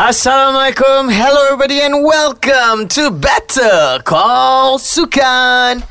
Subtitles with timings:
[0.00, 5.84] Assalamualaikum, hello everybody and welcome to Better Call Sukan.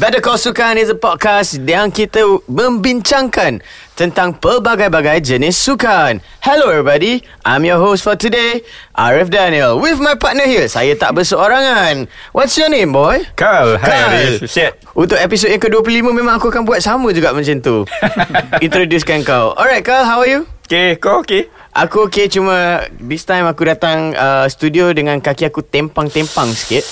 [0.00, 3.60] Better Call Sukan is a podcast yang kita membincangkan
[3.92, 6.24] tentang pelbagai-bagai jenis sukan.
[6.40, 8.64] Hello everybody, I'm your host for today,
[8.96, 9.76] Arif Daniel.
[9.76, 12.08] With my partner here, saya tak berseorangan.
[12.32, 13.20] What's your name boy?
[13.36, 14.12] Carl, hi Carl.
[14.16, 14.48] Arif.
[14.48, 14.80] Shit.
[14.96, 17.84] Untuk episod yang ke-25 memang aku akan buat sama juga macam tu.
[18.64, 19.52] Introducekan kau.
[19.60, 20.48] Alright Carl, how are you?
[20.64, 21.52] Okay, kau okay?
[21.72, 26.84] Aku okay cuma This time aku datang uh, studio Dengan kaki aku tempang-tempang sikit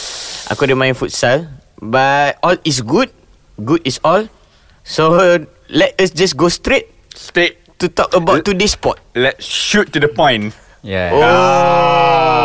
[0.48, 3.12] Aku ada main futsal But all is good
[3.60, 4.24] Good is all
[4.80, 5.20] So
[5.68, 7.60] Let us just go straight Straight.
[7.80, 10.52] To talk about today's sport Let's shoot to the point.
[10.84, 11.12] Yeah.
[11.16, 12.40] Oh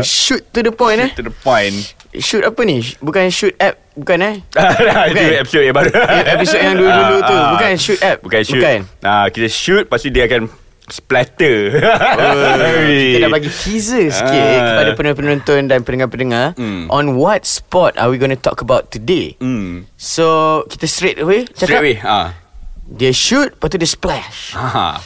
[0.00, 1.72] Shoot to the point eh To the point.
[2.12, 4.36] Shoot apa ni Bukan shoot app Bukan eh
[5.12, 5.92] Itu episode yang baru.
[6.40, 7.50] Episod yang dulu-dulu tu Ah, ah.
[7.56, 8.60] Bukan shoot app Bukan shoot.
[8.60, 10.48] Bukan Ah, kita shoot, lepas tu dia akan
[10.86, 11.80] splatter.
[11.80, 14.92] Oh, kita dah bagi teaser sikit Ah.
[14.92, 16.86] kepada penonton dan pendengar-pendengar Hmm.
[16.88, 19.34] on what sport are we going to talk about today.
[19.38, 19.88] Hmm.
[19.94, 21.80] So, kita straight away cakap.
[21.80, 21.96] Straight away.
[22.00, 22.36] Ah.
[22.84, 24.52] Dia shoot, lepas tu dia splash.
[24.52, 25.00] Ha.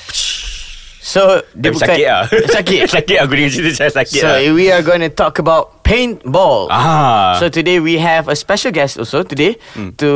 [1.08, 1.88] So, dia bukan...
[1.88, 2.22] sakit lah.
[2.60, 2.80] Sakit.
[3.00, 4.44] sakit aku dengar cerita saya sakit So, lah.
[4.52, 6.68] we are going to talk about paintball.
[6.68, 7.40] Ah.
[7.40, 9.96] So today we have a special guest also today Hmm.
[9.96, 10.10] to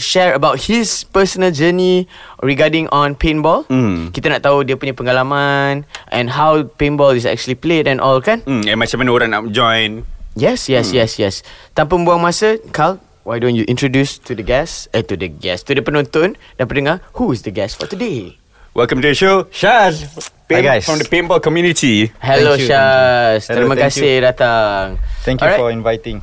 [0.00, 2.08] share about his personal journey
[2.40, 3.68] regarding on paintball.
[3.68, 4.08] Hmm.
[4.08, 8.40] Kita nak tahu dia punya pengalaman and how paintball is actually played and all kan?
[8.42, 10.08] Hmm, eh, macam mana orang nak join?
[10.32, 11.04] Yes, yes, Hmm.
[11.04, 11.34] yes, yes.
[11.76, 15.68] Tanpa membuang masa, Carl, why don't you introduce to the guest, eh to the guest,
[15.68, 18.40] to the penonton dan pendengar, who is the guest for today?
[18.72, 20.00] Welcome to the show, Shaz.
[20.48, 20.88] Hi, guys.
[20.88, 22.08] From the paintball community.
[22.16, 23.44] Hello Thank you, Syaz.
[23.44, 23.52] thank you.
[23.52, 24.84] Terima Hello, thank kasih datang.
[25.28, 25.60] Thank you Alright.
[25.60, 26.18] for inviting.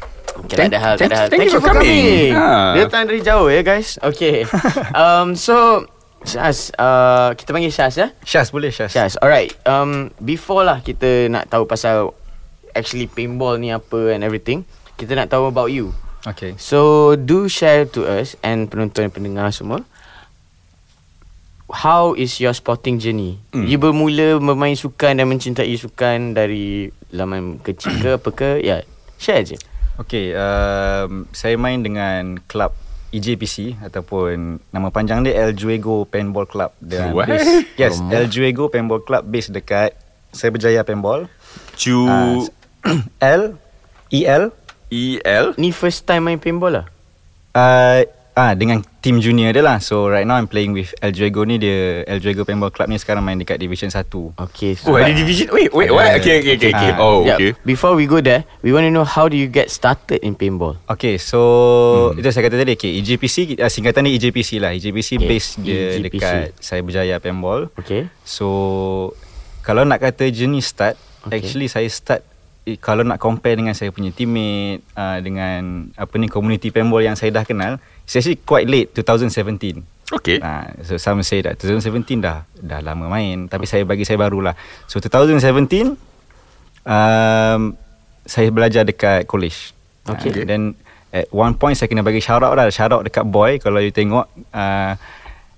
[0.50, 1.28] Okay, tak ada hal, tak ada hal.
[1.30, 2.34] thank you for coming.
[2.34, 2.74] Ah.
[2.74, 4.02] Dia datang dari jauh ya guys.
[4.02, 4.50] Okay.
[4.98, 5.86] um, so,
[6.26, 8.18] Syaz, uh, kita panggil Syaz ya?
[8.26, 8.98] Syaz boleh Syaz.
[8.98, 9.54] Syaz, alright.
[9.70, 12.18] Um, before lah kita nak tahu pasal
[12.74, 14.66] actually paintball ni apa and everything,
[14.98, 15.94] kita nak tahu about you.
[16.26, 16.58] Okay.
[16.58, 19.86] So do share to us and penonton dan pendengar semua.
[21.70, 23.38] How is your sporting journey?
[23.54, 23.66] Hmm.
[23.66, 28.50] You bermula bermain sukan dan mencintai sukan dari zaman kecil ke apa ke?
[28.62, 28.82] Ya,
[29.18, 29.58] share je.
[30.00, 32.72] Okay, um, saya main dengan klub
[33.10, 36.72] EJPC ataupun nama panjang dia El Juego Paintball Club.
[36.80, 37.28] Dan What?
[37.28, 38.14] Base, yes, Alamak.
[38.14, 39.92] El Juego Paintball Club base dekat
[40.30, 41.26] Saya Berjaya Paintball.
[41.76, 42.46] Chu Uh,
[43.20, 43.60] L
[44.08, 44.54] E L
[44.88, 45.52] E L.
[45.58, 46.86] Ni first time main paintball lah?
[47.54, 48.02] uh,
[48.40, 49.84] ah dengan team junior dia lah.
[49.84, 52.96] So right now I'm playing with El Juego ni dia El Juego Paintball Club ni
[52.96, 54.08] sekarang main dekat Division 1.
[54.50, 54.80] Okay.
[54.88, 55.52] Oh, ada division.
[55.52, 56.16] Wait, wait, what?
[56.24, 56.72] Okay, okay, okay.
[56.72, 56.92] okay.
[56.96, 57.52] Ah, Oh, yeah, okay.
[57.68, 60.80] Before we go there, we want to know how do you get started in paintball?
[60.88, 61.40] Okay so
[62.16, 62.24] hmm.
[62.24, 65.82] Itu saya kata tadi okay, EJPC uh, Singkatan dia EJPC lah EJPC Okay, base dia
[66.00, 66.04] EJPC.
[66.08, 68.08] dekat Saya Berjaya Paintball Okay.
[68.24, 68.48] So
[69.60, 70.96] Kalau nak kata journey start
[71.28, 71.44] Okay.
[71.44, 72.24] Actually saya start
[72.78, 77.34] Kalau nak compare dengan saya punya teammate uh, Dengan Apa ni Community paintball yang saya
[77.34, 80.42] dah kenal It's actually quite late 2017 Okay.
[80.42, 84.58] Uh, so some say that 2017 dah dah lama main tapi saya bagi saya barulah.
[84.90, 85.94] So 2017
[86.82, 87.62] um,
[88.26, 89.74] saya belajar dekat college.
[90.10, 90.34] Okay.
[90.34, 90.64] Uh, then
[91.14, 93.94] at one point saya kena bagi shout out lah, shout out dekat boy kalau you
[93.94, 94.98] tengok uh,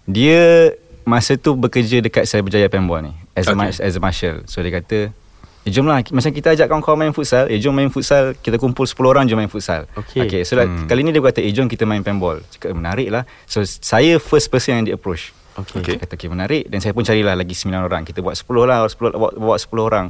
[0.03, 0.75] dia
[1.07, 3.57] masa tu bekerja dekat saya berjaya paintball ni as a Okay.
[3.57, 4.43] mar- as a marshal.
[4.51, 5.15] So dia kata
[5.61, 6.01] Eh, jom lah.
[6.01, 8.33] Macam kita ajak kawan-kawan main futsal Eh jom main futsal.
[8.33, 9.85] Kita kumpul 10 orang Jom main futsal.
[9.93, 10.25] Okay.
[10.25, 10.89] okay So hmm.
[10.89, 12.41] kali ni dia kata Eh jom kita main paintball.
[12.49, 13.29] Cakap menarik lah.
[13.45, 15.29] So saya first person yang dia approach.
[15.53, 15.85] Okay.
[15.85, 15.95] Okay.
[16.01, 16.65] Kata okay menarik.
[16.65, 18.01] Dan saya pun carilah lagi 9 orang.
[18.09, 20.07] Kita buat 10 lah 10, bawa, bawa 10 orang.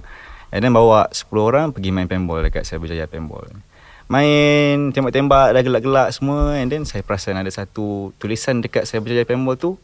[0.52, 3.48] And then bawa 10 orang Pergi main paintball Dekat saya berjaya paintball.
[4.12, 6.60] Main Tembak-tembak Dah gelak-gelak semua.
[6.60, 9.80] And then saya perasan ada satu Tulisan dekat saya berjaya paintball tu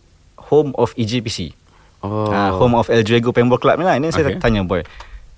[0.51, 1.55] Home of EJPC
[1.97, 2.29] Oh.
[2.29, 3.97] uh, Home of El Juego Paintball Club ni lah.
[3.97, 4.37] And then saya Okay.
[4.37, 4.85] tanya boy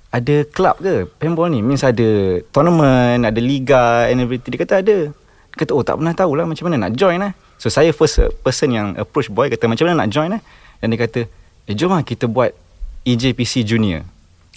[0.09, 1.06] Ada club ke?
[1.22, 4.58] Paintball ni Means ada Tournament Ada liga And everything.
[4.58, 4.97] Dia kata ada.
[5.14, 8.18] Dia kata oh tak pernah tahu lah Macam mana nak join lah So saya first
[8.18, 10.41] uh, person yang approach boy Kata macam mana nak join lah
[10.82, 11.29] Dan dia kata
[11.70, 12.50] Eh jom lah kita buat
[13.06, 14.02] EJPC Junior.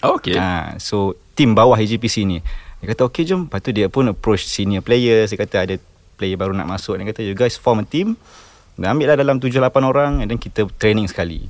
[0.00, 0.34] Okay.
[0.34, 2.40] ha, So Team bawah EJPC ni.
[2.80, 3.48] Dia kata okay jom.
[3.48, 5.32] Lepas tu dia pun approach senior players.
[5.32, 5.74] Dia kata ada
[6.16, 6.96] player baru nak masuk.
[6.96, 8.16] Dia kata you guys form a team.
[8.76, 11.48] Dan ambil lah dalam 7-8 orang And then kita training sekali.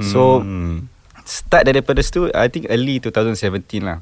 [0.00, 0.88] So Hmm.
[1.22, 3.38] Start daripada situ I think early 2017
[3.82, 3.98] lah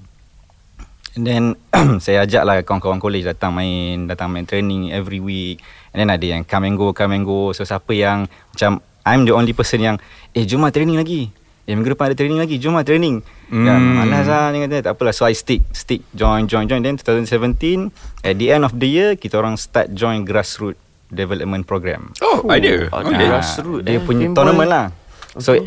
[1.17, 1.43] And then
[2.05, 5.59] Saya ajak lah Kawan-kawan college Datang main Datang main training Every week
[5.91, 9.27] And then ada yang Come and go Come and go So siapa yang Macam I'm
[9.27, 9.97] the only person yang
[10.33, 11.29] Eh jom lah training lagi
[11.67, 13.21] Eh minggu depan ada training lagi Jom lah training
[13.51, 13.67] Hmm.
[13.67, 14.07] hmm.
[14.07, 17.91] Malas lah Dia kata tak apalah So I stick Stick Join join join Then 2017
[18.23, 20.79] At the end of the year Kita orang start join Grassroot
[21.11, 22.87] Development Program Oh, ada.
[22.87, 23.03] ada.
[23.03, 23.27] Okay.
[23.27, 24.87] Grassroot, Dia eh, punya tournament lah
[25.35, 25.67] So Okay.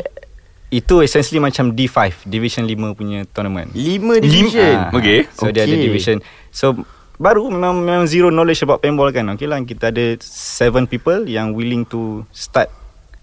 [0.74, 4.74] Itu essentially macam D5 Division 5 punya tournament Lima division.
[4.74, 5.30] Ah, Okay.
[5.30, 5.86] So dia ada Okay.
[5.86, 6.16] division
[6.50, 6.82] So
[7.14, 11.54] baru memang, memang zero knowledge about paintball kan Okay lah kita ada seven people yang
[11.54, 12.66] willing to start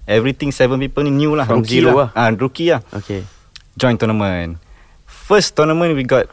[0.07, 2.09] Everything seven people ni new lah From rookie zero lah.
[2.15, 3.27] Ah, Rookie lah Okay.
[3.75, 4.56] Join tournament
[5.04, 6.31] First tournament we got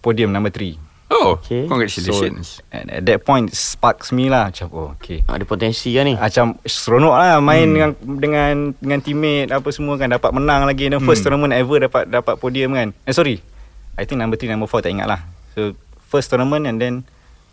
[0.00, 1.68] Podium number three Oh, Okay.
[1.68, 2.58] congratulations.
[2.58, 6.16] So and at that point Sparks me lah Macam oh okay Ada potensi kan ni?
[6.16, 7.72] macam seronok lah main hmm.
[7.72, 11.36] dengan dengan dengan teammate apa semua kan dapat menang lagi the first Hmm.
[11.36, 12.96] tournament ever dapat dapat podium kan.
[13.04, 13.44] Eh sorry.
[13.94, 15.20] I think number 3 number 4 tak ingat lah.
[15.52, 16.94] So first tournament and then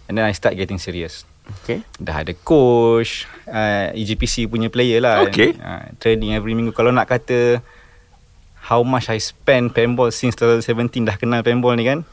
[0.07, 1.27] and then I start getting serious.
[1.62, 1.83] Okay.
[1.97, 5.27] Dah ada coach, uh, EGPC punya player lah.
[5.27, 5.54] Okay.
[5.54, 6.71] Uh, training every minggu.
[6.71, 7.59] Kalau nak kata
[8.63, 12.07] how much I spend paintball since 2017 dah kenal paintball ni kan.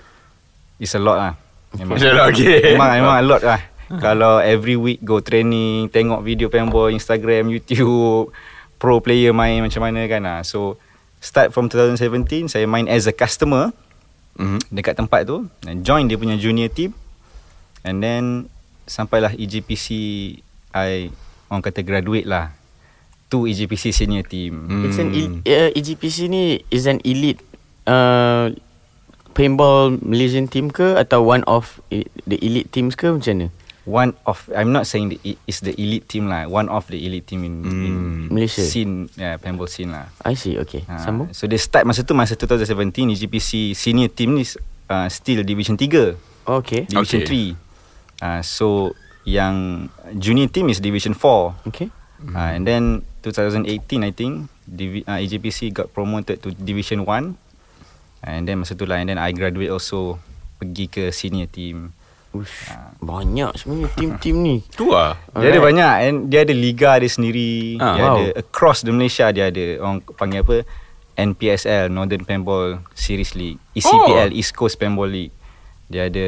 [0.79, 1.33] It's a lot lah.
[1.75, 2.75] Memang, It's a lot, okay.
[2.75, 3.61] memang, memang a lot lah.
[3.89, 8.31] Kalau every week go training, tengok video paintball, Instagram, YouTube,
[8.77, 10.39] pro player main macam mana kan lah.
[10.45, 10.77] So,
[11.19, 13.73] start from 2017, saya main as a customer
[14.39, 14.71] Mhm.
[14.71, 15.51] dekat tempat tu.
[15.67, 16.95] And join dia punya junior team.
[17.83, 18.25] And then,
[18.87, 19.87] sampailah E EGPC,
[20.71, 21.11] I
[21.49, 22.53] orang kata graduate lah.
[23.29, 24.69] To EGPC senior team.
[24.69, 24.85] Hmm.
[24.89, 27.45] It's an el- uh, EGPC ni is an elite
[27.85, 28.49] uh,
[29.39, 31.79] paintball Malaysian team ke atau one of
[32.27, 33.49] the elite teams ke macam mana?
[33.89, 35.17] One of, I'm not saying the,
[35.49, 36.45] it's the elite team lah.
[36.45, 37.95] One of the elite team in, in
[38.29, 38.61] Malaysia.
[38.61, 40.13] scene, yeah, paintball scene lah.
[40.29, 40.61] I see.
[40.61, 40.85] Okay.
[40.85, 41.33] Ha, Sambung.
[41.33, 42.69] So dia start masa tu masa 2017
[43.17, 44.45] EGPC senior team ni
[44.93, 45.89] uh, still division 3,
[46.45, 46.85] Okay.
[46.85, 47.57] division Okay.
[47.57, 48.21] 3.
[48.21, 48.93] Uh, so
[49.25, 49.89] yang
[50.21, 51.73] junior team is division 4.
[51.73, 51.89] Okay.
[52.29, 53.65] Uh, and then 2018
[54.05, 57.48] I think divi- uh, EGPC got promoted to division 1.
[58.23, 60.19] And then masa tu lah and then I graduate also
[60.59, 61.95] pergi ke senior team.
[62.29, 62.69] Ush,
[63.01, 64.57] banyak sebenarnya tim-tim ni.
[64.79, 65.17] Tu lah.
[65.33, 65.65] Dia ada Alright.
[65.65, 67.81] banyak and dia ada liga dia sendiri.
[67.81, 68.17] Ah, dia wow.
[68.21, 70.57] ada across the Malaysia dia ada orang panggil apa?
[71.19, 75.35] NPSL Northern Paintball Series League, ECPL East Coast Paintball League.
[75.91, 76.27] Dia ada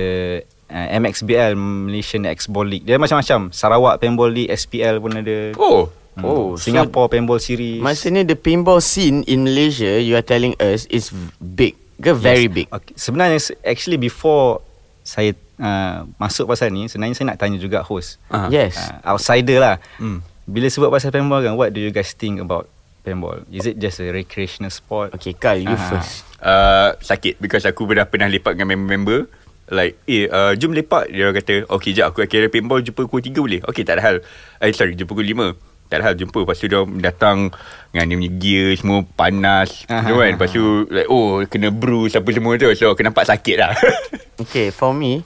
[0.73, 2.85] uh, MXBL Malaysian X-Ball League.
[2.89, 3.55] Dia macam-macam.
[3.55, 5.55] Sarawak Paintball League, SPL pun ada.
[5.61, 5.87] Oh.
[6.19, 6.27] Hmm.
[6.27, 7.79] Oh, so- Singapore Paintball Series.
[7.79, 12.55] Maksudnya the paintball scene in Malaysia you are telling us is big ke very Yes.
[12.55, 12.67] big.
[12.69, 12.95] Okay.
[12.95, 14.65] Sebenarnya actually before
[15.03, 18.17] saya uh, masuk pasal ni, sebenarnya saya nak tanya juga host.
[18.27, 18.49] Ah.
[18.49, 18.77] Yes.
[18.77, 19.77] uh, outsider lah.
[19.97, 20.25] Hmm.
[20.45, 22.67] Bila sebut pasal paintball kan, what do you guys think about
[23.01, 23.45] paintball?
[23.47, 25.15] Is it just a recreational sport?
[25.15, 25.79] Okay, Kal, you Ah.
[25.89, 26.25] first.
[26.37, 29.29] Uh, sakit because aku pernah pernah lepak dengan member-member
[29.71, 33.23] like eh uh, jom lepak dia orang kata okey jap aku kira paintball jumpa pukul
[33.23, 34.17] 3 boleh okey tak ada hal
[34.59, 35.55] eh sorry jumpa pukul 5
[35.91, 37.51] tak ada hal jumpa Lepas tu dia datang
[37.91, 40.31] Dengan dia punya gear Semua panas Aha, tu kan.
[40.39, 43.75] Lepas tu like, Oh kena bruise Apa semua tu So aku nampak sakit lah
[44.41, 45.21] Okay, for me,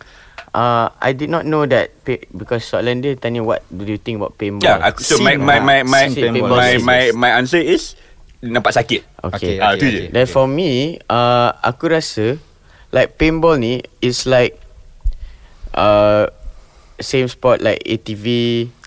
[0.51, 4.19] uh, I did not know that pay, because soalan dia tanya what do you think
[4.19, 4.67] about paintball.
[4.67, 7.95] Ya aku, So my my my my, my, paintball my, my, my answer is
[8.43, 9.57] Nampak sakit Okay.
[9.57, 10.13] Ah, tu je.
[10.13, 12.37] Then for me, uh, aku rasa
[12.93, 14.61] like paintball ni is like
[15.73, 16.29] uh,
[17.05, 18.27] same sport like ATV.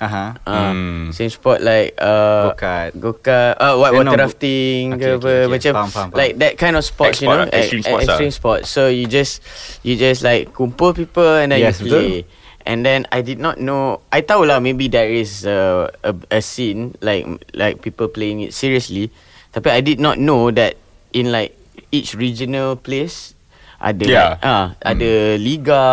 [0.01, 0.35] Aha.
[0.41, 1.13] Uh, Hmm.
[1.13, 2.89] Same sport like uh, Go-kart.
[2.97, 5.41] Go-kart uh, white Eh, no, water go- rafting Okay, ke okay, apa okay.
[5.47, 6.17] Macam Faham, faham, faham.
[6.17, 8.13] Like that kind of sports you know lah, extreme sports lah.
[8.17, 9.39] extreme sports So you just
[9.85, 12.25] You just like Kumpul people And then Yes, you play
[12.67, 16.39] And then I did not know I tahu lah maybe there is a, a, a
[16.43, 17.23] scene Like
[17.55, 19.07] like people playing it seriously
[19.55, 20.75] Tapi I did not know that
[21.15, 21.55] In like
[21.89, 23.31] Each regional place
[23.79, 24.29] Ada Yeah.
[24.35, 25.83] like, ah, Ada liga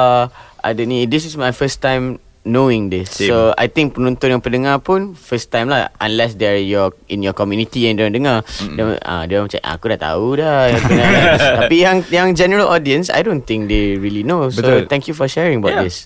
[0.65, 3.33] Ada ni This is my first time Knowing this Same.
[3.33, 7.33] So I think penonton yang pendengar pun First time lah Unless they're your In your
[7.33, 8.77] community Yang dia dengar mm-hmm.
[8.77, 10.73] dia, ah, dia macam Aku dah tahu dah
[11.65, 14.93] Tapi yang Yang general audience I don't think they really know So Betul.
[14.93, 15.85] thank you for sharing about Yeah.
[15.89, 16.05] this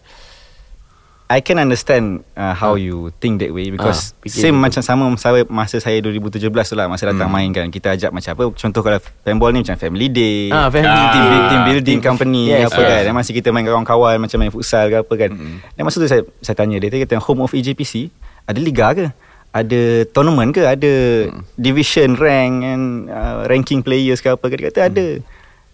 [1.29, 5.45] I can understand uh, how you think that way because fikir same macam sama masa,
[5.45, 7.37] masa saya 2017 tu lah masa datang Hmm.
[7.37, 10.89] main kan kita ajak macam apa contoh kalau paintball ni macam family day Ah, family
[10.89, 11.13] Ah.
[11.13, 12.89] team, build- team building company Yes, apa yes.
[12.89, 15.61] kan dan masih kita main kawan-kawan macam main futsal ke apa kan Hmm.
[15.69, 18.09] dan masa tu saya saya tanya dia dia kata home of EJPC
[18.43, 19.07] ada liga ke
[19.51, 20.93] ada tournament ke ada
[21.29, 21.45] Hmm.
[21.55, 25.07] division rank and uh, ranking players ke apa ke dia kata ada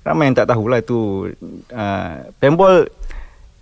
[0.02, 1.30] ramai yang tak tahulah tu
[1.70, 2.90] uh, paintball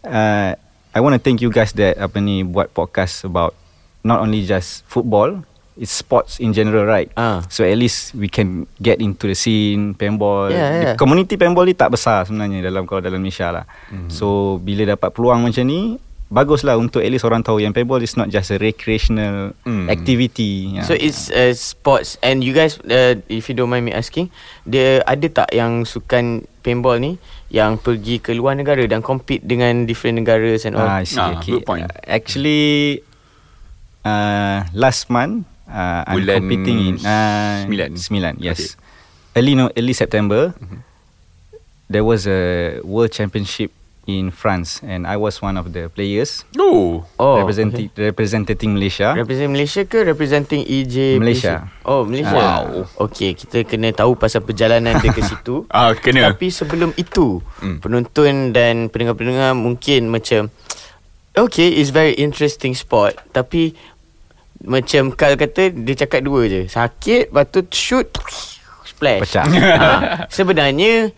[0.04, 0.50] uh,
[0.92, 3.56] I want to thank you guys that apa ni buat podcast about
[4.04, 5.40] not only just football,
[5.76, 7.08] it's sports in general, right?
[7.16, 7.40] Ah.
[7.48, 10.52] So at least we can get into the scene paintball.
[10.52, 10.84] Yeah, yeah.
[10.92, 13.64] The community paintball ni tak besar sebenarnya dalam kalau dalam Malaysia lah.
[13.88, 14.10] Mm-hmm.
[14.12, 15.96] So bila dapat peluang macam ni,
[16.28, 19.88] baguslah untuk at least orang tahu yang paintball is not just a recreational Mm.
[19.88, 20.76] activity.
[20.76, 20.84] Yeah.
[20.84, 24.28] So it's uh, sports And you guys uh, If you don't mind me asking
[24.66, 27.18] Dia ada tak yang sukan paintball ni
[27.50, 31.18] Yang pergi ke luar negara Dan compete dengan different negara and all Ah, I see.
[31.20, 31.58] Ah, okay.
[31.58, 31.84] good point.
[31.84, 33.02] Uh, actually,
[34.06, 37.88] uh, last month uh, I'm Bulan competing in uh, sembilan.
[37.98, 38.78] Sembilan, yes.
[38.78, 39.40] Okay.
[39.42, 40.52] early no, early September,
[41.88, 43.72] there was a world championship
[44.04, 47.06] in France, and I was one of the players Oh.
[47.14, 49.14] Oh, representing representing Malaysia.
[49.14, 51.70] Representing Malaysia ke representing EJ Malaysia.
[51.82, 52.90] Oh Malaysia Wow.
[53.00, 56.34] Okay kita kena tahu pasal perjalanan dia ke situ Ah, kena.
[56.34, 57.78] Tapi sebelum itu Hmm.
[57.78, 60.50] Penonton dan pendengar-pendengar mungkin macam
[61.32, 63.72] Okay it's very interesting sport Tapi
[64.60, 68.10] Macam Carl kata Dia cakap dua je Sakit Lepas tu shoot
[68.82, 69.46] Splash Pecah.
[69.46, 69.90] ha,
[70.36, 71.14] Sebenarnya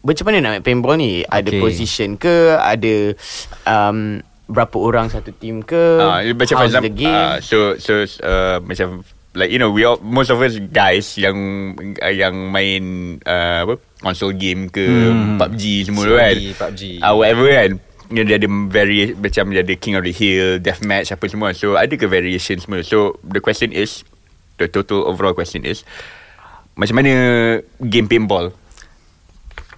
[0.00, 1.60] Macam mana nak main paintball ni Ada Okay.
[1.60, 3.14] position ke Ada
[3.64, 8.02] um, Berapa orang satu team ke Ah, macam How's the example, game ah, so so
[8.20, 11.38] uh, macam like you know we all, most of us guys yang
[12.02, 12.82] uh, yang main
[13.22, 15.38] uh, apa console game ke Hmm.
[15.38, 16.34] PUBG semua tu kan.
[16.34, 16.98] PUBG.
[16.98, 17.70] Ah whatever kan.
[18.10, 21.54] You know, dia ada very macam dia ada King of the Hill, Deathmatch apa semua.
[21.54, 22.82] So ada ke variation semua.
[22.82, 24.02] So the question is
[24.58, 25.86] the total overall question is
[26.74, 27.12] macam mana
[27.78, 28.50] game paintball?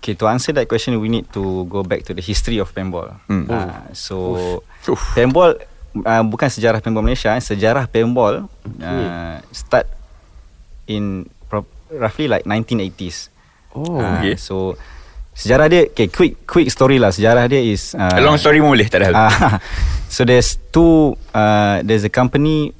[0.02, 3.23] Okay, to answer that question, we need to go back to the history of paintball.
[3.30, 3.47] Hmm.
[3.47, 4.99] Uh, so, Oof.
[5.14, 5.54] paintball
[5.94, 7.30] uh, bukan sejarah paintball Malaysia.
[7.30, 7.38] Eh.
[7.38, 8.50] Sejarah paintball
[8.82, 9.87] uh, start
[10.87, 13.30] in pro- roughly like 1980s.
[13.73, 14.35] Oh Ah, okay.
[14.35, 14.75] So,
[15.32, 17.14] sejarah dia, okay, quick quick story lah.
[17.14, 17.94] Sejarah dia is...
[17.94, 19.14] Uh, Uh, long story pun boleh tak ada hal.
[19.14, 19.62] Ah,
[20.14, 22.75] so there's two uh, there's a company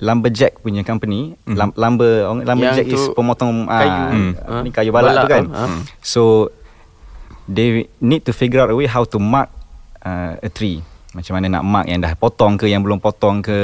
[0.00, 1.54] lumberjack punya company mm.
[1.76, 3.86] Lumber lumberjack Yang is pemotong kayu.
[3.86, 4.32] ah, Hmm.
[4.64, 5.68] ni kayu balak, Balak tu kan tu, ah.
[6.02, 6.22] so
[7.48, 9.50] they need to figure out a way how to mark
[10.02, 10.82] uh, a tree
[11.12, 13.58] macam mana nak mark yang dah potong ke yang belum potong ke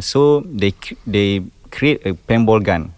[0.00, 0.72] so they
[1.04, 2.88] they create a paintball gun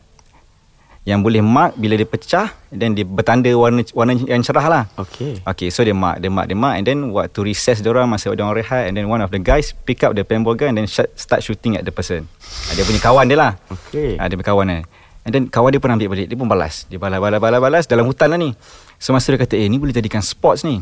[1.09, 5.41] yang boleh mark bila dia pecah then dia bertanda warna warna yang cerah lah Okay
[5.41, 8.29] Okay, so dia mark, dia mark, dia mark and then waktu recess dia orang masa
[8.29, 10.85] dia orang rehat and then one of the guys pick up the paintball gun and
[10.85, 12.29] then start shooting at the person.
[12.69, 13.53] Ah, dia punya kawan dia lah.
[13.73, 14.79] Okay Ah, dia punya kawan dia.
[15.27, 16.89] And then kawan dia pun ambil balik, dia pun balas.
[16.89, 18.57] Dia balas, balas, balas, balas dalam hutan lah ni.
[18.97, 20.81] So masa dia kata, eh ni boleh jadikan sports ni.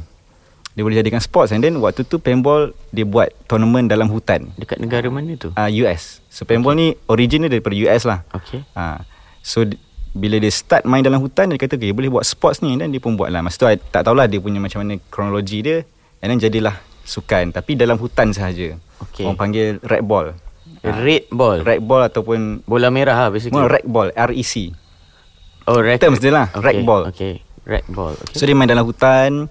[0.76, 4.52] Dia boleh jadikan sports and then waktu tu paintball dia buat tournament dalam hutan.
[4.60, 6.20] Dekat negara mana tu Uh, US.
[6.28, 8.20] So paintball ni origin dia daripada US lah.
[8.36, 9.00] Okay Ha.
[9.40, 9.64] So
[10.12, 13.00] bila dia start main dalam hutan dia kata okay, boleh buat sports ni dan dia
[13.00, 13.40] pun buat lah.
[13.40, 15.80] Masa tu I tak tahulah dia punya macam mana kronologi dia
[16.20, 16.76] and then jadilah
[17.08, 18.76] sukan tapi dalam hutan sahaja.
[19.00, 19.24] Okay.
[19.24, 20.36] Orang panggil rec ball.
[20.82, 21.62] Red ball.
[21.64, 23.56] Rec ball ataupun Bola merah lah basically.
[23.56, 24.54] Rec ball REC.
[25.66, 26.62] Oh rec Terms dia lah, okay.
[26.62, 27.02] rec ball.
[27.10, 27.42] Okay.
[27.66, 28.36] Rec ball okay.
[28.36, 29.50] So dia main dalam hutan.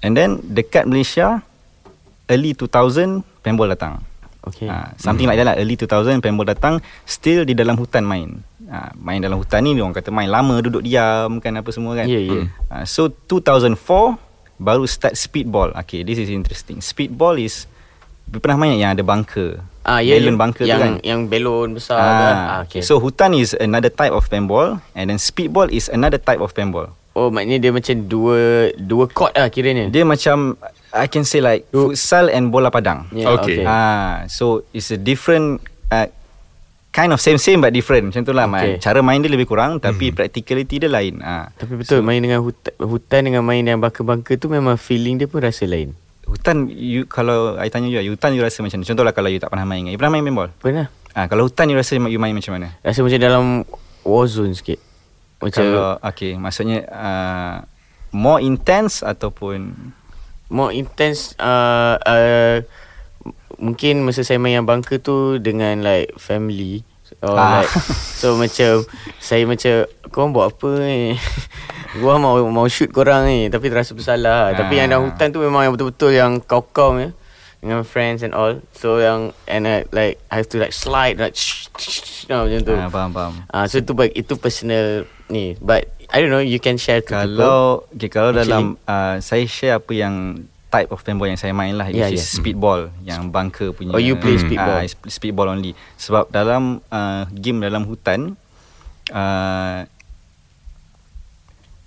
[0.00, 1.44] And then dekat Malaysia
[2.30, 4.00] early 2000 paintball datang.
[4.40, 4.68] Okay.
[4.72, 5.56] Ha, something like that lah.
[5.60, 6.80] Early 2000 Paintball datang.
[7.04, 8.40] Still di dalam hutan main.
[8.70, 12.06] Ha, Main dalam hutan ni Orang kata main lama Duduk diam kan Apa semua kan.
[12.06, 12.46] Ya, ya.
[12.70, 13.74] ha, So 2004
[14.56, 15.74] Baru start speedball.
[15.84, 16.80] Okay this is interesting.
[16.80, 17.68] Speedball is
[18.30, 20.40] Pernah main yang ada bunker Ah, ya, Balloon ya.
[20.40, 22.84] bunker yang, tu kan Yang belon besar Ah, kan ah, okay.
[22.84, 26.92] So hutan is another type of paintball And then speedball is another type of paintball
[27.16, 30.60] Oh maknanya dia macam dua Dua court lah kiranya Dia macam
[30.92, 33.64] I can say like Futsal and bola padang yeah, Okay.
[33.64, 36.12] Ah, so it's a different uh,
[36.90, 38.76] kind of same same but different macam tu lah Okay.
[38.76, 38.82] okay.
[38.82, 41.22] Cara main dia lebih kurang tapi practicality dia lain.
[41.22, 41.54] Ah.
[41.54, 45.30] Tapi betul so, main dengan hutan, hutan dengan main yang bangka-bangka tu memang feeling dia
[45.30, 45.94] pun rasa lain.
[46.30, 48.86] Hutan you kalau I tanya you, hutan you rasa macam mana?
[48.86, 49.82] Contohlah kalau you tak pernah main.
[49.84, 50.50] You pernah main paintball?
[50.62, 50.86] Pernah?
[51.10, 52.70] Ah, kalau hutan you rasa you main macam mana?
[52.80, 53.44] Rasa macam dalam
[54.06, 54.78] war zone sikit.
[55.42, 57.54] Macam Kalau okay, maksudnya uh,
[58.14, 59.74] more intense ataupun
[60.46, 62.62] more intense uh, uh,
[63.56, 66.84] mungkin masa saya main yang bangka tu dengan like family
[67.22, 67.60] or Ah.
[67.60, 68.86] like so macam
[69.18, 71.14] saya macam korang buat apa ni
[71.96, 75.66] gua mau mau shoot korang ni tapi terasa bersalah tapi yang dalam hutan tu memang
[75.66, 77.10] yang betul-betul yang kau-kau ya
[77.58, 81.36] dengan friends and all so yang and I, like I have to like slide like
[82.26, 83.32] no, macam tu ah, faham faham.
[83.48, 87.10] Ah, so itu baik itu personal ni but I don't know you can share to
[87.10, 87.58] people Kalau
[87.90, 90.14] okay, kalau Actually- dalam uh, saya share apa yang
[90.70, 92.22] type of paintball yang saya main lah Yeah, yeah, yeah.
[92.22, 93.90] is speedball yang bunker punya.
[93.90, 94.46] Oh, you play Hmm.
[94.46, 94.78] speedball.
[94.86, 95.74] Sp- speedball only.
[95.96, 98.38] Sebab dalam uh, game dalam hutan
[99.10, 99.82] uh,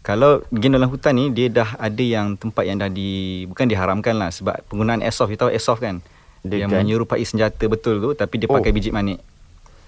[0.03, 3.09] kalau game dalam hutan ni dia dah ada yang tempat yang dah di
[3.45, 6.03] bukan diharamkan lah sebab penggunaan airsoft you tahu airsoft kan
[6.41, 6.83] Dia yang kan?
[6.83, 8.53] menyerupai senjata betul tu tapi dia Oh.
[8.53, 9.23] pakai biji manik.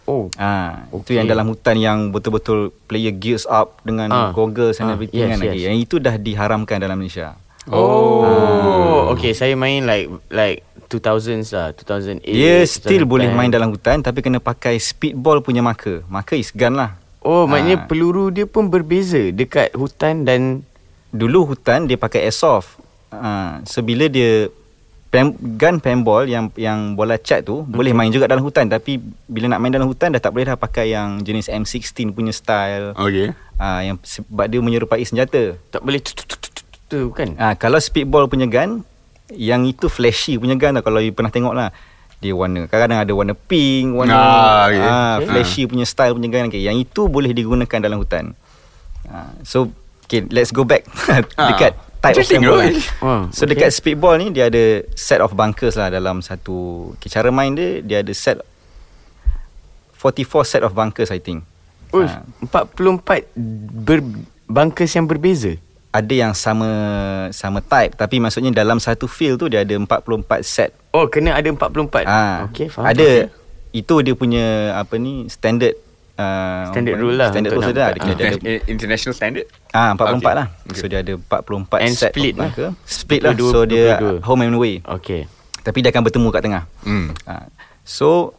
[0.06, 1.04] oh Ah, okay.
[1.04, 4.32] itu yang dalam hutan yang betul-betul player gears up dengan Ah.
[4.32, 5.40] goggles and Ah, everything yes, kan.
[5.42, 5.52] yes.
[5.52, 5.62] Okay.
[5.62, 7.36] Yang itu dah diharamkan dalam Malaysia.
[7.68, 9.34] Oh, okay.
[9.34, 12.22] Saya main like like 2000s lah, 2008.
[12.24, 13.10] Dia still 2010.
[13.10, 16.06] boleh main dalam hutan tapi kena pakai speedball punya marker.
[16.06, 16.94] Marker is gun lah.
[17.26, 17.86] Oh, maknanya Ah.
[17.90, 20.62] peluru dia pun berbeza dekat hutan dan
[21.16, 22.76] Dulu hutan dia pakai airsoft.
[23.08, 24.52] Ah, so bila dia
[25.08, 27.72] pam, gun paintball yang yang bola cat tu okay.
[27.72, 30.60] boleh main juga dalam hutan tapi bila nak main dalam hutan dah tak boleh dah
[30.60, 32.92] pakai yang jenis M16 punya style.
[33.00, 33.32] Okay.
[33.56, 35.56] uh, yang sebab dia menyerupai senjata.
[35.72, 37.32] Tak boleh tu tu tu tu, tu, tu kan?
[37.40, 38.84] Ah kalau speedball punya gun
[39.32, 41.72] yang itu flashy punya gun tau kalau you pernah tengok lah.
[42.18, 44.80] Dia warna kadang-kadang ada warna pink, warna Ah, okay.
[44.80, 45.28] ah, Okay.
[45.28, 46.60] flashy punya style punya okay.
[46.60, 48.34] Yang itu boleh digunakan dalam hutan.
[49.06, 49.70] Ah, so
[50.04, 50.88] okay, let's go back
[51.50, 52.74] dekat type of right?
[52.74, 52.76] kan.
[53.02, 57.30] Oh, So dekat speedball ni dia ada set of bunkers lah dalam satu okay, cara
[57.30, 58.42] main dia dia ada set
[59.98, 61.42] 44 set of bunkers I think.
[61.90, 63.30] Oh, Ah, 44
[63.78, 64.00] ber,
[64.46, 65.56] bunkers yang berbeza.
[65.90, 66.68] ada yang sama
[67.32, 70.76] sama type tapi maksudnya dalam satu field tu dia ada 44 set.
[70.96, 72.08] Oh, kena ada 44.
[72.08, 72.88] Ah, Okey, faham.
[72.88, 73.76] Ada Okey.
[73.76, 75.76] itu dia punya apa ni standard
[76.16, 80.32] uh, Standard rule lah Standard rule dia ada, ada Inter- International standard ah 44 Okay.
[80.32, 80.48] lah.
[80.64, 80.80] Okay.
[80.80, 82.48] So dia ada 44 And set split lah.
[82.48, 82.70] bunker.
[82.82, 83.34] Split lah.
[83.36, 84.24] So dua- dia dua-dua.
[84.24, 84.76] home and away.
[84.82, 85.28] Okey.
[85.60, 86.64] Tapi dia akan bertemu kat tengah.
[86.82, 87.06] hmm.
[87.26, 87.46] Ah,
[87.82, 88.32] so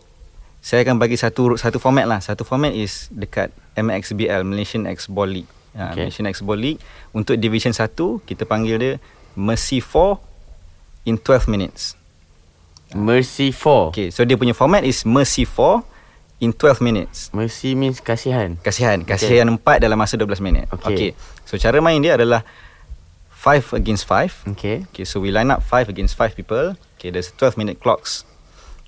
[0.58, 2.18] saya akan bagi satu satu format lah.
[2.18, 5.50] Satu format is dekat MXBL Malaysian X-Ball League.
[5.70, 6.08] Okay.
[6.08, 6.80] Malaysian X-Ball League
[7.12, 7.92] untuk Division 1
[8.24, 8.92] kita panggil dia
[9.36, 10.16] Mercy 4
[11.04, 11.92] in 12 minutes.
[12.94, 13.90] Mercy 4.
[13.90, 15.82] Okay, so dia punya format is Mercy 4
[16.38, 17.32] in 12 minutes.
[17.32, 18.60] Mercy means kasihan.
[18.60, 20.68] Kasihan, kasihan empat dalam masa 12 minit.
[20.70, 20.94] Okay.
[20.94, 21.10] okay.
[21.48, 22.44] So cara main dia adalah
[23.46, 24.54] 5 against 5.
[24.58, 24.90] Okey.
[24.90, 26.74] Okay, so we line up 5 against 5 people.
[26.98, 28.26] Okay, there's 12 minute clocks.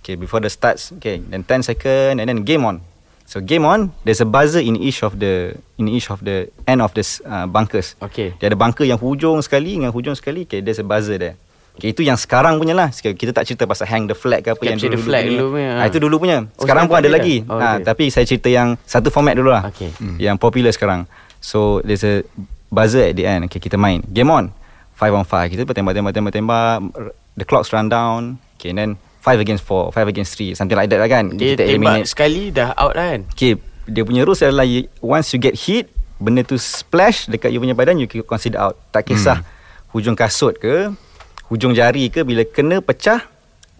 [0.02, 2.82] Okay, before the starts, okay, then 10 second and then game on.
[3.28, 6.80] So game on, there's a buzzer in each of the in each of the end
[6.80, 7.92] of the uh, bunkers.
[8.00, 8.40] Okey.
[8.40, 10.48] Dia ada bunker yang hujung sekali dengan hujung sekali.
[10.48, 11.36] Okay, there's a buzzer there.
[11.78, 12.90] Okay, itu yang sekarang punya lah.
[12.90, 15.46] Kita tak cerita pasal hang the flag ke apa yang Capture the dulu-dulu flag dulu
[15.54, 15.86] punya, ah.
[15.86, 16.38] itu dulu punya.
[16.58, 17.36] Oh, sekarang pun sekarang ada ada lagi.
[17.38, 17.50] dah?
[17.54, 17.86] Oh, Ah, okay.
[17.86, 19.62] tapi saya cerita yang satu format dulu lah.
[19.70, 19.94] Okay.
[20.18, 21.06] Yang popular sekarang.
[21.38, 22.26] So there's a
[22.74, 23.46] buzzer at the end.
[23.46, 24.02] Okay, kita main.
[24.10, 24.50] Game on.
[24.98, 25.54] 5 on 5.
[25.54, 26.82] Kita tembak tembak tembak tembak.
[27.38, 28.42] The clocks run down.
[28.58, 28.90] Okay, and then
[29.22, 31.30] 5 against 4, 5 against 3, something like that lah kan.
[31.38, 32.06] Dia kita tembak eliminate.
[32.10, 33.20] sekali dah out lah kan?
[33.30, 33.54] Okay,
[33.86, 35.86] dia punya rules adalah you, once you get hit,
[36.18, 38.74] benda tu splash dekat you punya badan, you consider out.
[38.90, 39.46] Tak kisah
[39.94, 40.90] hujung kasut ke,
[41.48, 43.24] hujung jari ke, bila kena pecah,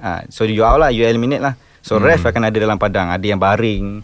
[0.00, 1.54] ah, so you out lah, you eliminate lah.
[1.81, 4.02] So ref akan ada dalam padang, ada yang baring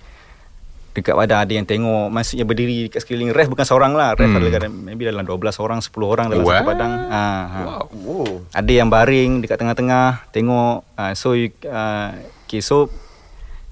[0.94, 3.34] dekat badan, ada yang tengok, maksudnya berdiri dekat sekeliling.
[3.34, 4.38] Ref bukan seorang lah, ref Hmm.
[4.38, 6.70] ada kadang, maybe dalam 12 orang, 10 orang dalam satu Wow.
[6.70, 6.92] padang.
[7.10, 7.64] Ah, ah.
[7.66, 7.84] Wow.
[8.06, 8.34] Oh.
[8.54, 12.14] Ada yang baring dekat tengah-tengah Tengok uh, So you, uh,
[12.46, 12.86] Okay so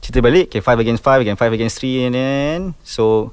[0.02, 3.30] Cerita balik Okay 5 against 5 Again 5 against 3 And then So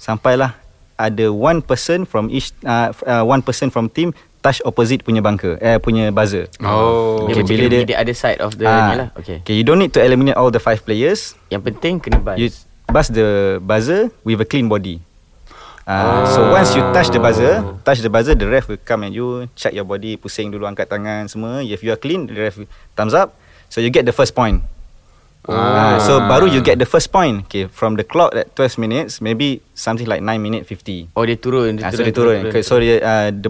[0.00, 0.56] Sampailah
[0.96, 5.58] Ada one person from each uh, uh, One person from team Touch opposite punya bunker
[5.58, 6.46] Eh punya buzzer.
[6.60, 7.26] Oh.
[7.26, 9.08] Dia Okay, bila dia- the other side of the Ah, ni lah.
[9.14, 9.42] Okay.
[9.42, 11.34] okay you don't need to eliminate All the five players.
[11.48, 12.38] Yang penting kena buzz.
[12.38, 12.46] You
[12.86, 13.28] buzz the
[13.60, 15.02] buzzer With a clean body.
[15.82, 19.10] Uh, So once you touch the buzzer Touch the buzzer The ref will come at
[19.10, 21.58] you Check your body Pusing dulu Angkat tangan semua.
[21.60, 23.32] If you are clean The ref will thumbs up.
[23.66, 24.60] So you get the first point.
[25.44, 27.48] Ah, So baru you get the first point.
[27.48, 31.40] Okay From the clock At 12 minutes Maybe something like 9 minute 50 Oh dia
[31.40, 31.80] turun.
[31.80, 32.52] Ah, So dia turun.
[32.52, 33.48] okay, So dia uh, the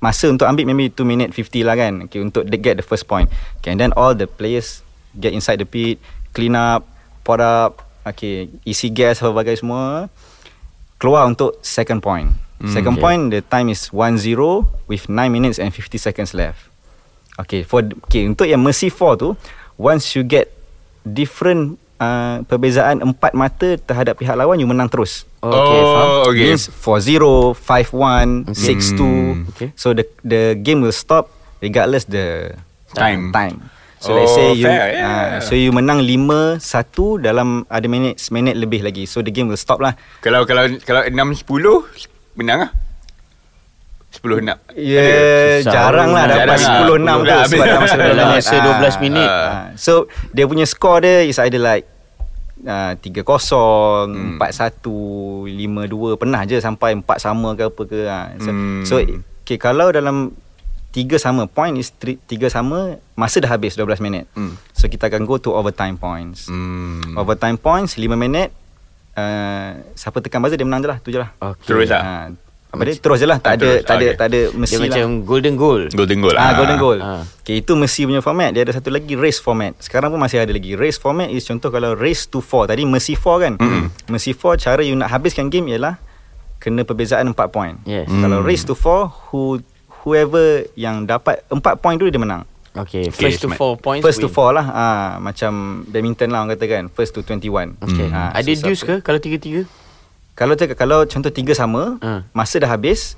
[0.00, 2.08] Masa untuk ambil Maybe 2 minute 50 lah kan.
[2.08, 3.28] Okay, Untuk they get the first point.
[3.60, 4.80] Okay, And then all the players
[5.14, 6.00] Get inside the pit
[6.32, 6.88] Clean up
[7.22, 10.08] Pot up Okay Isi gas Apa semua
[11.00, 12.32] Keluar untuk second point.
[12.60, 13.04] Hmm, Second okay.
[13.04, 14.36] point The time is 1-0
[14.88, 16.72] With 9 minutes and 50 seconds left.
[17.36, 19.36] Okay for okay, Untuk yang Mercy 4 tu
[19.76, 20.48] Once you get
[21.04, 26.08] Different uh, Perbezaan empat mata Terhadap pihak lawan You menang terus Oh, okay, Oh, faham.
[26.28, 26.46] okay.
[26.48, 28.76] Means 4-0 5-1 Okay.
[28.76, 29.48] 6-2 Hmm.
[29.48, 29.68] Okay.
[29.72, 31.28] So the the game will stop
[31.60, 32.56] Regardless the
[32.90, 33.30] Time.
[33.30, 33.68] time.
[34.00, 35.04] So Oh, let's say you fair, yeah.
[35.06, 36.58] uh, So you menang 5-1
[37.20, 41.04] Dalam ada minit Minit lebih lagi So the game will stop lah Kalau kalau kalau
[41.04, 42.70] 6 10 menang lah.
[44.10, 44.58] 10 nak.
[44.74, 45.62] Ya.
[45.62, 46.82] Jarang lah Jarang dapat lah.
[46.82, 48.56] 10-6 tu Dah Sebab dalam masa Dalam 12 masa
[48.98, 49.28] 12 minit.
[49.28, 49.92] Ah, So
[50.30, 51.86] dia punya score dia Is either like
[52.60, 53.22] uh, 3-0
[54.10, 54.36] Hmm.
[54.36, 54.82] 4-1
[55.46, 58.20] 5-2 Pernah je sampai 4 sama ke apa ke ha.
[58.36, 58.82] So, Hmm.
[58.82, 60.34] so okay, kalau dalam
[60.90, 62.18] 3 sama Point is 3
[62.48, 64.58] sama Masa dah habis 12 minit Hmm.
[64.72, 67.14] So kita akan go to overtime points Hmm.
[67.14, 68.50] Overtime points 5 minit
[69.14, 71.62] uh, Siapa tekan buzzer dia menang je lah Tu je lah Okay.
[71.64, 72.02] Terus lah.
[72.02, 72.14] Ha,
[72.72, 73.82] dia terus je lah tak ada terus.
[73.82, 74.14] tak ada Okay.
[74.14, 75.24] tak ada Dia mesti macam lah.
[75.24, 75.82] golden goal.
[75.90, 76.98] Golden goal Ah, golden goal.
[76.98, 77.22] Ah.
[77.40, 78.50] Okay, itu Mercy punya format.
[78.50, 79.74] Dia ada satu lagi race format.
[79.76, 80.72] Sekarang pun masih ada lagi.
[80.72, 82.68] Race format is contoh kalau race to 4.
[82.68, 83.52] Tadi Mercy 4 kan?
[83.56, 83.90] Mm-mm.
[84.06, 85.98] Mercy 4 cara you nak habiskan game ialah
[86.56, 87.74] kena perbezaan 4 point.
[87.84, 88.06] Yes.
[88.06, 88.46] Kalau Mm.
[88.46, 89.58] race to 4, who
[90.00, 92.46] whoever yang dapat 4 point dulu dia menang.
[92.70, 93.58] Okay, Okay, first to smart.
[93.58, 94.36] 4 points First to win.
[94.46, 94.66] 4 lah.
[94.68, 95.52] Ah, macam
[95.84, 96.84] badminton lah orang kata kan.
[96.88, 97.74] First to 21.
[97.80, 98.06] Okay.
[98.06, 98.14] Hmm.
[98.14, 99.66] Ah, Ada so siapa- ke kalau tiga-tiga?
[100.40, 102.24] Kalau cakap kalau contoh 3 sama, Ah.
[102.32, 103.12] masa dah habis,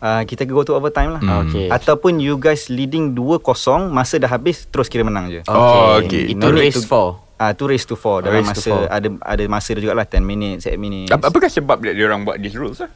[0.00, 1.20] uh, kita go to overtime lah.
[1.20, 1.44] Hmm.
[1.46, 1.68] Okay.
[1.68, 3.38] Ataupun you guys leading 2-0
[3.86, 6.32] Masa dah habis Terus kira menang je Oh, okay.
[6.32, 7.20] Itu No race to- 4.
[7.36, 8.84] Ah tu race to 4 Dalam Race to masa four.
[8.86, 12.22] Ada ada masa dia juga lah 10 minutes 8 minutes Apa, apakah sebab dia orang
[12.22, 12.90] buat these rules lah?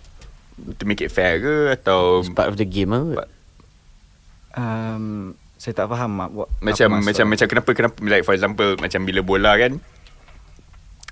[0.56, 3.26] To make it fair ke Atau It's part of the game lah
[4.54, 8.78] um, Saya tak faham mak, what, Macam apa macam macam kenapa kenapa like for example
[8.78, 9.72] macam bila bola kan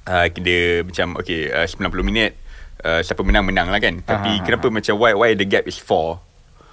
[0.07, 2.39] uh, dia macam okay uh, 90 minit
[2.85, 3.99] uh, siapa menang menang lah kan.
[3.99, 6.21] Tapi Ah, kenapa macam why why the gap is 4?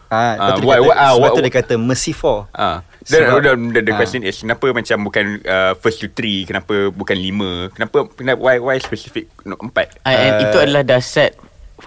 [0.07, 3.15] Ah, betul why- dia why- kata, sebab why- tu dia kata Mercy 4 Ah, the,
[3.17, 3.97] Sebab- the, the, the ah.
[3.97, 8.59] question is kenapa macam bukan uh, first to three, kenapa bukan lima, kenapa, kenapa why
[8.59, 9.95] why specific no, empat?
[10.03, 11.39] Ah, And Uh, itu adalah dah set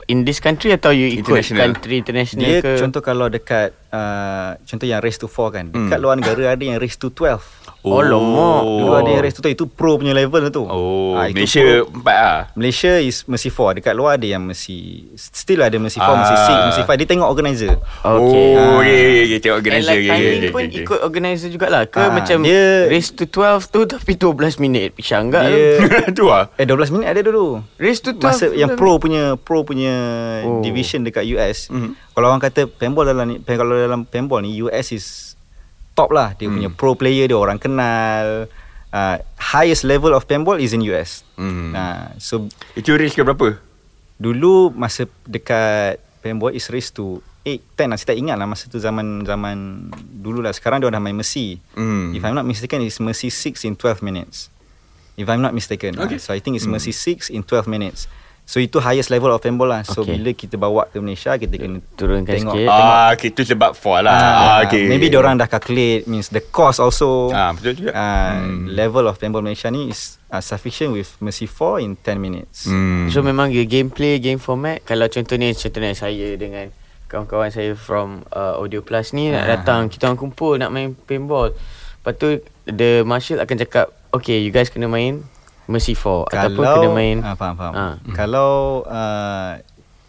[0.06, 1.70] In this country Atau you ikut International.
[1.70, 5.86] Country international Dia ke contoh kalau dekat uh, Contoh yang race to 4 kan Dekat
[5.92, 6.02] Hmm.
[6.02, 7.38] luar negara ada yang race to 12
[7.86, 8.62] Oh, lemak.
[8.64, 11.60] Dulu ada yang race to 12 Itu pro punya level tu Oh, Ah, itu Malaysia
[11.84, 11.92] pro.
[11.94, 12.40] empat ah.
[12.52, 14.78] Malaysia is Mercy 4 Dekat luar ada yang Mercy
[15.14, 16.16] Still ada Mercy 4 Ah.
[16.16, 18.80] Mercy 6 Mercy 5 Dia tengok organizer Okay Oh, Ah.
[18.80, 19.84] okay, okay, okay, tengok And organizer.
[19.86, 23.24] like okay, timing okay, pun okay, ikut organizer jugalah Ke Ah, macam dia- Race to
[23.26, 25.60] 12 tu Tapi 12 minit Syangga Dia
[26.18, 26.48] tu ah.
[26.56, 29.92] Eh 12 minit ada dulu Race to 12 Masa yang pro punya Pro punya
[30.40, 30.60] Oh.
[30.60, 32.00] Division dekat US Mhm.
[32.10, 35.06] Kalau orang kata Paintball dalam ni Kalau dalam paintball ni US is
[35.94, 36.74] Top lah Dia punya Hmm.
[36.74, 38.50] pro player Dia orang kenal
[38.90, 39.16] uh,
[39.54, 41.70] Highest level of paintball Is in US Hmm.
[41.70, 43.58] Nah, So Itu race ke berapa?
[44.16, 48.66] Dulu Masa dekat Paintball is race to 8, 10 lah Saya tak ingat lah Masa
[48.66, 52.10] tu zaman Zaman Dulu lah Sekarang dia dah main Mercy Hmm.
[52.10, 54.50] If I'm not mistaken It's Mercy 6 in 12 minutes
[55.14, 56.16] If I'm not mistaken Okay.
[56.16, 56.18] okay.
[56.18, 56.74] So I think it's Hmm.
[56.74, 58.06] Mercy 6 in 12 minutes
[58.44, 60.14] So itu highest level of paintball lah So Okay.
[60.14, 62.68] bila kita bawa ke Malaysia Kita kena Turunkan tengok sikit.
[62.68, 64.12] Ah, okay, tu sebab four lah.
[64.12, 64.84] Ah, okay.
[64.84, 67.90] Maybe orang dah calculate Means the cost also Ah, betul juga.
[67.90, 68.68] uh, Hmm.
[68.68, 73.08] Level of paintball Malaysia ni Is uh, sufficient with Mercy 4 in 10 minutes Hmm.
[73.08, 76.68] So memang the gameplay Game format Kalau contohnya Contohnya saya dengan
[77.06, 79.48] Kawan-kawan saya From uh, Audio Plus ni Nak Ah.
[79.56, 81.56] datang Kita orang kumpul Nak main paintball
[81.96, 82.28] Lepas tu
[82.66, 85.24] The marshal akan cakap Okay you guys kena main
[85.66, 87.94] Mercy 4 Ataupun kena main ah, Faham faham Ah.
[88.12, 89.56] Kalau uh,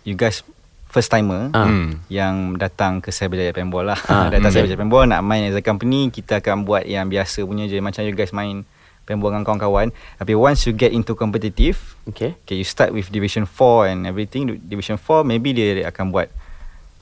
[0.03, 0.43] You guys
[0.85, 1.67] First timer Ah.
[1.67, 1.99] Hmm.
[2.07, 3.99] yang datang ke Cyberjaya Paintball lah.
[4.07, 4.63] Ah, datang okay.
[4.63, 7.99] Cyberjaya Paintball nak main as a company, kita akan buat yang biasa punya je macam
[8.07, 8.63] you guys main
[9.03, 9.91] paintball dengan kawan-kawan.
[9.91, 14.47] Tapi once you get into competitive, Okay okay you start with division 4 and everything.
[14.63, 16.31] Division 4 maybe dia akan buat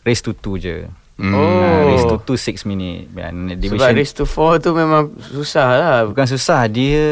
[0.02, 0.90] race to 2 je.
[1.22, 1.30] Hmm.
[1.38, 1.62] Oh.
[1.62, 3.14] Ah, race to 2 6 minit.
[3.14, 3.30] Sebab
[3.62, 7.06] division race to 4 tu memang Susah lah bukan susah, dia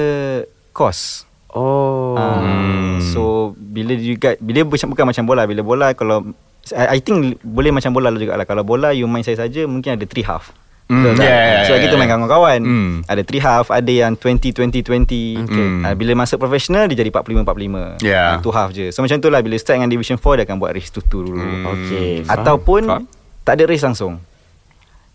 [0.74, 1.30] cost.
[1.52, 3.04] Oh Ah, Hmm.
[3.04, 6.32] So bila you got bila bukan, bukan macam bola, bila bola kalau
[6.72, 8.46] I, I think boleh macam bola juga lah.
[8.46, 10.54] Kalau bola you main saya saja mungkin ada 3 half.
[10.92, 11.24] Tak?
[11.24, 12.20] yeah, yeah, so yeah, kita main yeah.
[12.20, 12.60] kawan-kawan.
[12.68, 12.92] Hmm.
[13.08, 15.48] Ada 3 half, ada yang 20 20 20.
[15.48, 15.68] Okay.
[15.88, 18.04] Ah, bila masuk professional dia jadi 45 45.
[18.04, 18.44] Yeah.
[18.44, 18.92] Itu half je.
[18.92, 21.32] So macam tu lah bila start dengan division 4 dia akan buat race to 2
[21.32, 21.40] dulu.
[21.40, 21.64] Hmm.
[21.80, 22.28] Okay.
[22.28, 23.04] Ataupun Faham.
[23.48, 24.20] tak ada race langsung.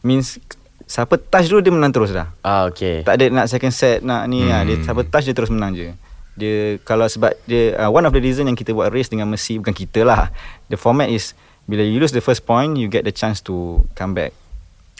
[0.01, 0.41] Means
[0.89, 2.31] siapa touch dulu dia menang terus dah.
[2.41, 4.51] Ah okay Tak ada nak second set nak ni hmm.
[4.51, 4.65] Hmm.
[4.65, 5.93] dia siapa touch dia terus menang je.
[6.37, 9.57] Dia kalau sebab dia uh, one of the reason yang kita buat race dengan Messi
[9.57, 10.29] bukan kita lah.
[10.69, 11.33] The format is
[11.67, 14.37] bila you lose the first point you get the chance to come back.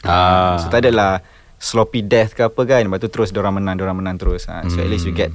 [0.01, 0.57] Ah.
[0.57, 1.21] So tak adalah
[1.61, 2.89] sloppy death ke apa kan.
[2.89, 4.49] Lepas tu terus orang menang, orang menang terus.
[4.49, 4.65] Ha.
[4.67, 5.29] So at least you get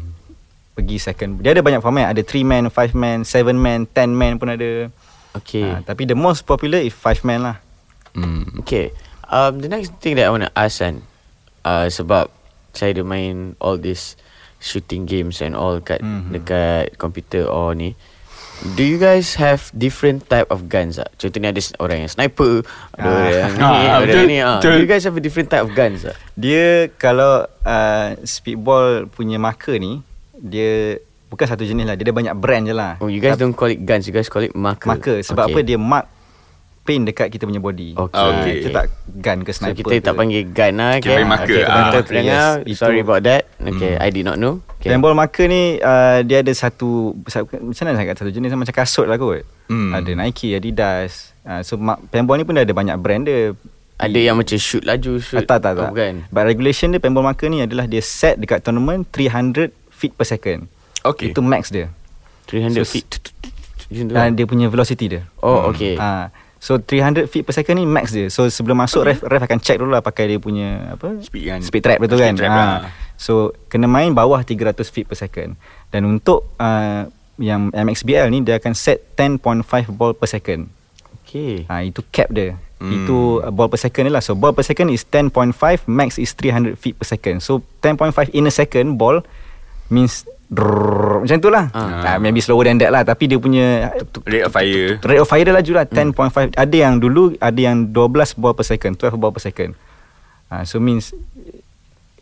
[0.75, 1.39] pergi second.
[1.39, 2.11] Dia ada banyak format.
[2.11, 4.91] Ada 3 man, 5 man, 7 man, 10 man pun ada.
[5.33, 7.57] Okay Ha, tapi the most popular is 5 man lah.
[8.13, 8.61] Hmm.
[8.61, 8.93] Okay
[9.33, 11.01] um, The next thing that I want to ask kan
[11.65, 12.29] uh, Sebab
[12.77, 14.21] Saya ada main All this
[14.63, 16.31] Shooting games and all Kat Mhm.
[16.33, 17.99] Dekat komputer or ni
[18.63, 21.11] Do you guys have Different type of guns tak?
[21.17, 22.63] Contohnya ada orang yang sniper
[22.95, 23.27] Ada Ah.
[23.29, 24.59] yang ni Ah, Ada betul, ni ah.
[24.59, 26.15] Do you guys have a different type of guns tak?
[26.33, 29.99] Dia kalau uh, speedball punya marker ni
[30.39, 31.95] dia bukan satu jenis lah.
[31.95, 32.99] Dia ada banyak brand je lah.
[32.99, 35.49] Oh you guys Tapi- don't call it guns You guys call it marker marker sebab
[35.49, 35.55] okay.
[35.55, 36.07] apa dia mark
[36.83, 37.95] paint dekat kita punya body.
[37.95, 38.19] Okay.
[38.19, 38.55] Ah, Okay.
[38.59, 39.87] Kita tak gun ke So sniper.
[39.87, 41.15] kita tak panggil gun lah Kita okay?
[41.15, 41.55] panggil marker.
[41.55, 42.75] Okay, Ah, pendengar yes.
[42.75, 44.03] Sorry Itu- about that Okay Hmm.
[44.03, 44.91] I did not know okay.
[44.91, 47.47] Paintball marker ni uh, dia ada satu macam
[47.81, 49.47] mana nak kata satu jenis macam kasut lah kot.
[49.67, 49.95] Hmm.
[49.95, 51.31] Ada Nike, Adidas.
[51.43, 53.55] Uh, so paintball ni pun dia ada banyak brand dia.
[53.95, 55.87] Ada yang macam shoot laju shoot Ah, tak tak tak.
[55.87, 60.13] oh, bukan But regulation dia paintball marker ni adalah dia set dekat tournament 300 feet
[60.13, 60.67] per second.
[61.01, 61.31] Okay.
[61.31, 61.95] Itu max dia.
[62.45, 63.23] 300 So, feet
[63.89, 65.23] Dan dia punya velocity dia.
[65.39, 68.31] Oh okay Ah, so 300 feet per second ni max dia.
[68.31, 71.19] So sebelum masuk ref ref akan check dulu lah pakai dia punya apa?
[71.19, 71.59] Speed kan.
[71.59, 72.39] Speed trap betul kan?
[72.39, 72.79] trap Ah, lah.
[73.19, 75.59] So kena main bawah 300 feet per second.
[75.91, 77.11] Dan untuk uh,
[77.43, 80.71] yang MXBL ni dia akan set 10.5 ball per second.
[81.27, 82.55] Okay Ah itu cap dia.
[82.79, 82.95] Hmm.
[82.95, 84.23] Itu uh, ball per second ni lah.
[84.23, 85.59] So ball per second is 10.5,
[85.91, 87.43] max is 300 feet per second.
[87.43, 89.27] So 10.5 in a second ball
[89.91, 90.23] means
[90.53, 91.73] drrrr, macam tu lah.
[91.73, 92.05] Ah.
[92.07, 93.03] Ah, maybe slower than that lah.
[93.03, 93.89] Tapi dia punya
[94.23, 95.01] Rate of fire.
[95.01, 96.13] Rate of fire dia laju lah Hmm.
[96.13, 97.97] 10.5 Ada yang dulu Ada yang 12
[98.35, 99.73] ball per second 12 ball per second
[100.49, 101.17] uh, So means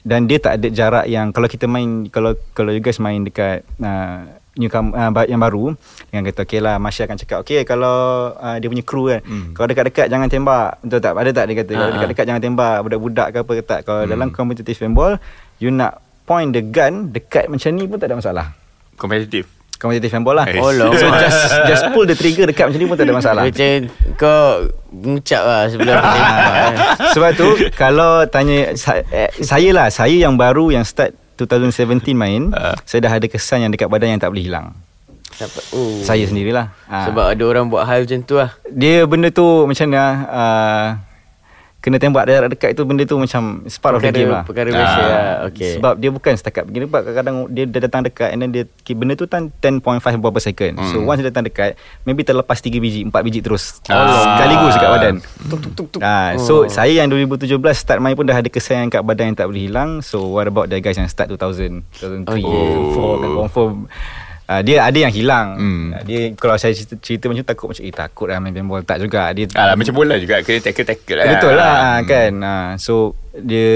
[0.00, 3.66] Dan dia tak ada jarak yang Kalau kita main Kalau kalau you guys main dekat
[3.76, 7.96] uh, newcom uh, ba- yang baru dengan kata okey lah Masya akan cakap okey kalau
[8.34, 9.54] uh, dia punya crew kan Hmm.
[9.54, 11.94] kalau dekat-dekat jangan tembak betul tak ada tak dia kata kalau Ah, ah.
[11.94, 14.10] dekat-dekat jangan tembak budak-budak ke apa ke tak kalau Hmm.
[14.10, 15.22] dalam kompetitif paintball
[15.58, 18.46] you nak point the gun dekat macam ni pun tak ada masalah
[18.94, 19.50] Kompetitif.
[19.74, 20.92] kompetitif paintball lah Eh, Oh, lama.
[20.92, 23.74] so just just pull the trigger dekat macam ni pun tak ada masalah Macam
[24.14, 24.42] kau
[24.94, 26.52] mengucap lah sebelum tembak.
[26.52, 26.74] eh.
[27.10, 28.70] Sebab tu Kalau tanya
[29.10, 32.76] eh, Saya lah Saya yang baru Yang start 2017 main Ah.
[32.84, 34.66] Saya dah ada kesan Yang dekat badan Yang tak boleh hilang.
[35.72, 35.96] Oh.
[36.02, 37.08] Saya sendirilah Ah.
[37.08, 38.52] Sebab ada orang buat hal macam tu lah.
[38.68, 40.86] Dia benda tu Macam mana uh,
[41.80, 44.68] Kena tembak jarak dekat itu Benda tu macam It's part of the game lah Perkara
[44.68, 45.04] biasa Ah.
[45.04, 45.34] lah.
[45.48, 45.74] Okay.
[45.74, 49.14] Sebab dia bukan setakat begini Sebab kadang-kadang Dia dah datang dekat And then dia Benda
[49.14, 49.80] tu kan 10.5
[50.16, 50.86] ball per second Hmm.
[50.86, 54.36] So once dia datang dekat Maybe terlepas 3 biji 4 biji terus Ah.
[54.36, 56.00] Sekaligus dekat badan tuk tuk tuk tuk.
[56.00, 56.38] Ah, Oh.
[56.38, 59.46] so saya yang 2017 start main pun dah ada kesan yang kat badan yang tak
[59.46, 59.90] boleh hilang.
[60.00, 62.92] So what about the guys yang start 2000, 2003, Oh.
[62.92, 63.72] 2004 kan confirm
[64.50, 65.48] Uh, dia ada yang hilang.
[65.54, 65.84] Hmm.
[65.94, 68.82] Uh, dia kalau saya cerita, cerita macam tu takut macam eh takut lah main paintball
[68.82, 69.30] tak juga.
[69.30, 70.42] Dia Alah, macam bola juga.
[70.42, 71.24] Kena tackle-tackle lah.
[71.30, 72.04] Betul lah Hmm.
[72.04, 72.32] kan.
[72.36, 72.94] Uh, so
[73.32, 73.70] dia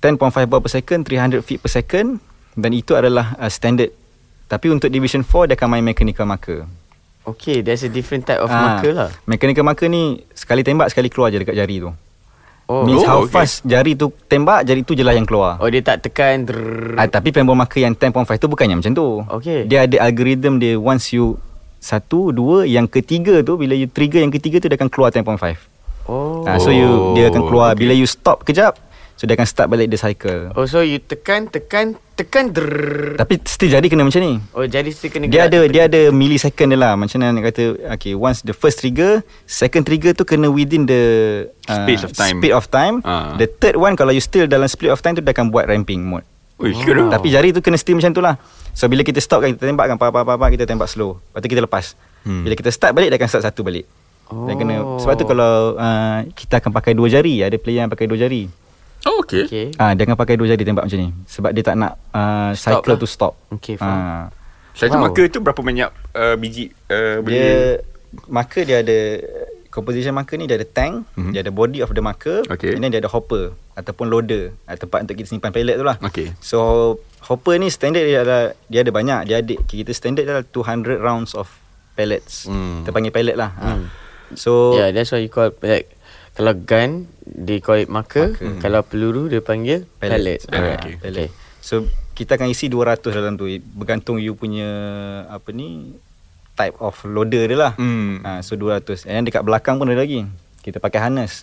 [0.00, 2.16] 10.5 ball per second, 300 feet per second
[2.54, 3.92] dan itu adalah uh, standard.
[4.46, 6.64] Tapi untuk division 4 dia akan main mechanical marker.
[7.20, 9.12] Okay, there's a different type of Ah, marker lah.
[9.26, 11.92] Mechanical marker ni sekali tembak sekali keluar je dekat jari tu.
[12.68, 12.84] Oh.
[12.84, 13.32] Means Oh, how okay.
[13.32, 16.44] fast jari tu tembak Jari tu je lah yang keluar Oh, dia tak tekan.
[16.94, 19.64] ah, Tapi paintball marker yang 10.5 tu Bukannya macam tu Okay.
[19.64, 21.40] Dia ada algorithm dia Once you
[21.78, 25.56] Satu Dua Yang ketiga tu Bila you trigger yang ketiga tu Dia akan keluar 10.5
[26.04, 26.44] Oh.
[26.44, 27.80] ah, So you Dia akan keluar okay.
[27.80, 28.76] Bila you stop kejap
[29.18, 32.48] So dia akan start balik the cycle Oh, so you tekan, tekan, tekan.
[32.48, 33.18] Drrrr.
[33.18, 36.70] Tapi still jari kena macam ni Oh, jadi still kena dia ada dia ada millisecond
[36.70, 40.46] dia lah macam mana nak kata okay once the first trigger second trigger tu kena
[40.46, 41.02] within the
[41.66, 42.38] uh, Space of time.
[42.38, 43.34] speed of time Ah.
[43.34, 45.98] the third one kalau you still dalam split of time tu dia akan buat ramping
[46.00, 46.22] mode
[46.56, 47.06] Ui, sure Oh.
[47.08, 48.34] Tapi jari tu kena steam macam tu lah
[48.70, 51.18] So bila kita stop kan Kita tembak kan pa, pa, pa, pa, Kita tembak slow
[51.20, 51.86] Lepas tu kita lepas
[52.18, 52.42] Hmm.
[52.42, 53.86] Bila kita start balik Dia akan start satu balik
[54.26, 54.98] Dia kena, Oh.
[54.98, 58.50] Sebab tu kalau uh, Kita akan pakai dua jari Ada player yang pakai dua jari
[59.04, 59.44] Oh, okay.
[59.44, 59.66] Okay.
[59.76, 62.82] Ah, Dia akan pakai dua jari tembak macam ni Sebab dia tak nak uh, Stop
[62.82, 62.98] Cycle lah.
[62.98, 63.94] tu stop Okay, faham.
[63.94, 64.24] Ah,
[64.72, 65.02] Satu Wow.
[65.06, 67.30] marker tu berapa banyak uh, biji uh, boleh...
[67.30, 67.50] Dia
[68.26, 68.98] Marker dia ada
[69.68, 71.30] Composition marker ni Dia ada tank Mhm.
[71.30, 72.72] Dia ada body of the marker Okay.
[72.72, 76.00] And then dia ada hopper Ataupun loader ah, Tempat untuk kita simpan pellet tu lah
[76.00, 76.34] Okay.
[76.40, 76.58] So
[77.20, 79.20] hopper ni standard dia ada dia ada banyak.
[79.26, 81.50] Dia ada kita standard adalah 200 rounds of
[81.92, 82.46] pellets.
[82.46, 82.80] Hmm.
[82.80, 83.52] Kita panggil pellet lah.
[83.52, 83.84] Hmm.
[83.84, 84.32] Ha.
[84.32, 85.92] So Yeah, that's why you call like
[86.38, 86.90] kalau gun
[87.26, 88.62] they call it marker, Marker.
[88.62, 90.38] kalau peluru dia panggil pellet.
[90.38, 90.40] pellet.
[90.48, 90.94] Ah, okay.
[90.96, 91.30] pellet.
[91.58, 91.82] So
[92.14, 94.66] kita akan isi 200 dalam tu bergantung you punya
[95.26, 95.98] apa ni
[96.54, 97.72] type of loader dia lah.
[97.74, 98.22] Hmm.
[98.22, 99.02] Ha, so 200.
[99.04, 100.26] And dekat belakang pun ada lagi.
[100.58, 101.42] Kita pakai harness.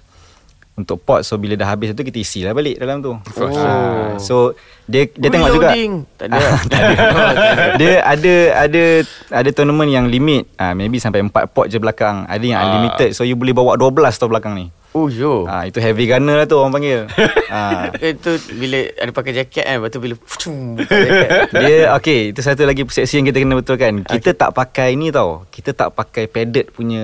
[0.75, 3.15] Untuk pot so bila dah habis tu kita isi lah balik dalam tu.
[3.25, 3.55] course.
[3.55, 3.71] Ha,
[4.17, 4.51] so
[4.83, 5.71] dia dia tengok juga.
[6.13, 6.35] Tak ada.
[6.45, 6.95] Ah, tak ada.
[7.79, 8.83] dia ada ada
[9.31, 10.51] ada tournament yang limit.
[10.55, 12.27] Ah maybe sampai 4 pot je belakang.
[12.27, 12.65] Ada yang Ah.
[12.65, 13.11] unlimited.
[13.11, 14.67] So you boleh bawa 12 tau belakang ni.
[14.95, 15.43] Oh, yo.
[15.43, 16.99] Ah itu heavy gunner lah tu orang panggil.
[17.51, 22.63] ah Itu bila ada pakai jaket kan Lepas tu bila jaket dia okey itu satu
[22.63, 24.07] lagi persepsi yang kita kena betulkan.
[24.07, 25.43] Kita tak pakai ni tau.
[25.51, 27.03] Kita tak pakai padded punya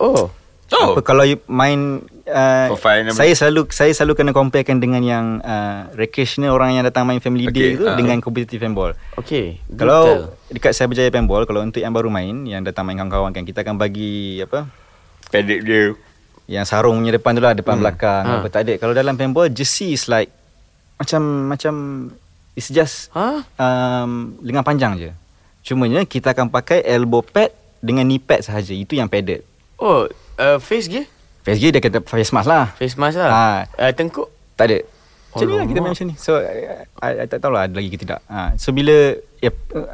[0.00, 0.32] Oh
[0.68, 0.92] Oh.
[0.92, 2.68] Apa kalau you main uh,
[3.08, 7.48] saya selalu saya selalu kena comparekan dengan yang uh, recreational orang yang datang main family
[7.48, 7.96] day Okay, tu ah.
[7.96, 8.92] dengan competitive handball.
[9.16, 13.32] Okay Kalau dekat saya berjaya paintball kalau untuk yang baru main yang datang main kawan-kawan
[13.32, 14.68] kan kita akan bagi apa
[15.32, 15.96] Padded dia.
[16.48, 17.82] Yang sarung punya depan tu lah depan Hmm.
[17.84, 18.32] belakang Ha.
[18.40, 18.72] apa tak ada.
[18.76, 20.32] Kalau dalam paintball jersey is like
[20.96, 21.74] macam macam
[22.54, 23.44] it's just Ha?
[23.54, 25.10] um, lengan panjang je.
[25.62, 28.72] Cumanya kita akan pakai elbow pad dengan knee pad sahaja.
[28.72, 29.44] Itu yang padded.
[29.76, 31.04] Oh uh, Face gear
[31.40, 32.72] Face gear dia kata face mask lah.
[32.74, 33.44] Face mask lah Ha.
[33.78, 34.78] uh, Tengkuk Tak ada.
[35.28, 36.14] Macam ni lah kita main macam ni.
[36.16, 38.24] So I, I, I tak tahulah ada lagi ke tidak.
[38.26, 38.56] Ha.
[38.56, 39.52] So bila ya,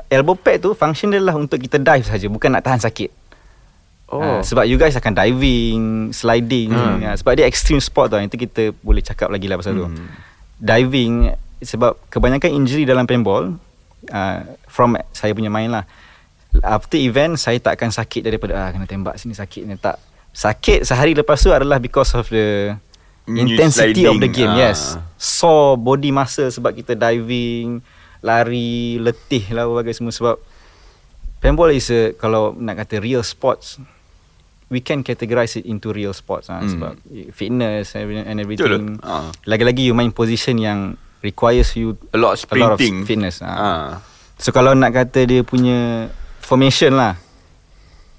[0.09, 3.11] elbow pad tu function dia lah untuk kita dive saja bukan nak tahan sakit.
[4.13, 6.71] Oh Ha, sebab you guys akan diving, sliding.
[6.71, 7.01] Hmm.
[7.01, 8.21] Ha, sebab dia extreme sport tau.
[8.21, 9.89] Itu kita boleh cakap lagi lah pasal tu.
[9.89, 10.09] Hmm.
[10.61, 11.33] Diving
[11.65, 13.57] sebab kebanyakan injury dalam paintball
[14.13, 14.39] uh,
[14.69, 15.89] from saya punya main lah.
[16.63, 19.99] After event saya tak akan sakit daripada ah kena tembak sini sakit ni tak.
[20.35, 22.75] Sakit sehari lepas tu adalah because of the
[23.27, 24.53] intensity of the game.
[24.53, 24.71] ah.
[24.71, 25.01] Yes.
[25.17, 27.81] Sore body muscle sebab kita diving,
[28.21, 30.37] lari, letih lah berbagai semua sebab
[31.41, 33.81] paintball is a, kalau nak kata real sports
[34.69, 36.69] we can categorize it into real sports ha, Hmm.
[36.69, 36.93] sebab
[37.31, 39.05] fitness and everything- Betul.
[39.05, 39.29] Ah.
[39.45, 43.05] Lagi-lagi you main position yang requires you A lot of a lot of sprinting.
[43.05, 43.41] fitness.
[43.41, 43.49] Ha.
[43.49, 43.89] Ah.
[44.37, 47.17] So kalau nak kata dia punya formation lah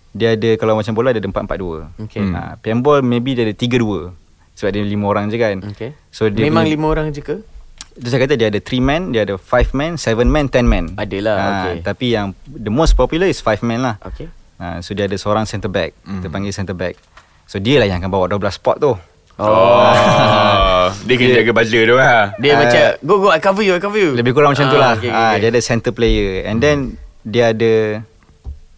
[0.09, 2.07] dia ada kalau macam bola dia ada 4-4-2.
[2.07, 2.23] Okay.
[2.23, 2.33] Hmm.
[2.33, 4.15] Ha, paintball maybe dia ada 3-2.
[4.55, 5.59] Sebab dia lima orang je kan.
[5.67, 7.43] Okay So dia Memang lima orang je ke?
[7.91, 10.85] Itu saya kata dia ada 3 man, dia ada 5 man, 7 man, 10 man.
[10.95, 11.75] Adalah, Ah, okay.
[11.81, 13.95] Tapi yang the most popular is 5 man lah.
[14.01, 14.31] Okay.
[14.55, 15.91] Ha, so dia ada seorang centre back.
[16.01, 16.19] Hmm.
[16.19, 16.95] Kita panggil centre back.
[17.45, 18.93] So dia lah yang akan bawa 12 spot tu.
[19.35, 22.31] Oh, dia kena jaga buzzer tu lah.
[22.37, 22.57] Dia Ah.
[22.57, 24.93] macam Go go I cover you I cover you Lebih kurang macam tu Ah, lah.
[24.95, 25.51] okay, Ah, okay, Dia okay.
[25.51, 26.47] ada centre player.
[26.47, 27.99] And then dia ada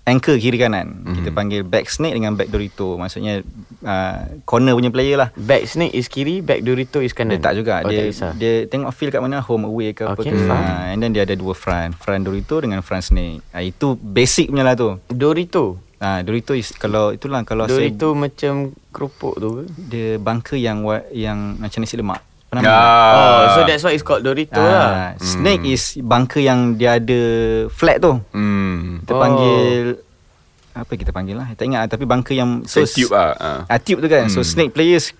[0.08, 1.04] anchor kiri kanan.
[1.04, 2.96] Kita panggil back snake dengan back Dorito.
[2.96, 3.43] Maksudnya
[3.84, 5.30] uh, corner punya player lah.
[5.36, 8.54] Back snake is kiri Back Dorito is kanan Dia tak juga oh, Dia tak dia
[8.65, 10.63] tengok feel kat mana Home away ke apa ke faham.
[10.63, 14.50] ha, And then dia ada dua front Front Dorito dengan front Snake ha, Itu basic
[14.50, 19.63] punya lah tu Dorito ha, Dorito is Kalau itulah Kalau Dorito macam kerupuk tu ke?
[19.65, 23.12] saya Dia bunker yang Yang macam nasi lemak Apa nama Ah.
[23.12, 25.12] Oh, so that's why it's called Dorito lah.
[25.12, 27.21] Ah, Snake is bunker yang dia ada
[27.69, 29.03] flat tu Hmm.
[29.03, 29.19] Kita Oh.
[29.19, 29.99] panggil
[30.73, 33.33] Apa kita panggil lah Tak ingat lah, Tapi bunker yang So, tube lah.
[33.36, 33.60] Ah.
[33.65, 34.47] ah, Tube tu kan So Hmm.
[34.47, 35.12] snake players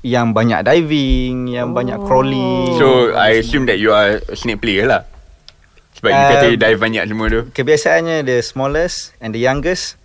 [0.00, 4.86] Yang banyak diving Yang banyak crawling So, I assume that you are a snake player
[4.86, 5.02] lah.
[5.92, 7.40] Sebab you Um, kata you dive banyak semua tu.
[7.50, 9.99] Kebiasaannya the smallest and the youngest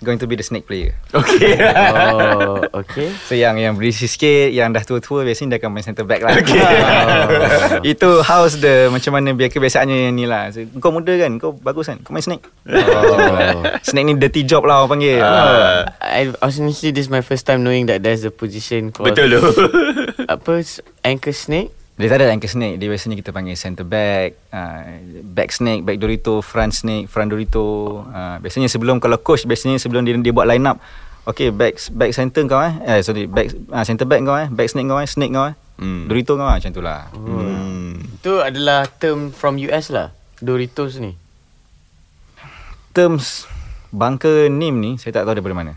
[0.00, 0.96] going to be the snake player.
[1.12, 1.60] Okay.
[2.00, 3.12] Oh, okay.
[3.24, 6.34] So yang yang berisi sikit, yang dah tua-tua biasanya dia akan main center back lah.
[6.36, 6.60] Okay.
[7.20, 7.82] Oh.
[7.82, 10.48] Itu house the macam mana biar kebiasaannya yang ni lah.
[10.50, 12.42] So, kau muda kan, kau bagus kan, kau main snake.
[12.66, 13.62] Oh.
[13.86, 15.20] snake ni dirty job lah orang panggil.
[15.20, 15.84] Ah.
[16.00, 19.40] I honestly this is my first time knowing that there's a position called Betul tu.
[20.26, 21.70] apa s- anchor snake.
[22.00, 22.80] Dia tak ada anchor snake.
[22.80, 24.80] Dia biasanya kita panggil center back uh,
[25.20, 28.00] Back snake Back Dorito Front snake Front Dorito.
[28.08, 30.80] Uh, Biasanya sebelum Kalau coach Biasanya sebelum dia, dia buat line up
[31.28, 32.72] Okay back back center kau eh?
[32.88, 34.48] Eh sorry back uh, Center back kau eh?
[34.48, 35.04] Back snake kau eh?
[35.04, 35.54] Snake kau eh?
[35.76, 36.08] Hmm.
[36.08, 37.12] Dorito kau eh Macam tu lah.
[37.12, 38.00] Hmm.
[38.00, 40.16] Itu adalah term from US lah.
[40.40, 41.20] Doritos ni.
[42.96, 43.44] Terms
[43.92, 45.72] Bunker name ni Saya tak tahu daripada mana.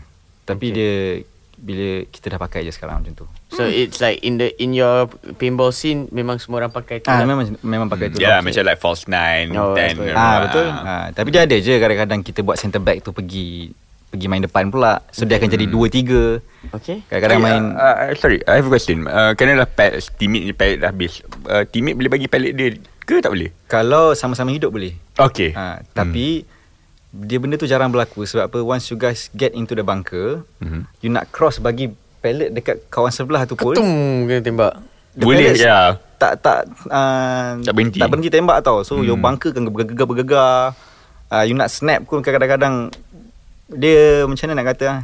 [0.48, 1.20] Tapi dia
[1.56, 5.06] Bila kita dah pakai je sekarang Macam tu So it's like in the in your
[5.34, 7.06] pinball scene memang semua orang pakai tu.
[7.06, 7.26] Ah lah.
[7.28, 8.18] memang memang pakai tu.
[8.18, 8.38] Ya, lah.
[8.42, 9.94] macam like false nine, Oh, ten.
[9.94, 10.10] betul.
[10.12, 10.66] Ah betul.
[10.66, 13.70] Ah tapi dia ada je kadang-kadang kita buat center back tu pergi
[14.06, 15.02] pergi main depan pula.
[15.08, 16.74] So dia akan jadi 2 3.
[16.74, 17.02] Okay.
[17.04, 19.04] Kadang-kadang main Uh, sorry, I have a question.
[19.04, 21.18] Uh, kena lah pal- teammate ni pallet dah habis.
[21.44, 23.52] Uh, teammate boleh bagi pallet dia ke tak boleh?
[23.66, 24.94] kalau sama-sama hidup boleh.
[25.14, 25.50] Okay.
[25.52, 26.42] Ah tapi
[27.14, 30.82] dia benda tu jarang berlaku sebab apa once you guys get into the bunker, Mhm.
[30.98, 34.74] you nak cross bagi pellet dekat kawan sebelah tu pun Ketum kena tembak.
[35.14, 35.94] the Boleh, ya.
[36.18, 38.02] Tak tak uh, Tak berhenti.
[38.02, 38.82] Tak berhenti tembak tau.
[38.82, 39.06] So hmm.
[39.06, 39.24] your Hmm.
[39.30, 40.74] bunker kan bergegar bergegar.
[41.30, 42.90] Uh, you nak snap pun kadang-kadang
[43.70, 45.00] dia macam mana nak kata ah,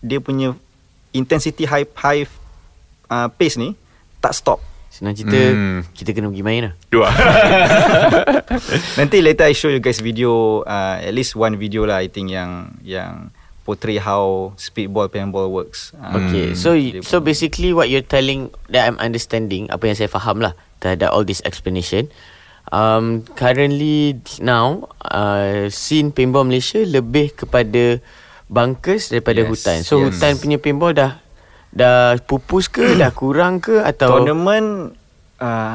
[0.00, 0.56] dia punya
[1.12, 2.24] intensity high high
[3.12, 3.76] uh, pace ni
[4.18, 4.58] tak stop.
[4.92, 5.80] Senang cerita Hmm.
[5.90, 6.74] kita kena pergi main lah.
[6.86, 7.08] Dua.
[9.00, 12.28] Nanti later I show you guys video uh, at least one video lah I think
[12.28, 13.32] yang yang
[13.64, 15.96] portray how speedball paintball works.
[15.96, 20.44] Uh, Okay, so so basically what you're telling that I'm understanding apa yang saya faham
[20.44, 22.12] lah terhadap all this explanation.
[22.68, 27.96] Um, currently now uh, scene paintball Malaysia lebih kepada
[28.46, 29.78] bunkers daripada Yes, hutan.
[29.82, 30.18] So yes.
[30.18, 31.21] hutan punya paintball dah
[31.72, 34.92] dah pupus ke dah kurang ke atau Tournament
[35.40, 35.74] uh,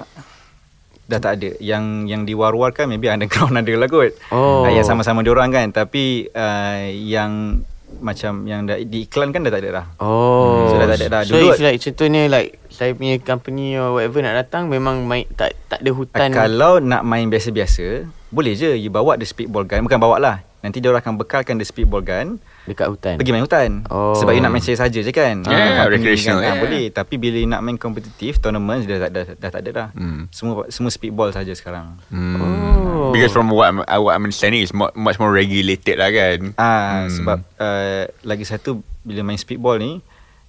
[1.07, 1.49] dah tak ada.
[1.57, 4.13] Yang yang diwar-warkan maybe underground ada lah kot.
[4.29, 4.67] Oh.
[4.67, 5.73] Uh, yang sama-sama diorang kan.
[5.73, 7.63] Tapi uh, yang
[8.03, 9.85] macam yang dah diiklankan dah tak ada dah.
[10.03, 10.69] Oh.
[10.69, 11.21] So, dah tak ada dah.
[11.25, 15.25] So Dulu- if like contohnya like saya punya company or whatever nak datang memang main
[15.33, 16.29] tak tak ada hutan.
[16.29, 19.81] Uh, kalau nak main biasa-biasa, boleh je you bawa the speedball gun.
[19.81, 20.37] Bukan bawa lah.
[20.57, 22.37] Nanti dia akan bekalkan the speedball gun
[22.67, 23.15] dekat hutan.
[23.15, 23.81] pergi main hutan.
[23.87, 24.13] Oh.
[24.13, 25.41] Sebab you nak main saja saja je kan.
[25.41, 26.57] Yeah, Ah, company recreational, Ah, yeah.
[26.59, 26.85] boleh.
[26.91, 29.87] Tapi bila nak main kompetitif, tournament dah, dah, dah, dah tak ada dah.
[29.93, 30.27] Hmm.
[30.29, 31.97] Semua semua speedball saja sekarang.
[32.09, 32.35] Hmm.
[32.37, 33.09] Oh.
[33.09, 36.39] Because from what I'm, what I'm understanding is much, much more regulated lah kan.
[36.59, 37.09] Ah Hmm.
[37.09, 38.69] sebab uh, lagi satu
[39.01, 40.03] bila main speedball ni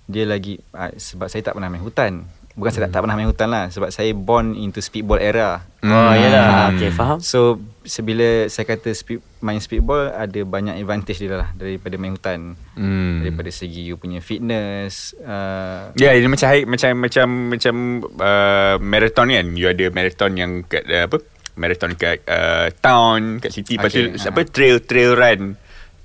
[0.08, 2.24] dia lagi uh, sebab saya tak pernah main hutan.
[2.58, 5.62] Bukan saya tak, tak pernah main hutan lah sebab saya born into speedball era.
[5.78, 6.18] Oh, Hmm.
[6.18, 6.74] yalah.
[6.74, 7.22] Okay, faham.
[7.22, 12.58] So sebila saya kata speed, main speedball ada banyak advantage dia lah daripada main hutan.
[12.74, 13.22] Hmm.
[13.22, 17.74] Daripada segi you punya fitness uh, Ya, yeah, dia macam macam macam macam
[18.18, 19.46] uh, marathon kan.
[19.54, 21.22] You ada marathon yang kat uh, apa?
[21.54, 24.34] Marathon kat uh, town, kat city, lepas Okay, tu ah.
[24.34, 25.54] apa trail trail run.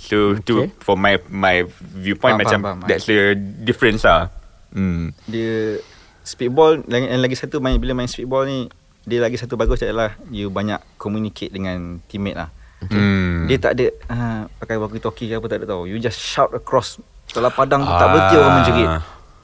[0.03, 0.43] So okay.
[0.43, 0.69] tu Okay.
[0.83, 2.89] for my my viewpoint Faham, macam faham, faham.
[2.91, 4.27] that's the difference lah.
[4.73, 5.13] Hmm.
[5.29, 5.77] dia
[6.25, 8.67] speedball lagi yang lagi satu main bila main speedball ni
[9.05, 12.49] dia lagi satu bagus adalah you banyak communicate dengan teammate lah.
[12.83, 13.47] Hmm.
[13.47, 15.87] Dia tak ada uh, pakai walkie talkie ke apa tak ada tahu.
[15.87, 16.99] You just shout across
[17.31, 18.89] Kalau padang tu tak berhenti orang menjerit.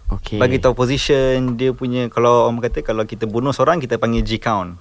[0.10, 0.40] Okay.
[0.42, 4.42] Bagi tahu position dia punya kalau orang kata kalau kita bunuh seorang kita panggil G
[4.42, 4.76] count.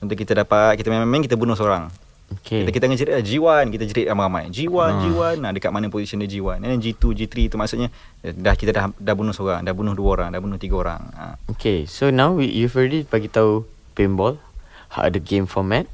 [0.00, 1.92] Contoh kita dapat kita main-main kita bunuh seorang.
[2.30, 2.62] Okay.
[2.62, 4.54] Kita kita akan jerit lah, G1 kita jerit ramai-ramai.
[4.54, 5.02] G1 Ah.
[5.02, 6.62] G1 nah dekat mana position dia G1.
[6.62, 7.90] And then G2 G3 tu maksudnya
[8.22, 11.02] eh, dah kita dah dah bunuh seorang, dah bunuh dua orang, dah bunuh tiga orang.
[11.14, 11.24] Ha.
[11.50, 14.38] Okay, so now we, you've already bagi tahu paintball,
[14.94, 15.90] how the game format,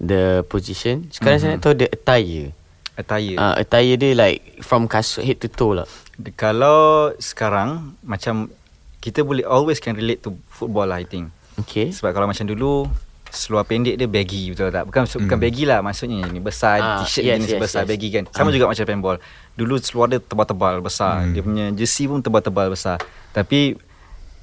[0.00, 1.12] the position.
[1.12, 1.52] Sekarang mm-hmm.
[1.52, 2.46] saya nak tahu the attire.
[2.94, 3.34] Attire.
[3.36, 5.88] Uh, attire dia like from kasut head to toe lah.
[6.16, 8.48] The- Kalau sekarang macam
[9.02, 11.28] kita boleh always can relate to football lah I think.
[11.60, 11.92] Okay.
[11.92, 12.88] Sebab kalau macam dulu
[13.34, 14.86] seluar pendek dia baggy betul tak?
[14.86, 17.88] Bukan bukan baggy lah maksudnya ni besar Ah, t-shirt yes, jenis yes, besar yes.
[17.90, 18.24] baggy kan.
[18.30, 19.18] Sama juga macam paintball.
[19.54, 21.26] Dulu seluar dia tebal-tebal besar.
[21.30, 23.02] Dia punya jersey pun tebal-tebal besar.
[23.30, 23.74] Tapi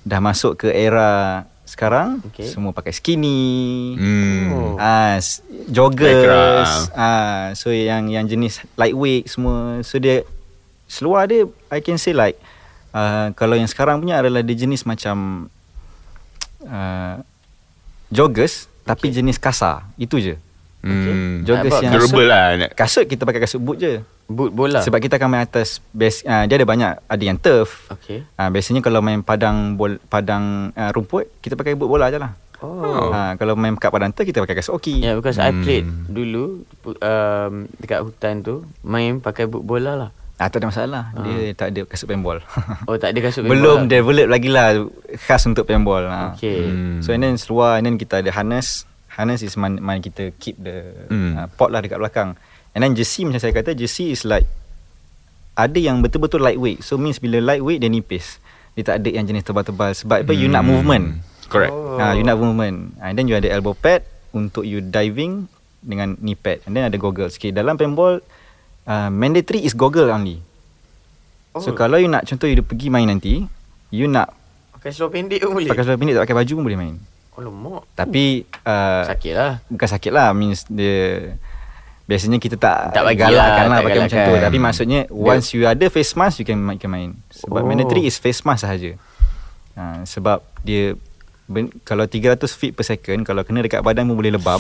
[0.04, 2.52] dah masuk ke era sekarang Okay.
[2.52, 3.96] semua pakai skinny.
[3.96, 4.44] Hmm.
[4.52, 4.76] Oh.
[4.76, 5.16] Ah,
[5.72, 6.28] joggers.
[6.28, 6.44] Lycra.
[6.94, 9.80] Ah, so yang yang jenis lightweight semua.
[9.82, 10.28] So dia
[10.92, 12.36] seluar dia I can say like
[12.92, 15.48] uh, kalau yang sekarang punya adalah dia jenis macam
[16.68, 17.16] uh,
[18.12, 19.86] joggers tapi jenis kasar.
[19.96, 20.36] Itu je.
[20.82, 21.46] Hmm.
[21.46, 22.46] Joggers yang Durable lah.
[22.74, 24.02] Kasut kita pakai kasut boot je.
[24.26, 24.82] Boot bola.
[24.82, 27.86] Sebab kita akan main atas base uh, dia ada banyak ada yang turf.
[27.92, 28.26] Okay.
[28.34, 32.34] Uh, biasanya kalau main padang bol, padang uh, rumput kita pakai boot bola je lah.
[32.62, 33.10] Oh.
[33.14, 35.06] Uh, kalau main kat padang turf kita pakai kasut oki.
[35.06, 35.62] Yeah, because I Hmm.
[35.62, 36.66] played dulu
[36.98, 40.10] um, dekat hutan tu main pakai boot bola lah.
[40.42, 41.04] Ah tak ada masalah.
[41.16, 42.42] Dia tak ada kasut paintball.
[42.90, 43.92] Oh tak ada kasut Belum bola.
[43.92, 44.74] develop lagi lah
[45.22, 46.02] khas untuk paintball.
[46.04, 46.34] Ha.
[46.34, 46.66] Okay.
[46.66, 46.98] Hmm.
[47.00, 48.90] So and then seluar and then kita ada harness.
[49.08, 51.38] Harness is mana, mana kita keep the Hmm.
[51.38, 52.34] uh, pot lah dekat belakang.
[52.74, 54.50] And then jersey macam saya kata jersey is like
[55.54, 56.82] ada yang betul-betul lightweight.
[56.82, 58.42] So means bila lightweight dia nipis.
[58.72, 60.72] Dia tak ada yang jenis tebal-tebal sebab apa you nak Hmm.
[60.74, 61.06] movement.
[61.46, 61.70] Correct.
[61.70, 62.00] Oh.
[62.00, 62.96] Ha, you nak movement.
[62.98, 66.64] And then you ada elbow pad untuk you diving dengan knee pad.
[66.64, 67.36] And then ada goggles.
[67.36, 68.24] Okay, dalam paintball
[68.84, 70.40] uh, mandatory is goggle only.
[71.54, 71.76] So Oh.
[71.76, 73.44] kalau you nak contoh you pergi main nanti,
[73.90, 74.32] you nak
[74.74, 75.68] Pakai seluar pendek pun boleh.
[75.68, 76.96] pakai seluar pendek tak pakai baju pun boleh main.
[77.32, 77.84] Oh lemak.
[77.94, 78.24] Tapi
[78.62, 79.52] uh, Sakit lah.
[79.66, 81.32] bukan sakit lah means dia
[82.04, 84.44] biasanya kita tak Tak bagi galakkan lah, lah tak pakai macam tu galakkan.
[84.44, 87.66] tapi maksudnya once you ada face mask you can, you can main sebab Oh.
[87.66, 89.00] mandatory is face mask sahaja
[89.74, 91.00] ha, sebab dia
[91.46, 94.60] ben, kalau 300 feet per second kalau kena dekat badan pun boleh lebam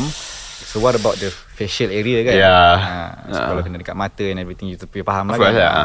[0.63, 2.73] so what about the facial area kan Yeah.
[2.73, 2.93] ha,
[3.25, 3.47] so Ah.
[3.49, 5.71] kalau kena dekat mata and everything you tu faham lah kan lah.
[5.71, 5.83] Ha.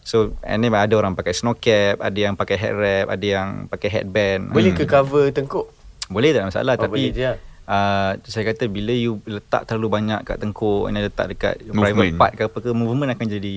[0.00, 3.48] so and then ada orang pakai snow cap ada yang pakai head wrap ada yang
[3.66, 5.68] pakai headband Boleh ke cover tengkuk?
[6.06, 7.30] boleh tak ada masalah Oh, tapi boleh je
[7.68, 11.80] uh, saya kata bila you letak terlalu banyak kat tengkuk and letak dekat Movement.
[11.84, 13.56] private part ke apa ke movement akan jadi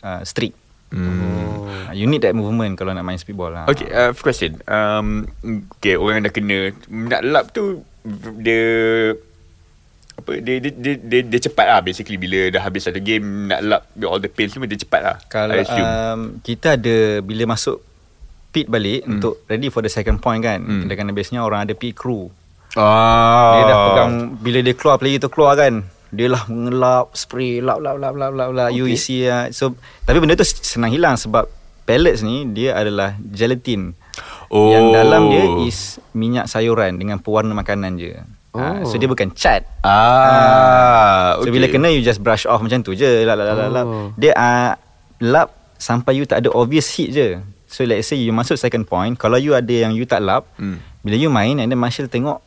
[0.00, 0.54] uh, strict.
[0.90, 1.06] Hmm.
[1.06, 3.66] Uh, you need that movement kalau nak main speedball lah.
[3.66, 4.58] Okay, uh, first question.
[4.66, 5.26] Um,
[5.74, 6.56] okay, orang yang dah kena
[6.88, 7.82] nak lap tu
[8.38, 8.62] dia
[10.20, 13.60] apa dia dia, dia dia dia cepat lah basically bila dah habis satu game nak
[13.64, 15.16] lap all the pain semua dia cepat lah.
[15.32, 17.80] Kalau um, kita ada bila masuk
[18.50, 19.12] pit balik hmm.
[19.18, 20.62] untuk ready for the second point kan.
[20.62, 20.86] Hmm.
[20.86, 22.28] Dengan biasanya orang ada pit crew.
[22.78, 23.54] ah.
[23.56, 25.86] Dia dah pegang bila dia keluar player tu keluar kan.
[26.10, 28.82] Dia lah mengelap spray lap lap lap lap lap lap okay.
[28.82, 28.90] Okay.
[28.94, 29.44] UEC lah.
[29.54, 31.46] So tapi benda tu senang hilang sebab
[31.86, 33.94] pellets ni dia adalah gelatin.
[34.50, 34.74] Oh.
[34.74, 38.18] Yang dalam dia is minyak sayuran dengan pewarna makanan je.
[38.50, 38.58] Oh.
[38.58, 39.62] Ha, so dia bukan cat.
[39.80, 41.38] Ah.
[41.38, 43.22] So bila kena you just brush off macam tu je.
[43.22, 43.70] Lap lap lap lap.
[43.72, 43.86] lap.
[43.86, 44.06] Oh.
[44.14, 44.72] Dia uh,
[45.22, 47.28] lap sampai you tak ada obvious hit je.
[47.64, 50.82] So let's say you masuk second point, kalau you ada yang you tak lap, Hmm.
[51.00, 52.42] bila you main and then Marshall tengok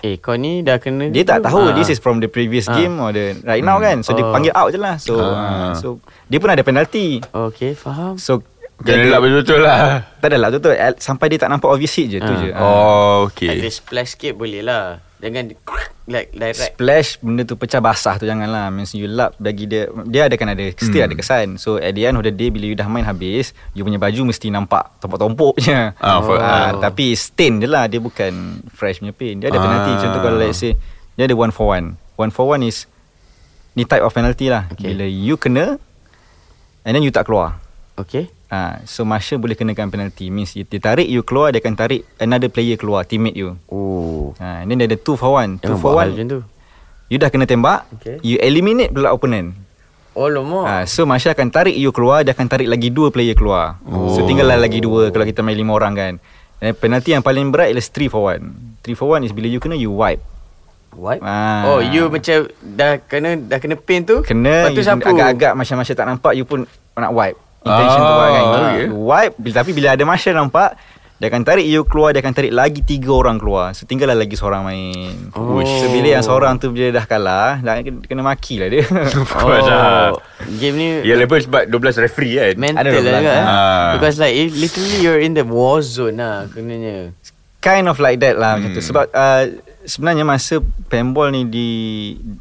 [0.00, 1.76] Eh kau ni dah kena dia tak tahu Ah.
[1.76, 2.72] this is from the previous Ah.
[2.72, 3.84] game or the right now Hmm.
[3.84, 3.96] kan.
[4.00, 4.32] So dia Oh.
[4.32, 4.96] panggil out je lah.
[4.96, 5.28] So Ah.
[5.28, 7.20] uh, so dia pun ada penalty.
[7.22, 8.40] Okay faham So
[8.80, 10.08] Kena dia- lap betul-betul lah.
[10.16, 12.40] Tak adalah tu tu sampai dia tak nampak obvious hit je tu Ah.
[12.40, 12.48] je.
[12.50, 12.58] Ah.
[12.58, 13.68] Oh, Ada okay.
[13.68, 15.60] splash sikit boleh lah Jangan di-
[16.06, 16.74] like direct.
[16.74, 18.66] Splash benda tu pecah basah tu janganlah.
[18.68, 21.06] Means you lap bagi dia Dia ada kan ada Still Hmm.
[21.06, 21.46] ada kesan.
[21.54, 24.26] So at the end of the day Bila you dah main habis You punya baju
[24.26, 25.92] mesti nampak Tompok-tompok je.
[25.94, 26.80] Ah, for- Ah, Oh.
[26.80, 27.84] Tapi stain je lah.
[27.84, 28.32] Dia bukan
[28.70, 29.38] fresh punya paint.
[29.38, 29.62] Dia ada Ah.
[29.62, 29.92] penalty.
[29.98, 30.72] Contoh kalau let's say
[31.14, 31.94] Dia ada one for one.
[32.16, 32.88] One for one is
[33.72, 34.66] Ni type of penalty lah.
[34.68, 34.90] Okay.
[34.90, 35.78] Bila you kena
[36.80, 37.60] And then you tak keluar.
[37.94, 42.02] Okay Ah, so Marshall boleh kenakan penalty Means dia tarik you keluar Dia akan tarik
[42.18, 43.54] Another player keluar Teammate you.
[43.70, 44.34] Oh.
[44.42, 45.62] Ah, and then dia ada two for one.
[45.62, 46.10] Two Jangan for buat hal one.
[46.18, 46.40] macam tu.
[47.10, 47.90] You dah kena tembak.
[47.98, 48.18] Okay.
[48.26, 49.54] You eliminate pula opponent.
[50.18, 52.26] Oh lomak ha, So Masya akan tarik you keluar.
[52.26, 53.78] Dia akan tarik lagi dua player keluar.
[53.86, 54.10] Oh.
[54.18, 56.12] So tinggallah lagi dua Kalau kita main lima orang kan.
[56.58, 59.62] Dan penalti yang paling berat Ialah 3 for 1 3 for 1 is bila you
[59.62, 60.20] kena You wipe.
[60.90, 61.22] Wipe?
[61.22, 61.70] Ah.
[61.70, 64.26] Oh you macam Dah kena Dah kena paint tu?
[64.26, 65.06] Kena Lepas tu sapu?
[65.06, 66.66] Agak-agak macam Masya tak nampak You pun
[66.98, 68.82] nak wipe Intention tu Ah, buat kan okay.
[68.82, 70.70] You wipe bila- Tapi bila ada Masya nampak
[71.20, 74.32] dia akan tarik you keluar Dia akan tarik lagi tiga orang keluar So tinggallah lagi
[74.32, 75.60] seorang main Oh.
[75.60, 78.88] So bila yang seorang tu Bila dah kalah dah kena, maki lah dia
[79.28, 80.16] course lah.
[80.16, 80.24] Oh
[80.56, 82.54] Game ni Ya level sebab 12 referee kan.
[82.56, 83.36] Mental Ada lah eh.
[83.38, 83.90] Ah.
[83.92, 87.12] Because like it, Literally you're in the war zone lah Kenanya
[87.60, 88.64] kind of like that lah hmm.
[88.64, 88.88] macam tu Hmm.
[88.88, 89.44] sebab uh,
[89.84, 90.60] sebenarnya masa
[90.92, 91.68] paintball ni di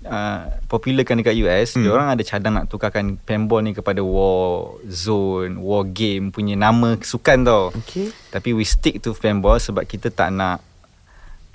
[0.03, 1.87] uh, popularkan dekat US hmm.
[1.87, 7.37] orang ada cadang nak tukarkan paintball ni kepada war zone war game punya nama sukan
[7.47, 10.61] tau Okay tapi we stick to paintball sebab kita tak nak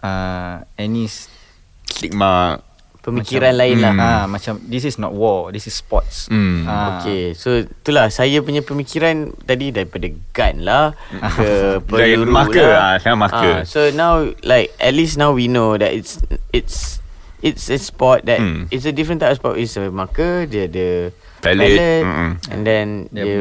[0.03, 1.07] uh, any
[1.95, 2.59] Stigma.
[3.05, 3.92] Pemikiran macam, lain lah.
[3.92, 4.00] Hmm.
[4.00, 6.24] Ah, macam this is not war, this is sports.
[6.32, 6.64] Hmm.
[6.64, 10.96] Ah, Okay So itulah Saya punya pemikiran Tadi daripada gun lah
[11.36, 13.55] Ke Dari peluru marker, lah ah, sekarang marker.
[13.61, 16.16] Ah, So now Like at least now we know That it's
[16.50, 17.05] It's
[17.38, 18.72] It's a sport that Hmm.
[18.72, 20.88] It's a different type of sport It's a marker Dia ada
[21.44, 21.76] Pellet.
[21.76, 22.30] pellet, Mm-mm.
[22.48, 23.36] And then Dia dia,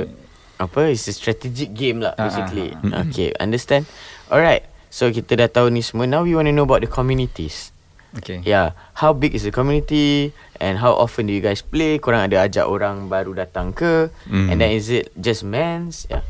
[0.59, 3.87] Apa It's a strategic game lah Ah, Basically ah, Okay understand
[4.27, 7.72] Alright So kita dah tahu ni semua Now we want to know about the communities
[8.13, 8.45] Okay.
[8.45, 11.97] Yeah, how big is the community and how often do you guys play?
[11.97, 14.13] Korang ada ajak orang baru datang ke?
[14.29, 14.47] Mm.
[14.53, 16.05] And then is it just men's?
[16.09, 16.21] Yeah.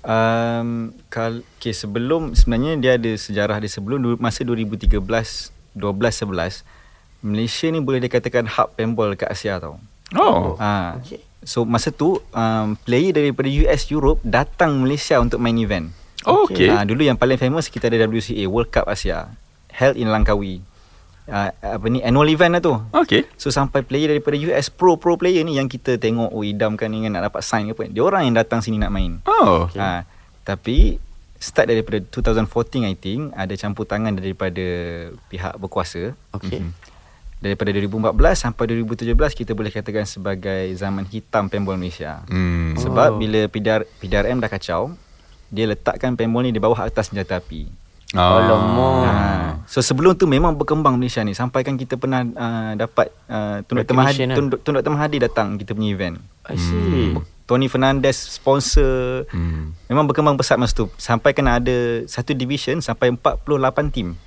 [0.00, 6.64] Um, kal okay, sebelum sebenarnya dia ada sejarah dia sebelum du- masa 2013, 12, 11
[7.20, 9.76] Malaysia ni boleh dikatakan hub paintball dekat Asia tau.
[10.16, 10.56] Oh.
[10.56, 10.96] Ha.
[11.04, 11.20] Okay.
[11.44, 15.92] So masa tu um, player daripada US Europe datang Malaysia untuk main event.
[16.28, 16.68] Oh, okay.
[16.68, 19.32] Ha, dulu yang paling famous kita ada WCA World Cup Asia
[19.72, 20.60] held in Langkawi.
[21.30, 22.74] Uh, apa ni annual event lah tu.
[22.90, 23.22] Okay.
[23.38, 27.06] So sampai player daripada US pro pro player ni yang kita tengok oh idamkan ni
[27.06, 27.84] kan nak dapat sign ke apa.
[27.86, 29.22] Dia orang yang datang sini nak main.
[29.24, 29.70] Oh.
[29.70, 29.78] Okay.
[29.78, 30.02] Ha,
[30.42, 30.98] tapi
[31.38, 34.66] start daripada 2014 I think ada campur tangan daripada
[35.30, 36.12] pihak berkuasa.
[36.34, 36.58] Okay.
[36.58, 36.74] Mhm.
[37.40, 42.20] Daripada 2014 sampai 2017 kita boleh katakan sebagai zaman hitam paintball Malaysia.
[42.28, 42.76] Hmm.
[42.76, 43.18] Sebab Oh.
[43.22, 44.92] bila PDR, PDRM dah kacau,
[45.48, 47.64] dia letakkan paintball ni di bawah atas senjata api.
[48.12, 48.44] Ah.
[48.44, 49.04] Alamak.
[49.06, 49.49] Ha.
[49.70, 53.78] So sebelum tu memang berkembang Malaysia ni sampai kan kita pernah uh, dapat uh, Tun
[53.78, 53.94] Dr.
[53.94, 54.34] Mahathir lah.
[54.34, 54.90] Tun, Tun Dr.
[54.90, 56.18] Mahathir datang kita punya event.
[56.50, 57.14] I see.
[57.46, 59.30] Tony Fernandez sponsor.
[59.30, 59.70] Hmm.
[59.86, 60.90] Memang berkembang pesat masa tu.
[60.98, 64.18] Sampai kena ada satu division sampai 48 tim.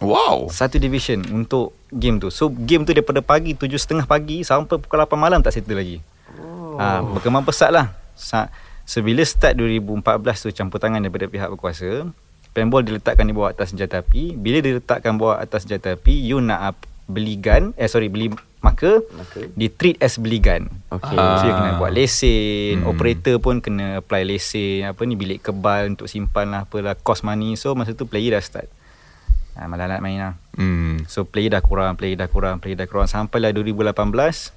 [0.00, 0.48] Wow.
[0.48, 2.32] Satu division untuk game tu.
[2.32, 6.00] So game tu daripada pagi 7.30 pagi sampai pukul 8 malam tak settle lagi.
[6.40, 6.80] Oh.
[6.80, 7.92] Ha, berkembang pesat lah.
[8.16, 8.48] Sa-
[8.88, 12.08] so bila start 2014 tu campur tangan daripada pihak berkuasa,
[12.50, 14.34] paintball diletakkan di bawah atas senjata api.
[14.34, 18.30] Bila diletakkan bawah atas senjata api, you nak up- beli gun, eh sorry beli
[18.60, 19.50] marker, Marker.
[19.50, 20.70] di treat as beli gun.
[20.88, 21.18] Okay.
[21.18, 22.86] So you kena buat lesen Hmm.
[22.86, 27.54] Operator pun kena apply lesen Apa ni bilik kebal Untuk simpan lah Apalah cost money
[27.54, 28.70] So masa tu player dah start
[29.54, 31.02] ha, Malah nak main lah Hmm.
[31.04, 33.90] So player dah kurang Player dah kurang Player dah kurang Sampailah 2018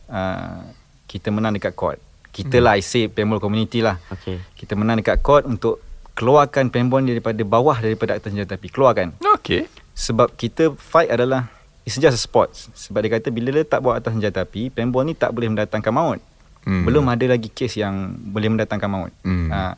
[0.07, 0.61] uh,
[1.05, 2.65] Kita menang dekat court Kita Hmm.
[2.65, 4.37] lah I say Paintball community lah Okay.
[4.53, 5.81] Kita menang dekat court Untuk
[6.13, 6.69] Keluarkan
[7.01, 9.67] ni daripada bawah Daripada atas senjata api Keluarkan Okay.
[9.93, 11.49] sebab kita fight adalah
[11.83, 15.13] It's just a sports Sebab dia kata Bila letak bawah atas senjata api Paintball ni
[15.13, 16.21] tak boleh mendatangkan maut
[16.63, 16.87] Hmm.
[16.87, 19.51] Belum ada lagi kes yang Boleh mendatangkan maut Hmm.
[19.51, 19.75] ha,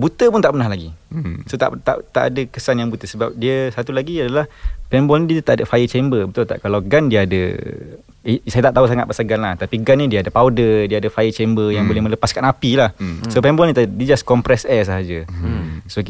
[0.00, 1.42] Buta pun tak pernah lagi Hmm.
[1.44, 4.46] So tak, tak tak ada kesan yang buta Sebab dia Satu lagi adalah
[4.86, 7.42] Paintball ni dia tak ada fire chamber Betul tak Kalau gun dia ada
[8.22, 11.02] eh, Saya tak tahu sangat pasal gun lah Tapi gun ni dia ada powder Dia
[11.02, 11.90] ada fire chamber Yang Hmm.
[11.90, 13.26] boleh melepaskan api lah Hmm.
[13.26, 15.82] So paintball ni Dia just compress air sahaja Hmm.
[15.84, 16.00] So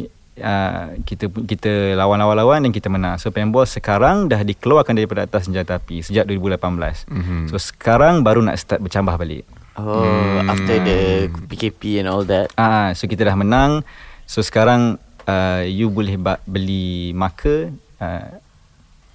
[0.41, 3.17] uh, kita kita lawan-lawan-lawan dan kita menang.
[3.17, 7.09] So paintball sekarang dah dikeluarkan daripada atas senjata api sejak 2018.
[7.09, 7.49] Mhm.
[7.49, 9.45] So sekarang baru nak start bercambah balik.
[9.73, 10.51] Oh, Hmm.
[10.51, 10.99] after the
[11.47, 12.51] PKP and all that.
[12.55, 13.87] Ah, so kita dah menang.
[14.25, 18.41] So sekarang uh, you boleh ba- beli marker uh,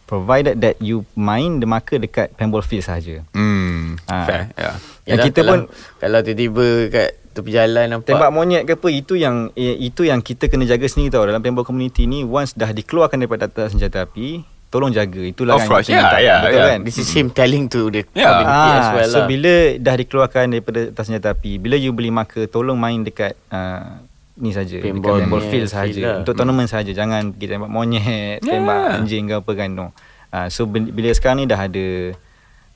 [0.06, 3.26] provided that you main the marker dekat paintball field sahaja.
[3.32, 3.98] Hmm.
[4.06, 4.26] Ah.
[4.26, 4.42] Fair.
[4.54, 4.76] Yeah.
[5.06, 5.60] Dan Yalah, kita kalau, pun
[5.98, 10.18] Kalau tiba-tiba kat tepi jalan nampak Tembak monyet ke apa itu yang eh, itu yang
[10.18, 14.02] kita kena jaga sendiri tau dalam paintball community ni once dah dikeluarkan daripada atas senjata
[14.02, 14.42] api
[14.76, 16.20] tolong jaga itulah Of kan course, kita yeah, minta.
[16.20, 16.68] yeah, betul yeah.
[16.68, 18.28] kan This is him telling to the Yeah.
[18.36, 19.26] community as ah, well so lah.
[19.26, 24.04] bila dah dikeluarkan daripada atas senjata api bila you beli marker tolong main dekat uh,
[24.36, 26.16] ni saja dekat punya field sahaja lah.
[26.20, 28.60] untuk tournament sahaja jangan kita tembak monyet Yeah.
[28.60, 29.88] tembak anjing ke apa kan no.
[30.28, 31.86] Ah, so bil- bila sekarang ni dah ada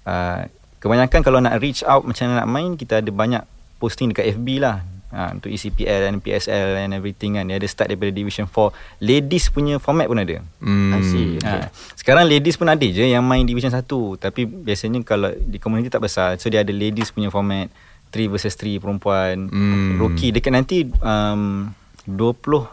[0.06, 0.40] uh,
[0.80, 3.44] kebanyakan kalau nak reach out macam mana nak main kita ada banyak
[3.78, 4.80] posting dekat FB lah
[5.10, 9.48] ha, untuk ECPL dan PSL and everything kan dia ada start daripada division 4 ladies
[9.48, 10.92] punya format pun ada Hmm.
[10.92, 11.38] I see.
[11.40, 13.84] Ha, sekarang ladies pun ada je yang main division 1
[14.16, 17.70] tapi biasanya kalau di komuniti tak besar so dia ada ladies punya format
[18.08, 19.98] 3 versus 3 perempuan Hmm.
[19.98, 21.70] rookie dekat nanti um,
[22.06, 22.66] 21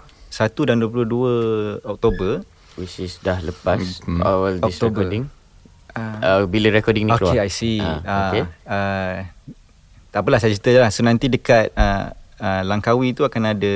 [0.65, 2.41] dan 22 Oktober
[2.75, 4.21] Which is dah lepas Hmm.
[4.21, 5.01] awal this October.
[5.03, 5.25] recording.
[5.93, 7.33] uh, Uh, bila recording ni keluar.
[7.33, 8.43] Okay I see Ah, uh, okay.
[8.67, 9.15] uh,
[10.09, 13.75] Tak apalah saya cerita je lah So nanti dekat uh, uh, Langkawi tu akan ada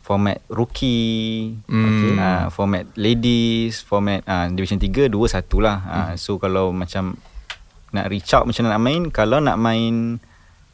[0.00, 1.82] Format rookie Hmm.
[2.14, 7.18] uh, Format ladies Format uh, Division 3 2 1 lah uh, So kalau macam
[7.90, 10.22] Nak reach out macam nak main Kalau nak main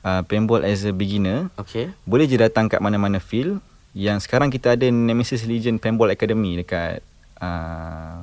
[0.03, 1.88] uh, Paintball as a beginner Okay.
[2.05, 7.01] Boleh je datang kat mana-mana field Yang sekarang kita ada Nemesis Legion Paintball Academy Dekat
[7.40, 8.20] uh,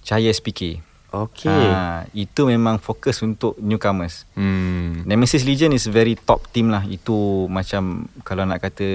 [0.00, 0.80] Cahaya SPK
[1.14, 1.46] Okay.
[1.70, 4.26] Ah, itu memang fokus untuk newcomers.
[4.34, 5.06] Hmm.
[5.06, 6.82] Nemesis Legion is very top team lah.
[6.90, 8.88] Itu macam kalau nak kata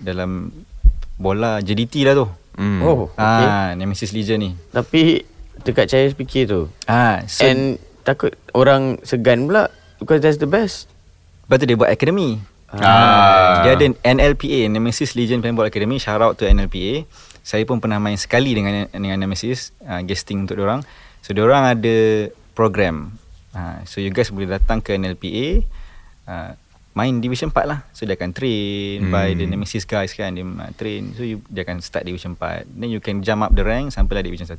[0.00, 0.48] dalam
[1.20, 2.26] bola JDT lah tu.
[2.56, 2.80] Hmm.
[2.80, 3.44] Oh, okay.
[3.44, 4.50] Ah, Nemesis Legion ni.
[4.72, 5.20] Tapi
[5.60, 6.72] dekat Cahaya fikir tu.
[6.88, 7.76] Ah, so And
[8.08, 9.68] takut orang segan pula
[10.00, 10.88] because that's the best.
[11.44, 12.40] lepas tu dia buat academy.
[12.70, 13.66] Ah.
[13.66, 15.98] Dia ada NLPA, Nemesis Legion Paintball Academy.
[15.98, 17.02] Shout out to NLPA.
[17.42, 20.86] Saya pun pernah main sekali dengan dengan Nemesis, uh, guesting untuk orang.
[21.20, 23.16] So orang ada program.
[23.50, 25.66] Uh, so you guys boleh datang ke NLPA
[26.30, 26.50] uh,
[26.94, 27.80] main division 4 lah.
[27.94, 29.12] So dia akan train hmm.
[29.14, 31.14] by the Nemesis guys kan dia uh, train.
[31.14, 32.66] So you, dia akan start division 4.
[32.66, 34.58] Then you can jump up the rank sampai lah division 1.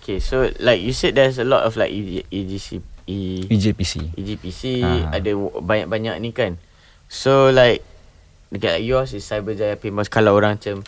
[0.00, 2.78] Okay, so like you said there's a lot of like E- EGC
[3.10, 4.14] E- EJPC.
[4.14, 5.18] EGPC Ah.
[5.18, 6.54] ada banyak-banyak ni kan.
[7.10, 7.82] So like
[8.54, 10.86] dekat like yours is Cyberjaya Paintball kalau orang macam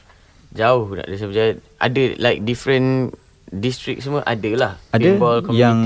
[0.55, 1.51] jauh nak dari Cyberjaya
[1.83, 3.11] ada like different
[3.53, 4.73] district semua ada lah.
[4.91, 5.85] Ada Paintball yang-.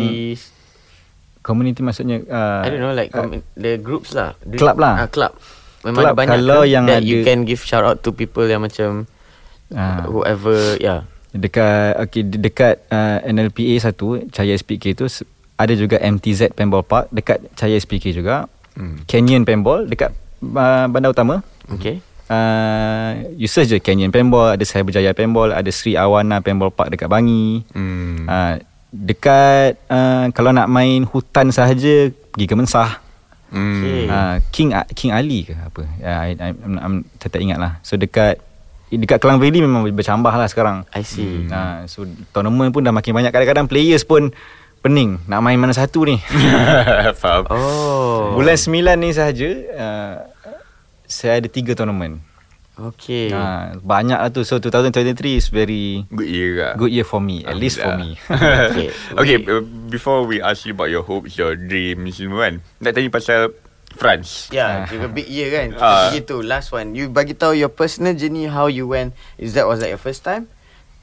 [1.42, 4.34] Community maksudnya uh, I don't know like com- the groups lah.
[4.42, 5.06] Club lah.
[5.06, 5.30] Ah, club.
[5.86, 8.10] Memang Club ada banyak kalau ke yang that ada- you can give shout out to
[8.10, 9.06] people yang macam
[9.66, 10.06] Ah.
[10.06, 11.02] whoever yeah.
[11.30, 15.06] Dekat okay, de- dekat uh, NLPA satu Cahaya SPK tu
[15.54, 18.46] ada juga MTZ Paintball Park dekat Cahaya SPK juga.
[18.74, 19.02] Hmm.
[19.06, 21.42] Canyon Paintball dekat uh, bandar utama.
[21.68, 21.98] Okay.
[22.26, 27.06] Uh, you search je Canyon Paintball, ada Cyberjaya Paintball, ada Sri Awana Paintball Park dekat
[27.06, 27.62] Bangi.
[27.70, 28.26] Hmm.
[28.26, 28.54] Uh,
[28.90, 32.98] dekat uh, kalau nak main hutan sahaja pergi ke Mensah.
[33.54, 33.78] Hmm.
[33.78, 34.02] Okay.
[34.10, 34.68] Uh, King
[34.98, 35.82] King Ali ke apa?
[36.02, 37.78] Yeah, I, I, I'm, I'm, saya tak ingat lah.
[37.86, 38.42] So dekat
[38.90, 40.82] dekat Kelang Valley memang bercambah lah sekarang.
[40.90, 41.46] I see.
[41.50, 44.30] Ha, so tournament pun dah makin banyak Kadang-kadang players pun
[44.78, 46.22] Pening Nak main mana satu ni
[47.22, 47.50] Faham.
[47.50, 48.38] Oh.
[48.38, 50.14] Bulan 9 ni sahaja uh,
[51.06, 52.20] Saya ada 3 tournament
[52.76, 53.32] Okay.
[53.32, 56.72] ha, Banyak lah tu So 2023 is very Good year lah.
[56.76, 58.20] Good year for me At least for me
[58.68, 58.92] Okay.
[59.16, 62.54] okay, uh, before we ask you about your hopes, your dreams semua kan.
[62.84, 63.40] Nak tanya pasal
[63.96, 64.52] France.
[64.52, 65.72] Yeah, juga big year kan.
[65.72, 66.92] Kita pergi tu last one.
[66.92, 69.16] You bagi tahu your personal journey how you went.
[69.40, 70.52] Is that was like your first time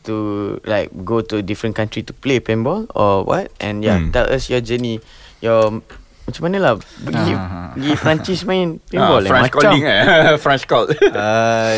[0.05, 0.13] to
[0.61, 3.49] like go to a different country to play paintball or what?
[3.57, 4.13] And yeah, Hmm.
[4.13, 5.01] tell us your journey.
[5.41, 5.81] Your
[6.23, 7.71] macam mana lah pergi Ah.
[7.71, 9.59] pergi Perancis main Ah, paintball eh, France macam.
[9.61, 10.01] calling eh.
[10.43, 10.85] France call.
[10.89, 11.75] uh,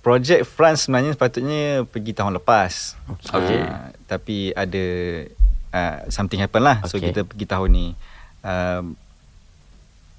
[0.00, 2.94] Project France sebenarnya sepatutnya pergi tahun lepas
[3.28, 3.58] Okay.
[3.58, 4.84] uh, Tapi ada
[5.68, 7.10] uh, Something happen lah So Okay.
[7.10, 7.86] kita pergi tahun ni
[8.40, 8.94] um,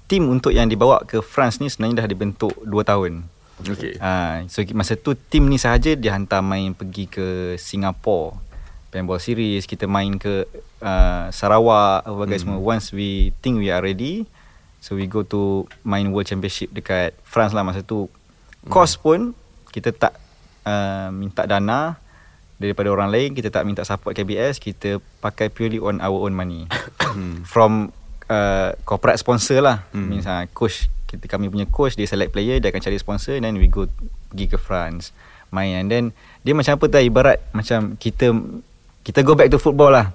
[0.06, 3.28] Tim untuk yang dibawa ke France ni sebenarnya dah dibentuk 2 tahun
[3.62, 3.96] okay.
[3.96, 8.32] Uh, so masa tu tim ni sahaja dia hantar main pergi ke Singapore
[8.88, 10.48] paintball series kita main ke
[10.82, 12.38] uh, Sarawak apa hmm.
[12.38, 14.26] semua once we think we are ready
[14.78, 18.06] so we go to main world championship dekat France lah masa tu
[18.70, 19.34] cost pun
[19.74, 20.14] kita tak
[20.66, 21.98] uh, minta dana
[22.58, 26.66] daripada orang lain kita tak minta support KBS kita pakai purely on our own money
[27.08, 27.40] Hmm.
[27.40, 27.88] from
[28.28, 30.04] uh, corporate sponsor lah Hmm.
[30.04, 30.08] hmm.
[30.12, 33.48] means uh, coach kita kami punya coach dia select player dia akan cari sponsor and
[33.48, 33.88] then we go
[34.28, 35.16] pergi ke France
[35.48, 36.04] main and then
[36.44, 38.36] dia macam apa tu ibarat macam kita
[39.00, 40.12] kita go back to football lah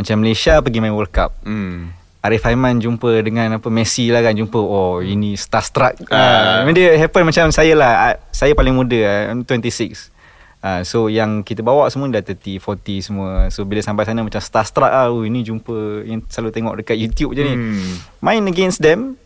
[0.00, 1.36] macam Malaysia pergi main World Cup.
[1.44, 1.92] Hmm.
[2.20, 5.96] Arif Aiman jumpa dengan apa Messi lah kan jumpa oh ini starstruck.
[6.12, 6.60] Ah.
[6.60, 7.92] uh, dia happen macam saya lah.
[8.12, 10.12] Ah, saya paling muda ah, I'm 26
[10.60, 13.48] Uh, so yang kita bawa semua dah 30, 40 semua.
[13.48, 17.32] So bila sampai sana macam starstruck lah oh, Ini jumpa yang selalu tengok dekat YouTube
[17.32, 17.54] je ni.
[17.56, 17.96] Hmm.
[18.20, 19.16] Main against them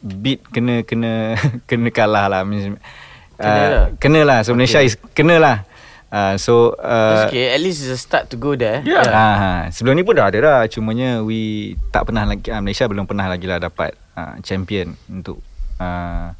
[0.00, 1.36] Beat kena kena
[1.68, 2.48] kena kalah lah.
[2.48, 3.84] Kena lah.
[4.00, 4.38] Kena lah.
[4.40, 5.68] So Malaysia is kena lah
[6.10, 8.82] uh, So uh, okay, at least it's a start to go there.
[8.82, 9.06] Yeah.
[9.06, 10.60] Ah, sebelum ni pun dah ada dah.
[10.66, 15.38] Cumanya we tak pernah lagi ah, Malaysia belum pernah lagi lah dapat ah, champion untuk
[15.78, 16.34] ah,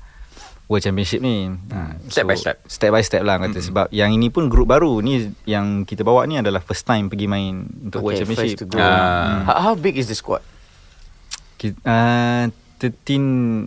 [0.70, 1.50] World Championship ni.
[1.74, 2.62] Ah, Step by step.
[2.70, 5.02] Step by step lah kata sebab yang ini pun grup baru.
[5.02, 8.54] Ni yang kita bawa ni adalah first time pergi main untuk World Okay, Championship.
[8.54, 8.78] first to go.
[8.78, 9.42] Ah.
[9.50, 10.46] How, how big is the squad?
[11.58, 12.44] Kita, uh,
[12.78, 13.66] 13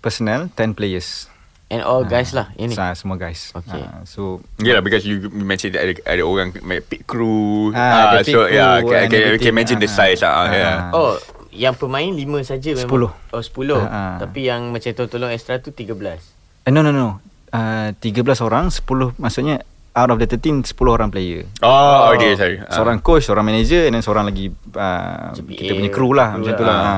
[0.00, 1.28] personnel, 10 players.
[1.70, 2.74] And all guys lah ini.
[2.74, 3.54] Sa, semua guys.
[3.54, 3.78] Okay.
[3.78, 6.50] Ah, so Yeah lah because you mentioned ada, ada orang
[6.82, 7.70] pit crew.
[7.70, 9.54] Ah, ada pit so crew yeah, can, can, can everything.
[9.54, 10.32] imagine the Ah, size ah.
[10.34, 10.74] ah, yeah.
[10.90, 10.98] ah.
[10.98, 11.12] Oh,
[11.54, 12.90] yang pemain lima saja memang.
[12.90, 13.10] Sepuluh.
[13.30, 13.78] Oh, sepuluh.
[13.86, 14.26] Ah, ah.
[14.26, 16.66] Tapi yang macam tolong-tolong extra tu 13.
[16.66, 17.22] Eh, no no no.
[17.54, 19.62] Uh, 13 orang, 10 maksudnya
[19.94, 21.46] out of the 13 10 orang player.
[21.62, 22.58] Oh, okay, sorry.
[22.62, 22.74] Ah.
[22.74, 26.46] Seorang coach, seorang manager and then seorang lagi uh, GPA, kita punya crew lah crew
[26.46, 26.74] macam tu lah.
[26.74, 26.82] lah.
[26.82, 26.94] Ha.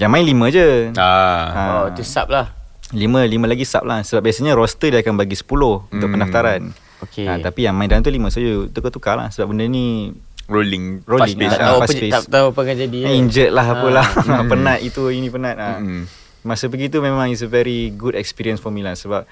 [0.00, 0.68] Yang main lima je.
[0.96, 1.04] Ah.
[1.04, 1.68] Ah.
[1.68, 2.61] Oh, tu sub lah.
[2.92, 5.48] Lima lima lagi sub lah sebab biasanya roster dia akan bagi 10
[5.88, 6.12] untuk Hmm.
[6.12, 6.62] pendaftaran.
[7.02, 7.24] Okay.
[7.24, 10.14] Ha, tapi yang main dalam tu lima so you tukar-tukar lah sebab benda ni
[10.44, 11.48] Rolling, Rolling, fast pace.
[11.48, 12.12] tak ah, tahu apa fast je- pace.
[12.12, 12.98] tak tahu apa akan jadi.
[12.98, 13.14] eh, eh.
[13.16, 14.44] injured lah apalah Ah.
[14.50, 15.70] penat itu ini penat ha.
[15.76, 16.04] Mm-mm.
[16.42, 19.22] Masa begitu memang is a very good experience for me lah sebab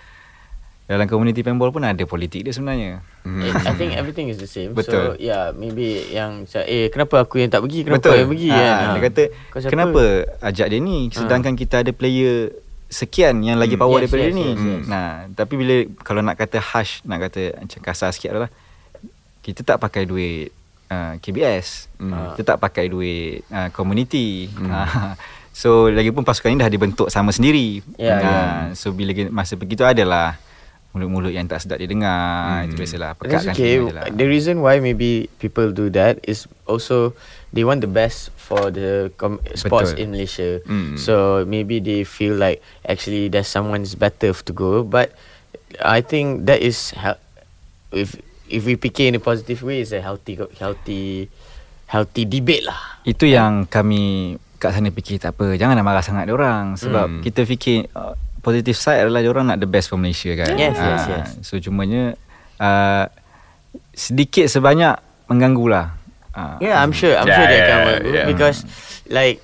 [0.87, 3.03] dalam community paintball pun ada politik dia sebenarnya.
[3.23, 3.39] Mm.
[3.41, 4.71] Eh, I think everything is the same.
[4.73, 5.15] Betul.
[5.15, 7.85] So, yeah, maybe yang eh, kenapa aku yang tak pergi?
[7.85, 8.15] Kenapa Betul.
[8.17, 8.49] yang pergi?
[8.49, 8.87] Ha, kan?
[8.89, 9.23] Dia kata,
[9.67, 10.03] kenapa
[10.41, 12.51] ajak dia ni sedangkan kita ada player
[12.91, 13.86] sekian yang lagi Hmm.
[13.86, 14.47] power Yes, daripada yes, dia ni.
[14.49, 14.84] yes, yes.
[14.84, 18.51] Nah, tapi bila kalau nak kata harsh, nak kata macam kasar sikit adalah
[19.41, 20.51] kita tak pakai duit
[20.86, 21.86] uh, KBS.
[21.97, 22.34] Hmm.
[22.34, 24.51] Kita tak pakai duit uh, community.
[24.53, 25.14] Uh,
[25.53, 27.80] so lagipun pasukan ini dah dibentuk sama sendiri.
[27.95, 30.36] Ya, Ah, so bila masa begitu adalah
[30.91, 32.66] mulut-mulut yang tak sedap didengar.
[32.66, 33.22] Itu biasalah Hmm.
[33.24, 33.74] That's pekatkan okay.
[33.86, 34.05] lah.
[34.11, 37.14] The reason why maybe people do that is also
[37.49, 40.03] they want the best for the com- sports Betul.
[40.03, 40.51] in Malaysia.
[40.67, 40.99] Mm.
[40.99, 44.83] So maybe they feel like actually there's someone is better to go.
[44.83, 45.15] But
[45.79, 47.23] I think that is hel-
[47.95, 48.19] if
[48.51, 51.31] if we pick it in a positive way, it's a healthy healthy
[51.87, 52.99] healthy debate lah.
[53.07, 55.55] Itu yang kami kat sana fikir tak apa.
[55.55, 57.23] Jangan nak marah sangat orang sebab Hmm.
[57.23, 60.59] kita fikir uh, positive side adalah orang nak the best for Malaysia kan.
[60.59, 61.29] Yes, yes, Ah, yes.
[61.47, 62.19] So cumanya
[62.59, 63.07] uh,
[63.95, 64.99] sedikit sebanyak
[65.31, 65.87] mengganggu lah.
[66.41, 67.12] Ah, Yeah, I'm sure.
[67.12, 68.26] I'm Yeah, sure they yeah, can yeah, work yeah.
[68.26, 68.59] because,
[69.09, 69.36] like,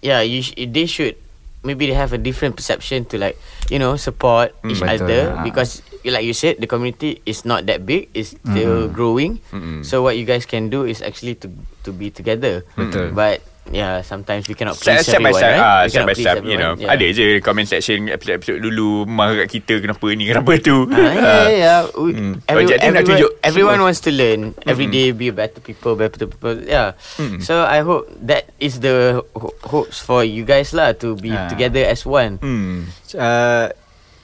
[0.00, 1.18] yeah, you sh- they should
[1.66, 3.34] maybe they have a different perception to like
[3.74, 5.02] you know support Mm, each betul.
[5.02, 5.42] other Ah.
[5.42, 9.82] because like you said the community is not that big it's still growing Mm-mm.
[9.82, 11.50] so what you guys can do is actually to
[11.82, 13.10] to be together Betul.
[13.10, 15.60] but yeah sometimes we cannot please step by everyone step right?
[15.60, 16.94] ah, We Step by step You know everyone, yeah.
[16.94, 21.12] Ada je comment section Episode-episode dulu Marah kat kita Kenapa ni Kenapa tu Ah, yeah,
[21.12, 21.80] yeah, yeah.
[21.92, 22.34] We, Hmm.
[22.46, 26.16] every- nak everyone, tunjuk everyone wants to learn every day, be a better people, better
[26.20, 26.56] people.
[26.60, 26.94] Yeah.
[27.16, 27.38] Hmm.
[27.40, 31.46] So I hope that is the ho- hopes for you guys lah to be Ah.
[31.46, 32.38] together as one.
[32.38, 32.86] Hmm.
[33.14, 33.70] uh,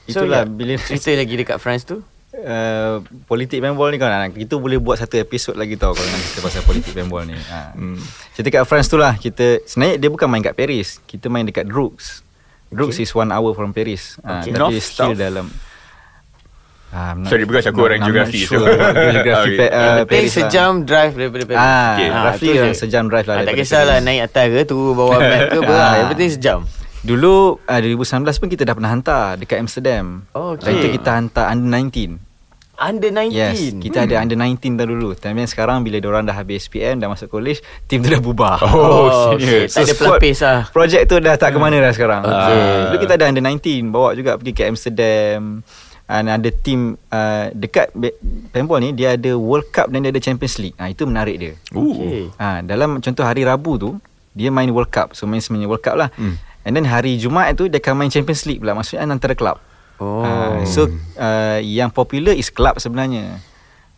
[0.03, 2.03] So, itulah yeah, bila cerita lagi dekat France tu.
[2.35, 6.39] Uh, politik bembol ni kan kita boleh buat satu episod lagi tau kalau nak cerita
[6.41, 7.37] pasal politik bembol ni.
[7.37, 7.71] Ha.
[7.71, 7.97] Hmm.
[8.31, 10.97] Cerita kat France tu lah kita sebenarnya dia bukan main kat Paris.
[11.03, 12.25] Kita main dekat Drux.
[12.67, 13.03] Drux Okay.
[13.03, 14.17] is one hour from Paris.
[14.19, 14.49] Ha, Okay.
[14.49, 15.17] tapi North, still south?
[15.17, 15.47] dalam
[16.89, 19.65] Ah, not- Sorry, because aku orang geografi, Sure so- geografi Okay.
[19.65, 20.45] uh, Uh, Paris lah.
[20.45, 21.57] sejam drive daripada Paris.
[21.59, 22.07] Ah, Okay.
[22.11, 22.77] roughly dalam je.
[22.77, 25.73] sejam drive lah Ah, tak kisahlah naik atas ke tu bawa map ke apa.
[25.73, 25.93] Ah.
[25.95, 26.59] Yang penting sejam.
[27.03, 30.23] Dulu uh, 2019 pun kita dah pernah hantar dekat Amsterdam.
[30.31, 30.71] Oh, okay.
[30.71, 32.15] Time tu kita hantar under 19.
[32.73, 33.29] Under 19.
[33.29, 34.05] Yes, kita Hmm.
[34.07, 35.11] ada under 19 dah dulu.
[35.13, 38.57] Tapi sekarang bila diorang dah habis SPM dah masuk college, team tu dah bubar.
[38.65, 39.67] Oh, okay.
[39.69, 39.75] serious.
[39.75, 40.59] Tak ada pelapis lah.
[40.71, 42.23] Projek tu dah tak ke mana dah sekarang.
[42.23, 42.55] Okay.
[42.55, 42.79] Ah.
[42.87, 45.61] Dulu kita ada under 19, bawa juga pergi ke Amsterdam.
[46.03, 47.95] And ada team uh, dekat
[48.51, 50.75] Pembol ni dia ada World Cup dan dia ada Champions League.
[50.75, 51.53] Ah itu menarik dia.
[51.67, 52.27] Okay.
[52.35, 53.89] Ha, dalam contoh hari Rabu tu
[54.31, 55.15] dia main World Cup.
[55.15, 56.11] So main semuanya World Cup lah.
[56.15, 56.35] Hmm.
[56.63, 58.75] And then hari Jumaat tu dia akan main Champions League pula.
[58.75, 59.59] Maksudnya antara kelab.
[60.01, 60.25] Oh.
[60.25, 60.89] Ah, so
[61.19, 63.39] uh, yang popular is club sebenarnya.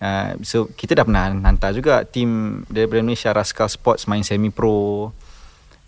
[0.02, 5.10] Uh, so kita dah pernah hantar juga tim daripada Malaysia Rascal Sports main semi pro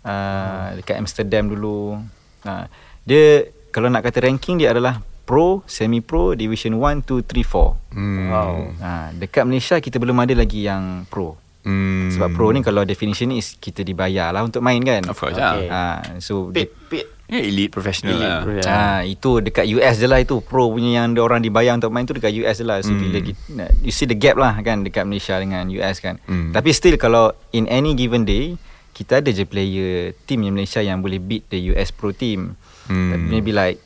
[0.02, 2.00] uh, dekat Amsterdam dulu.
[2.42, 2.64] Uh,
[3.04, 7.92] dia kalau nak kata ranking dia adalah pro, semi pro, division 1, 2, 3, 4.
[7.92, 8.26] Hmm.
[8.32, 8.52] Wow.
[8.80, 11.36] Uh, dekat Malaysia kita belum ada lagi yang pro.
[11.68, 12.08] Hmm.
[12.08, 15.04] Sebab pro ni kalau definition ni is kita dibayar lah untuk main kan.
[15.04, 15.68] Of course Okay.
[15.68, 17.04] lah Ah, so Pit, pit.
[17.26, 18.80] yeah, Elite professional Elite lah professional.
[18.80, 22.16] Ah itu dekat US je lah itu pro punya yang orang dibayar untuk main tu
[22.16, 22.80] dekat US je lah.
[22.80, 23.04] So Hmm.
[23.04, 23.40] bila kita,
[23.78, 26.16] you see the gap lah kan dekat Malaysia dengan US kan.
[26.24, 26.50] Hmm.
[26.50, 28.56] Tapi still kalau in any given day
[28.90, 32.56] kita ada je player team yang Malaysia yang boleh beat the US pro team.
[32.88, 33.28] Hmm.
[33.28, 33.76] Maybe like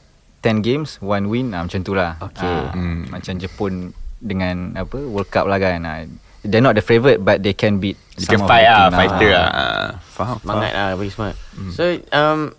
[0.41, 2.15] 10 games one win ah, macam tu lah.
[2.23, 2.47] Okay.
[2.47, 3.11] Ah, Hmm.
[3.11, 5.83] Macam Jepun dengan apa World Cup lah kan.
[5.83, 6.07] Ah,
[6.43, 8.85] they're not the favourite but they can beat You some can of fight the lah
[8.85, 9.35] team Fighter Ah.
[9.35, 11.35] lah Ah, Faham Semangat lah Very smart
[11.71, 12.53] So um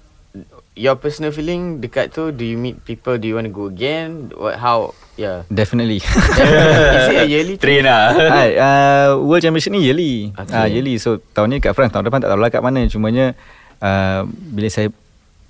[0.73, 4.33] Your personal feeling Dekat tu Do you meet people Do you want to go again
[4.33, 6.01] What How Yeah Definitely.
[6.01, 7.61] Is it a yearly?
[7.61, 10.33] Train lah Hai, uh, World Championship ni yearly.
[10.33, 10.41] Okay.
[10.41, 10.57] Okay.
[10.57, 10.97] Uh, yearly.
[10.97, 12.81] So tahun ni kat France, tahun depan tak tahu lah kat mana.
[12.89, 13.37] Cumanya
[13.77, 14.89] uh, bila saya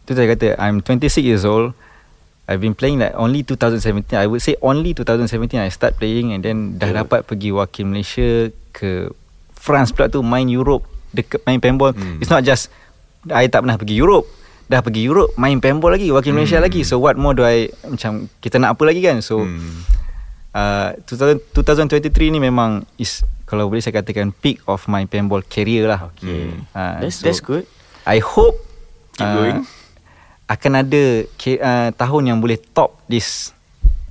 [0.04, 1.72] tu saya kata I'm 26 years old.
[2.44, 4.14] I've been playing like only 2017.
[4.14, 6.96] I would say only 2017 I start playing and then dah Oh.
[7.00, 9.08] dapat pergi wakil Malaysia ke
[9.54, 11.96] France pula tu main Europe dekat main paintball.
[11.96, 12.20] Hmm.
[12.20, 12.68] It's not just
[13.26, 14.28] I tak pernah pergi Europe.
[14.66, 16.68] Dah pergi Europe main paintball lagi wakil Malaysia Hmm.
[16.68, 16.84] lagi.
[16.84, 19.24] So what more do I macam kita nak apa lagi kan?
[19.24, 19.88] So Hmm.
[20.52, 25.88] uh, 2000, 2023 ni memang is kalau boleh saya katakan peak of my paintball career
[25.88, 26.12] lah.
[26.12, 27.64] Okay Uh, That's so that's good
[28.04, 28.60] I hope
[29.14, 29.60] Keep going.
[30.46, 33.52] Akan ada ke, uh, tahun yang boleh top this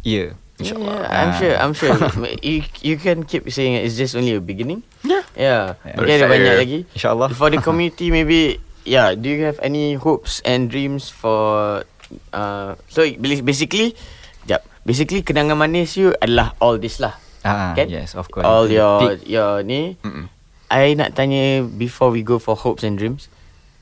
[0.01, 0.35] year.
[0.63, 1.35] Yeah, I'm Ah.
[1.35, 1.91] sure I'm sure
[2.39, 3.83] you, you can keep saying it.
[3.83, 5.95] It's just only a beginning Yeah Yeah Yeah.
[5.99, 7.35] Mungkin ada banyak lagi InsyaAllah.
[7.35, 11.83] For the community maybe Yeah Do you have any hopes and dreams for
[12.31, 13.99] uh, So basically
[14.47, 17.91] Sekejap Basically kenangan manis you adalah all this lah Ah, Kan?
[17.91, 18.47] yes, of course.
[18.47, 19.27] All your Peak.
[19.27, 20.31] your ni Mm-mm.
[20.71, 23.27] I nak tanya before we go for hopes and dreams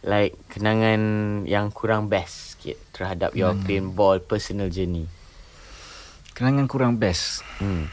[0.00, 1.00] like kenangan
[1.44, 3.62] yang kurang best sikit terhadap your Hmm.
[3.62, 5.06] paintball personal journey.
[6.34, 7.46] Kenangan kurang best.
[7.56, 7.86] Hmm.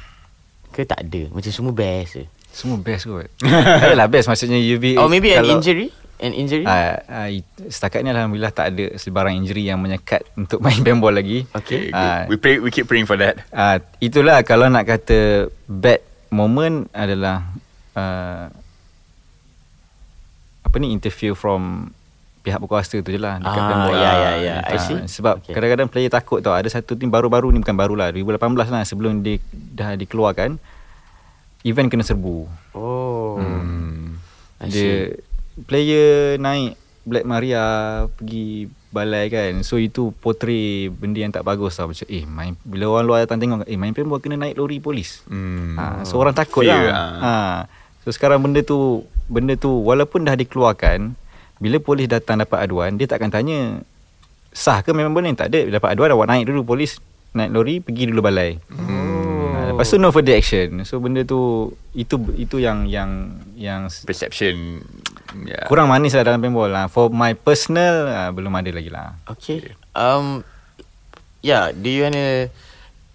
[0.69, 1.29] Ke tak ada?
[1.29, 2.25] Macam semua best je.
[2.49, 3.29] Semua best kot.
[3.85, 5.93] Adalah best maksudnya you be Or maybe an kalau- injury?
[6.17, 6.65] an injury?
[6.65, 7.29] Uh, uh,
[7.69, 11.45] setakat ni Alhamdulillah tak ada sebarang injury yang menyekat untuk main paintball lagi.
[11.53, 11.87] Okay.
[11.87, 12.25] Okay, good.
[12.25, 13.37] we pray, we keep praying for that.
[13.53, 17.45] Uh, itulah kalau nak kata bad moment adalah
[17.93, 18.49] uh,
[20.59, 21.93] apa ni interview from
[22.47, 23.95] pihak berkuasa tu je lah dekat Ah, paintball.
[23.97, 24.55] ya, ya, ya.
[24.63, 24.95] I see.
[25.05, 25.51] Sebab Okay.
[25.51, 26.55] kadang-kadang player takut tau.
[26.55, 28.39] Ada satu tim baru-baru ni bukan barulah 2018
[28.69, 30.55] lah sebelum dia dah dikeluarkan
[31.61, 32.47] event kena serbu.
[32.71, 33.35] Oh.
[33.35, 34.15] Hmm.
[34.63, 35.11] Dia
[35.63, 37.63] player naik Black Maria
[38.09, 39.59] pergi balai kan.
[39.61, 41.87] So itu portray benda yang tak bagus tau.
[41.87, 45.23] Macam eh main bila orang luar datang tengok eh main paintball kena naik lori polis.
[45.25, 45.75] Hmm.
[45.75, 47.11] Ha, so orang takut Fear, lah.
[47.17, 47.33] Ha.
[48.01, 51.15] So sekarang benda tu benda tu walaupun dah dikeluarkan
[51.57, 53.81] bila polis datang dapat aduan dia takkan tanya
[54.53, 57.01] sah ke memang boleh tak ada dapat aduan awak naik dulu polis
[57.37, 58.57] naik lori pergi dulu balai.
[58.73, 59.53] Oh.
[59.53, 60.81] Ha, lepas tu no further action.
[60.85, 64.81] So benda tu itu itu yang yang yang Perception.
[65.43, 65.67] Yeah.
[65.67, 66.85] kurang manis lah dalam paintball lah.
[66.87, 69.17] For my personal uh, belum ada lagi lah.
[69.27, 69.75] Okay.
[69.93, 70.41] Um,
[71.43, 71.75] yeah.
[71.75, 72.49] Do you wanna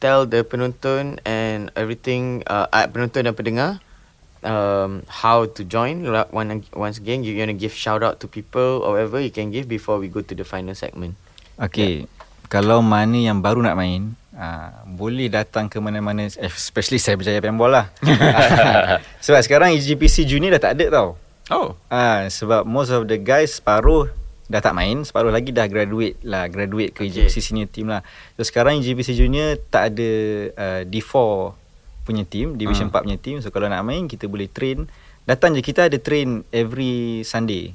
[0.02, 3.70] tell the penonton and everything, uh, uh, penonton dan pendengar,
[4.42, 6.06] um, how to join?
[6.74, 9.98] Once again, you wanna give shout out to people or whatever you can give before
[9.98, 11.14] we go to the final segment.
[11.58, 12.06] Okay.
[12.52, 17.72] Kalau mana yang baru nak main, uh, boleh datang ke mana-mana especially saya berjaya paintball
[17.72, 17.86] lah.
[19.24, 21.08] Sebab sekarang EGPC Junior dah tak ada tau.
[21.50, 21.74] Oh.
[21.90, 24.08] Ah, sebab most of the guys separuh
[24.48, 27.28] dah tak main, separuh lagi dah graduate lah, graduate ke Okay.
[27.28, 28.04] EGPC senior team lah.
[28.36, 30.10] So sekarang EGPC junior tak ada
[30.54, 31.12] uh, D4
[32.02, 32.94] punya team, division Hmm.
[32.94, 33.36] 4 punya team.
[33.38, 34.86] So kalau nak main kita boleh train.
[35.22, 37.72] Datang je kita ada train every Sunday.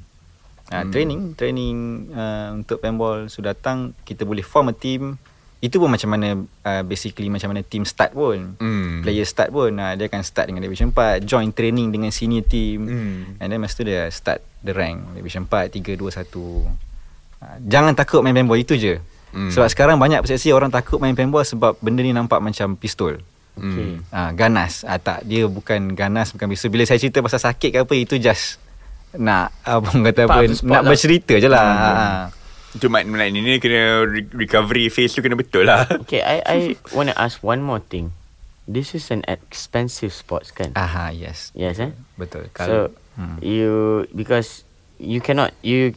[0.68, 0.92] Uh, Hmm.
[0.92, 1.76] training, training
[2.10, 3.26] uh, untuk paintball.
[3.26, 5.16] So datang kita boleh form a team.
[5.58, 8.54] Itu pun macam mana uh, basically macam mana team start pun.
[8.56, 9.02] Hmm.
[9.02, 12.86] Player start pun uh, Dia akan start dengan Division 4 Join training dengan senior team
[12.86, 13.18] Hmm.
[13.36, 16.70] And then lepas tu dia start the rank Division 4, 3, 2, 1 uh,
[17.60, 19.50] Jangan takut main paintball Itu je Hmm.
[19.50, 23.18] Sebab sekarang banyak persepsi Orang takut main paintball Sebab benda ni nampak macam pistol
[23.58, 23.88] Okay.
[23.92, 24.06] Hmm.
[24.08, 27.78] uh, Ganas uh, Tak Dia bukan ganas Bukan pistol Bila saya cerita pasal sakit ke
[27.82, 28.62] apa Itu just
[29.12, 30.82] Nak Apa orang kata apa Nak lah.
[30.86, 31.82] bercerita je lah Hmm.
[31.84, 32.24] uh,
[32.70, 35.88] Itu makna ni ni kena re- recovery phase tu kena betul lah.
[36.04, 36.58] Okay, I I
[36.94, 38.12] wanna ask one more thing.
[38.68, 40.76] This is an expensive sports, kan?
[40.76, 41.96] Aha, yes Yes, eh?
[42.14, 42.82] Betul So Kalau
[43.16, 43.40] hmm.
[43.40, 43.72] you
[44.12, 44.68] because
[45.00, 45.96] you cannot you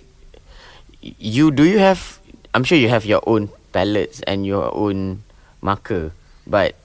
[1.04, 5.28] you do you have I'm sure you have your own palettes and your own
[5.60, 6.80] marker but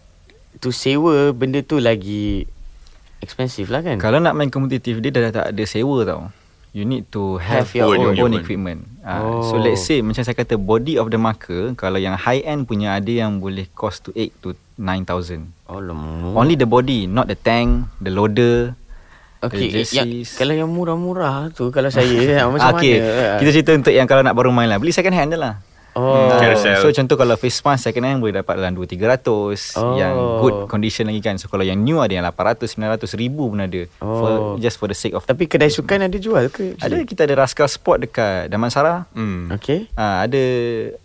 [0.61, 2.49] to sewa benda tu lagi
[3.21, 6.21] expensive lah kan Kalau nak main kompetitif Dia dah tak ada sewa tau
[6.77, 8.13] You need to have, Have your own.
[8.15, 8.33] own, own.
[8.37, 9.41] equipment Oh.
[9.41, 9.43] oh.
[9.49, 12.97] So let's say Macam saya kata Body of the marker Kalau yang high end punya
[13.01, 15.81] Ada yang boleh cost to 8 to 9,000 oh
[16.37, 18.77] Only the body Not the tank The loader
[19.41, 20.35] okay yang, jerseys.
[20.37, 22.99] kalau yang murah-murah tu kalau saya macam okay.
[22.99, 25.61] mana Kita cerita untuk yang Kalau nak baru main lah Beli second hand je lah
[25.97, 26.77] oh Ah, Carousel.
[26.79, 29.25] So contoh kalau face mask second hand boleh dapat dalam 2-300
[29.75, 29.95] Oh.
[29.95, 33.59] Yang good condition lagi kan So kalau yang new ada yang 800, 900, 1000 pun
[33.59, 34.55] ada for, Oh.
[34.57, 37.67] Just for the sake of tapi kedai sukan ada jual ke Ada kita ada Rascal
[37.67, 39.49] Sport dekat Damansara Hmm.
[39.49, 40.43] okay Ha, ada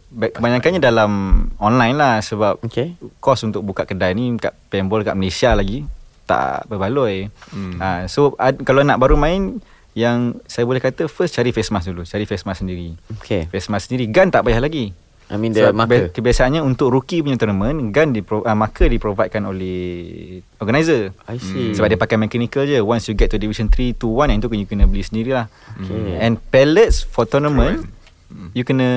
[0.09, 1.11] ba- kebanyakannya dalam
[1.55, 5.87] online lah sebab okay kos untuk buka kedai ni kat paintball kat Malaysia lagi
[6.23, 7.27] tak berbaloi.
[7.49, 7.75] Hmm.
[7.75, 9.59] Ha, so ad, kalau nak baru main
[9.91, 12.95] yang saya boleh kata first cari face mask dulu, cari face mask sendiri.
[13.11, 14.95] okay Face mask sendiri gun tak payah lagi.
[15.31, 16.11] I mean the Sebab marker.
[16.11, 19.79] kebiasaannya untuk rookie punya tournament gun di uh, marker diprovidekan oleh
[20.59, 21.15] organizer.
[21.23, 21.71] I see.
[21.71, 22.83] Sebab dia pakai mechanical je.
[22.83, 25.47] Once you get to division 3 to 1 Yang tu you kena beli sendiri lah.
[25.79, 26.19] Okay.
[26.19, 27.87] And pellets for tournament
[28.31, 28.47] Hmm.
[28.55, 28.87] You kena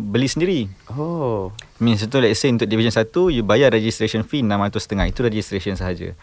[0.00, 0.64] beli sendiri.
[0.88, 1.52] Oh.
[1.76, 6.16] Means tu let's say Untuk division 1 You bayar registration fee RM600 Itu registration sahaja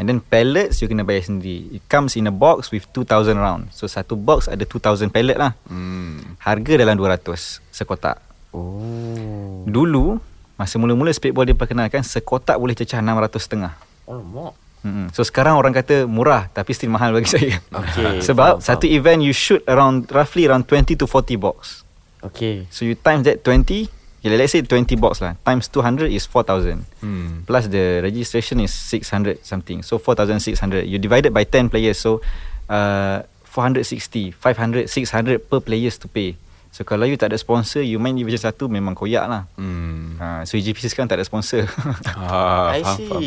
[0.00, 3.68] And then pellets You kena bayar sendiri It comes in a box With 2000 round
[3.68, 6.40] So satu box ada 2000 pellet lah Hmm.
[6.40, 7.20] Harga dalam 200
[7.68, 8.16] Sekotak
[8.56, 10.16] oh Dulu
[10.56, 13.76] Masa mula-mula speedball diperkenalkan Sekotak boleh cecah 600 setengah
[14.08, 15.12] oh Hmm.
[15.12, 17.60] So sekarang orang kata murah tapi still mahal bagi saya.
[17.68, 18.96] Okay, Sebab faham, satu faham.
[18.96, 21.84] event you shoot around roughly around 20 to 40 box.
[22.24, 23.92] okay So you times that 20,
[24.22, 25.36] yeah, let's say 20 box lah.
[25.42, 26.84] Times 200 is 4000.
[27.00, 27.44] Hmm.
[27.44, 29.82] Plus the registration is 600 something.
[29.82, 30.84] So 4600.
[30.84, 32.20] You divided by 10 players so
[32.68, 36.38] uh 460, 500, 600 per players to pay.
[36.70, 39.42] So kalau you tak ada sponsor, you main division 1 memang koyak lah.
[39.58, 40.14] Hmm.
[40.22, 41.66] Ha, so EGPC sekarang tak ada sponsor.
[42.14, 43.08] Ah, I faham, see.
[43.10, 43.22] faham.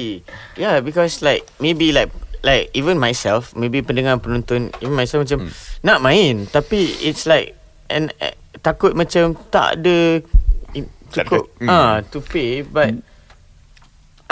[0.55, 2.07] Yeah, because like maybe like
[2.39, 5.51] like even myself, maybe pendengar penonton, even myself macam Hmm.
[5.83, 7.51] nak main tapi it's like
[7.91, 8.31] and uh,
[8.63, 10.23] takut macam tak ada
[11.13, 12.09] cukup ada, ah hmm.
[12.09, 12.97] to pay but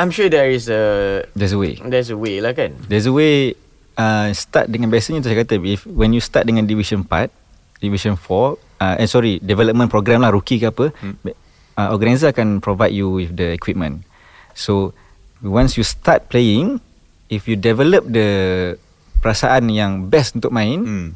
[0.02, 1.78] I'm sure there is a There's a way.
[1.78, 2.74] there's a way lah kan.
[2.90, 3.54] There's a way
[4.00, 7.30] uh, Start dengan biasanya tu saya kata if, When you start dengan division 4
[7.84, 8.26] Division 4
[8.82, 11.16] uh, Eh sorry Development program lah Rookie ke apa hmm.
[11.78, 14.02] uh, Organizer akan provide you With the equipment
[14.58, 14.98] So
[15.44, 16.82] Once you start playing
[17.30, 18.30] If you develop the
[19.22, 21.08] Perasaan yang best untuk main Hmm.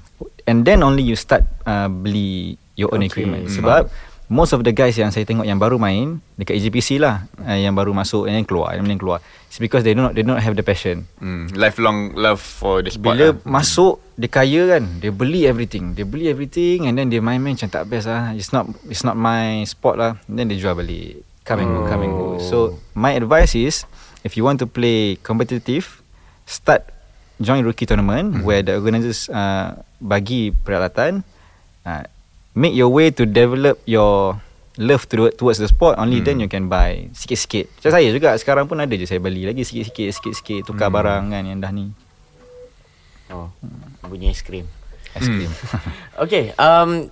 [0.46, 3.24] And then only you start uh, Beli Your own Okay.
[3.26, 3.90] equipment Hmm.
[4.26, 7.74] Most of the guys yang saya tengok Yang baru main Dekat EGPC lah uh, Yang
[7.78, 9.22] baru masuk And then keluar And then keluar.
[9.56, 11.08] It's because they do not They do not have the passion.
[11.24, 11.48] Hmm.
[11.56, 13.40] Lifelong love for the sport bila lah.
[13.48, 15.96] masuk dia kaya kan dia beli everything.
[15.96, 18.36] Dia beli everything and then dia main-main macam tak best lah.
[18.36, 20.20] It's not it's not my sport lah.
[20.28, 21.24] And then dia jual balik.
[21.48, 22.28] Come and go come and go.
[22.44, 23.88] So my advice is
[24.28, 26.04] if you want to play competitive
[26.44, 26.92] start
[27.40, 31.24] join rookie tournament where the organisers uh, bagi peralatan.
[31.88, 32.04] Uh,
[32.56, 34.40] make your way to develop your
[34.80, 37.68] love to, towards the sport only then you can buy sikit-sikit.
[37.80, 41.44] Macam saya juga sekarang pun ada je saya beli lagi sikit-sikit sikit-sikit tukar barang kan
[41.44, 41.92] yang dah ni.
[43.32, 43.52] Oh,
[44.06, 44.68] bunyi aiskrim.
[45.18, 45.50] aiskrim
[46.24, 47.10] Okay, um,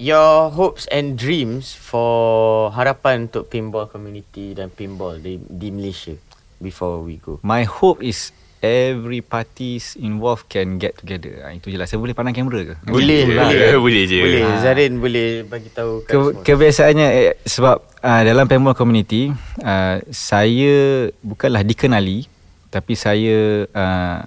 [0.00, 6.16] your hopes and dreams for harapan untuk pinball community dan pinball di, di Malaysia
[6.62, 7.36] before we go.
[7.44, 11.40] My hope is every parties involved can get together.
[11.42, 11.88] Ha, itu je lah.
[11.88, 12.74] Saya boleh pandang kamera ke?
[12.84, 13.76] Boleh, Boleh, boleh.
[13.88, 14.18] boleh je.
[14.20, 14.56] Boleh, Ah.
[14.60, 16.42] Zarin boleh bagi tahu kat Ke, semua.
[16.44, 22.28] kebiasaannya eh, sebab uh, dalam pinball community uh, saya bukanlah dikenali
[22.68, 24.20] tapi saya uh,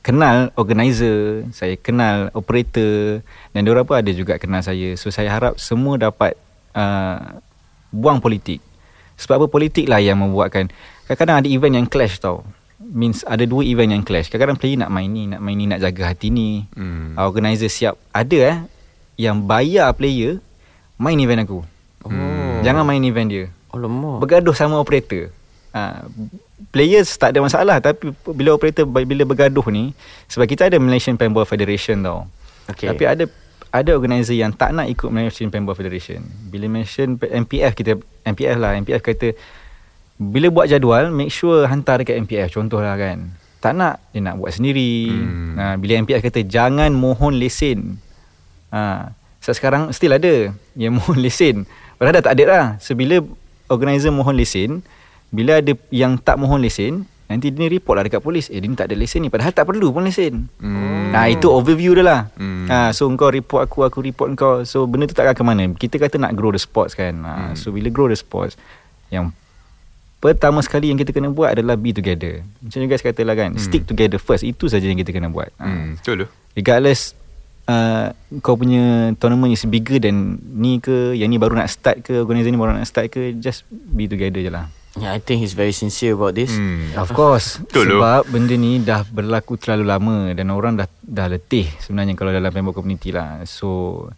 [0.00, 3.20] kenal organizer, saya kenal operator
[3.52, 4.96] dan diorang pun ada juga kenal saya.
[4.96, 6.32] So saya harap semua dapat
[6.72, 7.36] uh,
[7.90, 8.64] buang politik.
[9.18, 10.70] Sebab apa politik lah yang membuatkan
[11.04, 12.46] kadang-kadang ada event yang clash tau.
[12.88, 14.32] Means ada dua event yang clash.
[14.32, 16.64] Kadang-kadang player nak main ni, nak main ni, nak jaga hati ni.
[16.72, 17.14] Hmm.
[17.20, 18.00] Organizer siap.
[18.16, 18.58] Ada eh
[19.20, 20.40] yang bayar player
[20.96, 21.60] main event aku.
[22.06, 22.58] Oh.
[22.64, 23.44] Jangan main event dia.
[23.74, 24.24] Alamak.
[24.24, 25.28] Bergaduh sama operator.
[25.68, 26.08] Uh,
[26.72, 29.92] players tak ada masalah tapi bila operator bila bergaduh ni
[30.26, 32.24] sebab kita ada Malaysian Paintball Federation tau.
[32.72, 32.88] Okay.
[32.88, 33.24] Tapi ada
[33.68, 36.24] ada organizer yang tak nak ikut Malaysian Paintball Federation.
[36.48, 39.36] Bila mention MPF kita MPF lah, MPF kata
[40.18, 43.30] bila buat jadual make sure hantar dekat MPF contohlah kan.
[43.62, 45.10] Tak nak dia nak buat sendiri.
[45.10, 45.54] Hmm.
[45.54, 48.02] Ha, bila MPF kata jangan mohon lesen.
[48.74, 50.50] Ha, so sekarang still ada
[50.82, 51.66] yang mohon lesen.
[51.98, 52.64] Padahal dah tak ada lah.
[52.78, 53.22] So bila
[53.70, 54.82] organizer mohon lesen,
[55.30, 58.46] bila ada yang tak mohon lesen, nanti dia ni report lah dekat polis.
[58.50, 59.30] Eh dia ni tak ada lesen ni.
[59.30, 60.46] Padahal tak perlu pun lesen.
[60.62, 61.10] Hmm.
[61.10, 62.20] Nah itu overview dia lah.
[62.38, 62.66] Hmm.
[62.70, 64.54] Ha, so kau report aku, aku report kau.
[64.62, 65.62] So benda tu tak akan ke mana.
[65.74, 67.14] Kita kata nak grow the sports kan.
[67.22, 67.54] Ha, Hmm.
[67.58, 68.54] So bila grow the sports,
[69.10, 69.34] yang
[70.18, 72.42] pertama sekali yang kita kena buat adalah be together.
[72.58, 73.62] Macam you guys katalah kan, Hmm.
[73.62, 74.42] stick together first.
[74.42, 75.50] Itu saja yang kita kena buat.
[75.58, 75.66] Ha.
[75.66, 75.88] Hmm.
[75.98, 76.26] Betul tu.
[76.58, 77.14] Regardless
[77.70, 78.10] uh,
[78.42, 82.50] kau punya tournament is bigger than ni ke, yang ni baru nak start ke, organizer
[82.50, 84.66] ni baru nak start ke, just be together je lah.
[84.98, 86.50] Yeah, I think he's very sincere about this.
[86.50, 86.90] Hmm.
[86.98, 88.02] Of course Betul tu.
[88.02, 92.50] Sebab benda ni dah berlaku terlalu lama Dan orang dah dah letih sebenarnya Kalau dalam
[92.50, 94.08] pembok community lah So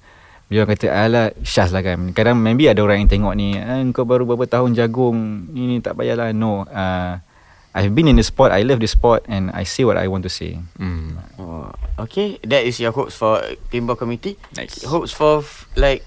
[0.50, 3.86] Bila orang kata Alah Syaz lah kan Kadang maybe ada orang yang tengok ni eh,
[3.94, 7.22] Kau baru berapa tahun jagung Ini tak payahlah No uh,
[7.70, 10.26] I've been in the sport I love the sport And I say what I want
[10.26, 11.22] to say Hmm.
[11.38, 11.70] Oh,
[12.02, 13.38] okay, that is your hopes for
[13.70, 14.34] pinball community.
[14.58, 14.82] Nice.
[14.84, 16.02] Hopes for f- like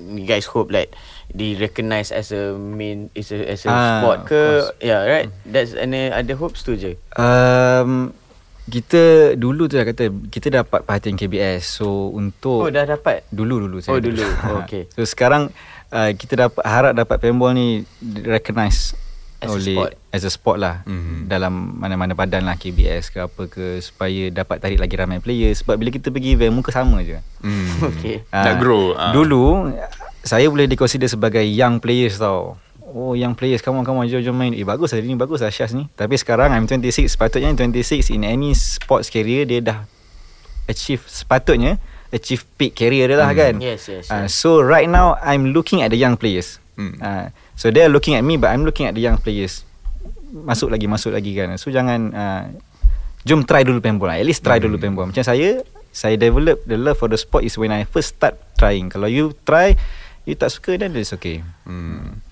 [0.00, 0.90] you guys hope like
[1.30, 4.42] they recognise as a main is a as a Ah, sport ke?
[4.82, 5.28] Yeah, right.
[5.46, 6.98] That's any other hopes tu je.
[7.14, 8.10] um,
[8.68, 9.02] Kita
[9.34, 13.24] dulu tu dah kata Kita dapat perhatian KBS So untuk Oh, dah dapat.
[13.28, 14.20] Dulu-dulu Oh, dulu.
[14.44, 14.86] Oh, okay.
[14.90, 15.48] So sekarang
[15.88, 17.82] uh, Kita dapat Harap dapat paintball ni
[18.22, 18.92] Recognize
[19.38, 19.92] As a oleh sport.
[20.10, 21.26] As a sport lah Mhm.
[21.26, 25.74] Dalam mana-mana badan lah KBS ke apa ke Supaya dapat tarik lagi ramai player Sebab
[25.74, 27.72] bila kita pergi event Muka sama je Hmm.
[27.90, 28.20] Okay.
[28.26, 28.92] Nak Ah, grow.
[28.92, 29.10] ah.
[29.10, 29.72] Dulu
[30.20, 32.58] Saya boleh diconsider sebagai Young players tau
[32.88, 34.52] Oh young players Come on come on Jom jom main.
[34.52, 35.84] Eh bagus lah Dia ni bagus lah Syaz ni.
[35.92, 39.78] Tapi sekarang I'm 26 Sepatutnya 26 In any sports career Dia dah
[40.64, 41.76] Achieve Sepatutnya
[42.08, 43.36] Achieve peak career dia lah Hmm.
[43.36, 43.54] kan?
[43.60, 44.32] Yes, yes, Ah, yes.
[44.32, 46.56] So right now I'm looking at the young players.
[46.72, 46.96] Hmm.
[46.98, 49.68] Ah, So they're looking at me But I'm looking at the young players.
[50.32, 51.52] Masuk lagi Masuk lagi kan?
[51.56, 52.44] So jangan uh,
[53.22, 54.16] Jom try dulu paintball lah.
[54.16, 57.60] At least try dulu paintball Macam saya Saya develop the love for the sport Is
[57.60, 58.88] when I first start trying.
[58.88, 59.76] Kalau you try
[60.24, 61.44] You tak suka Then it's okay.
[61.68, 62.24] Hmm.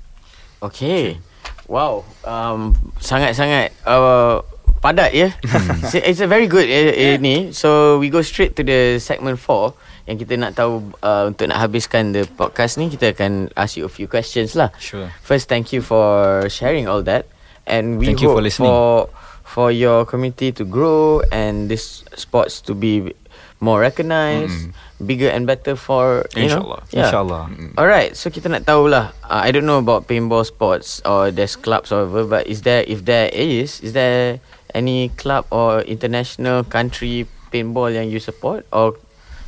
[0.62, 1.18] Okay.
[1.66, 2.06] Wow.
[2.22, 4.40] Um, sangat-sangat uh,
[4.78, 5.34] padat ya.
[5.90, 7.50] So, It's a very good uh, uh, ni.
[7.52, 9.74] So we go straight to the segment 4
[10.06, 13.82] yang kita nak tahu uh, untuk nak habiskan the podcast ni kita akan ask you
[13.82, 14.70] a few questions lah.
[14.78, 15.10] Sure.
[15.26, 17.26] First thank you for sharing all that
[17.66, 18.70] and we Thank you hope for listening.
[18.70, 19.10] for
[19.42, 23.10] for your community to grow and this sports to be
[23.58, 24.68] more recognized,
[25.00, 26.80] bigger and better for you InsyaAllah.
[26.84, 26.92] know.
[26.92, 27.08] Yeah.
[27.08, 27.44] InsyaAllah.
[27.74, 29.16] Alright, so kita nak tahulah.
[29.24, 32.84] Uh, I don't know about paintball sports or there's clubs or whatever, but is there
[32.84, 34.38] if there is, is there
[34.72, 38.96] any club or international country paintball yang you support or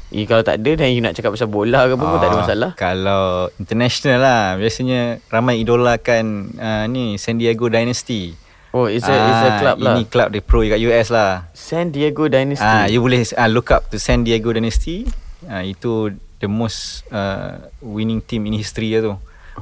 [0.09, 2.33] You kalau tak ada Dan you nak cakap pasal bola ke apa pun Tak ada
[2.33, 3.25] Ah, masalah Kalau
[3.61, 8.33] international lah Biasanya ramai idolakan uh, ni San Diego Dynasty
[8.79, 11.51] Oh it's a, it's a Ah, club lah Ini club dia pro kat US lah
[11.51, 15.03] San Diego Dynasty Ah, you boleh uh, look up to San Diego Dynasty.
[15.45, 19.15] Ah, itu the most uh, winning team in history lah tu.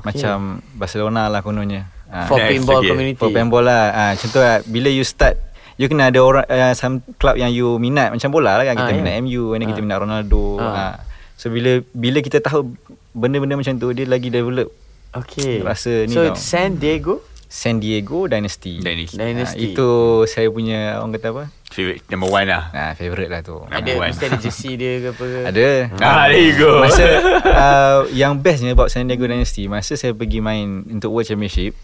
[0.02, 0.36] Macam
[0.72, 1.88] Barcelona lah kononnya.
[2.06, 2.86] Ah, For Nice, okay.
[2.86, 3.84] community for paintball lah.
[3.90, 5.40] Ah, contoh lah, bila you start
[5.74, 8.90] You kena ada orang uh, some club yang you minat macam bola lah kan kita
[8.90, 9.20] Ah, minat ya.
[9.20, 9.84] MU and then kita Ah.
[9.84, 10.56] minat Ronaldo.
[10.56, 10.72] Ah.
[10.72, 10.94] Ah.
[11.36, 12.72] So bila bila kita tahu
[13.12, 14.72] benda-benda macam tu dia lagi develop
[15.12, 16.28] Okay Rasa ni So tau.
[16.30, 18.78] it's San Diego San Diego Dynasty.
[18.78, 19.16] Dynasty.
[19.16, 19.90] Ah, Dynasty itu
[20.24, 21.44] saya punya orang kata apa?
[21.66, 22.70] Favorite number one lah.
[22.70, 23.58] Nah, favorite lah tu.
[23.64, 24.10] Ada one.
[24.10, 25.66] Mesti ada jersey dia ke apa ke Ada.
[26.00, 26.80] Ah, there you go.
[26.80, 27.04] Masa
[27.38, 31.74] uh, yang bestnya about San Diego Dynasty, masa saya pergi main untuk World Championship,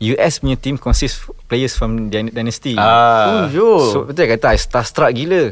[0.00, 2.74] US punya team consist players from Dyn- Dynasty.
[2.74, 3.42] Ah.
[3.42, 5.50] Oh yo So betul kata I starstruck gila.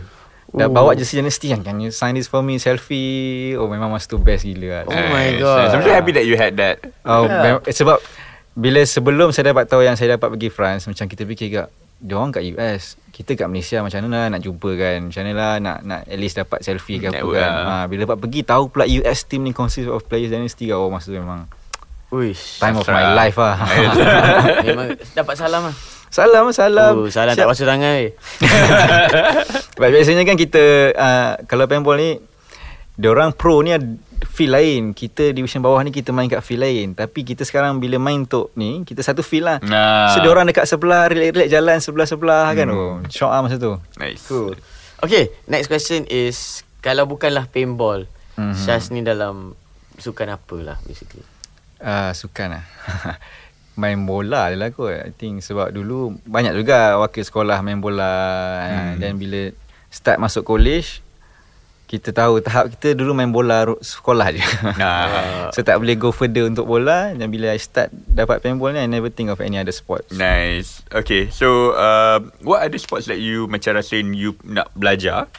[0.48, 0.72] Dah Oh.
[0.72, 4.16] bawa jersey Dynasty kan Can you sign this for me Selfie Oh memang masa tu
[4.16, 5.10] best gila Oh lah.
[5.10, 5.42] my Nice.
[5.42, 5.66] God.
[5.68, 6.86] I'm so happy that you had that.
[7.02, 7.58] Oh, Yeah.
[7.58, 7.74] yeah.
[7.74, 7.98] Sebab
[8.56, 11.68] Bila sebelum saya dapat tahu Yang saya dapat pergi France Macam kita fikir kat
[12.00, 14.98] Diorang kat US Kita kat Malaysia Macam mana lah nak jumpa kan?
[15.12, 17.50] Macam mana lah nak, nak at least dapat selfie ke apa kan?
[17.52, 17.52] lah.
[17.68, 20.88] ha, Bila dapat pergi Tahu pula US team ni consist of players dynasty kan Oh
[20.88, 21.44] masa tu memang.
[22.06, 22.62] Uish.
[22.62, 23.58] Time of my life lah.
[24.66, 25.74] Memang dapat salam lah.
[26.06, 26.94] Salam salam.
[27.02, 27.50] Oh, salam tak Siap.
[27.50, 28.10] basuh tangan eh.
[29.92, 32.10] Biasanya kan kita uh, Kalau paintball ni
[32.96, 33.84] Diorang pro ni ada
[34.24, 37.96] feel lain Kita division bawah ni Kita main kat feel lain Tapi kita sekarang Bila
[37.96, 40.10] main untuk ni Kita satu feel lah Nah.
[40.10, 42.76] So diorang dekat sebelah Relax-relax jalan Sebelah-sebelah kan Hmm.
[42.76, 44.24] Oh shock lah masa tu Nice.
[44.24, 44.56] Cool
[44.98, 48.52] Okay Next question is Kalau bukanlah paintball Mhm.
[48.52, 49.56] Syaz ni dalam
[49.96, 51.24] Sukan apa lah basically
[51.78, 52.64] uh, Sukan lah
[53.76, 58.12] Main bola je lah kot I think sebab dulu Banyak juga wakil sekolah main bola
[58.62, 58.92] hmm.
[58.96, 59.52] Dan bila
[59.88, 61.00] Start masuk college
[61.86, 64.42] Kita tahu tahap kita dulu main bola sekolah je
[64.74, 65.06] Nah.
[65.54, 68.90] So tak boleh go further untuk bola Dan bila I start dapat paintball ni I
[68.90, 70.82] never think of any other sports Nice.
[70.90, 75.30] Okay, so uh, what other sports that you macam rasa you nak belajar?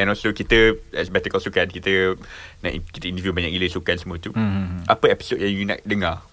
[0.00, 2.16] And also kita as Better Call Sukan kita
[2.64, 4.32] nak kita interview banyak gila sukan semua tu.
[4.32, 4.80] Hmm.
[4.88, 6.24] Apa episod yang you nak dengar?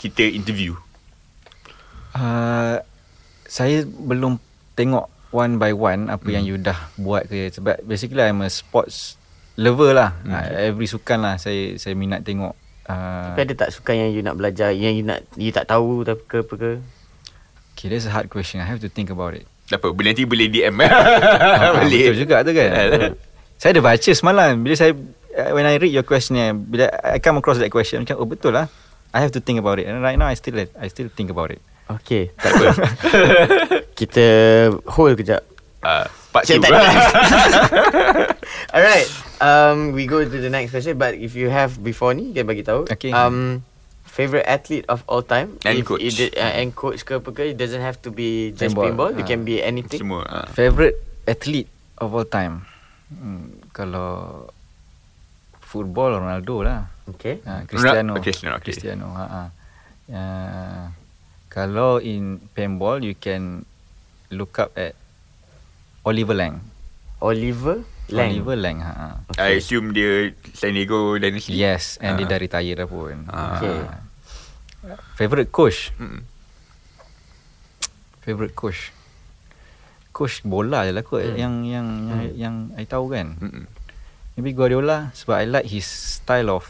[0.00, 0.72] Kita interview.
[2.16, 2.80] uh,
[3.44, 4.40] Saya belum
[4.72, 6.34] tengok one by one Apa Hmm.
[6.34, 7.48] yang you dah buat ke.
[7.48, 9.14] Sebab basically I'm a sports
[9.54, 10.14] lover lah.
[10.22, 10.32] Hmm.
[10.32, 12.54] uh, Every sukan lah saya saya minat tengok
[12.86, 16.02] uh, Tapi ada tak sukan yang you nak belajar Yang you nak You tak tahu
[16.02, 16.70] tak ke apa ke?
[17.74, 18.60] Okay that's a hard question.
[18.60, 19.48] I have to think about it.
[19.66, 20.82] Tak apa, boleh nanti boleh DM.
[20.82, 22.10] Ah, boleh.
[22.10, 22.68] Betul juga tu kan.
[23.54, 24.92] Saya ada baca semalam Bila saya
[25.36, 28.26] uh, When I read your question ni, Bila I come across that question Macam oh
[28.26, 28.66] betul lah.
[29.14, 29.86] I have to think about it.
[29.86, 31.62] And right now I still I still think about it
[31.92, 32.64] Okay Tak apa
[33.98, 34.26] Kita
[34.90, 35.40] Hold kejap
[35.80, 36.62] Uh, part Cik 2.
[36.62, 36.76] tak
[38.70, 39.08] Alright
[39.40, 42.60] um, We go to the next question But if you have Before ni Kita bagi
[42.60, 43.08] tahu Okay.
[43.10, 43.64] um,
[44.04, 46.02] Favorite athlete of all time And if coach.
[46.04, 49.10] it, uh, And coach ke apa ke It doesn't have to be Just paintball, Paintball.
[49.16, 49.26] It Ah.
[49.26, 50.20] can be anything Semua.
[50.22, 50.46] Uh.
[50.52, 51.66] Favorite athlete
[51.96, 52.66] of all time
[53.08, 54.44] hmm, Kalau
[55.62, 56.78] Football Ronaldo lah
[57.08, 58.64] Okay ha, Cristiano Cristiano, okay.
[58.68, 59.42] Cristiano ha, ha.
[60.10, 60.82] Uh,
[61.50, 63.66] Kalau in paintball You can
[64.30, 64.94] Look up at
[66.00, 66.62] Oliver Lang
[67.18, 69.08] Oliver Lang Oliver Lang ha, ha.
[69.36, 71.52] I assume dia San Diego Dynasty.
[71.52, 72.30] Yes And dia Ah.
[72.30, 73.58] dah retire dah pun Ah.
[73.58, 73.78] Okay.
[75.14, 76.22] Favorite coach Mm.
[78.20, 78.94] Favorite coach
[80.10, 81.36] Coach bola je lah kot Hmm.
[81.36, 83.64] Yang Yang Yang, yang I tahu kan Mm-mm.
[84.34, 86.64] Maybe Guardiola Sebab I like his style of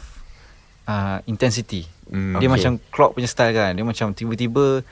[0.91, 1.87] uh, Intensity.
[2.05, 2.51] Mm, Dia okay.
[2.51, 3.71] macam Klopp punya style kan.
[3.71, 4.83] Dia macam tiba-tiba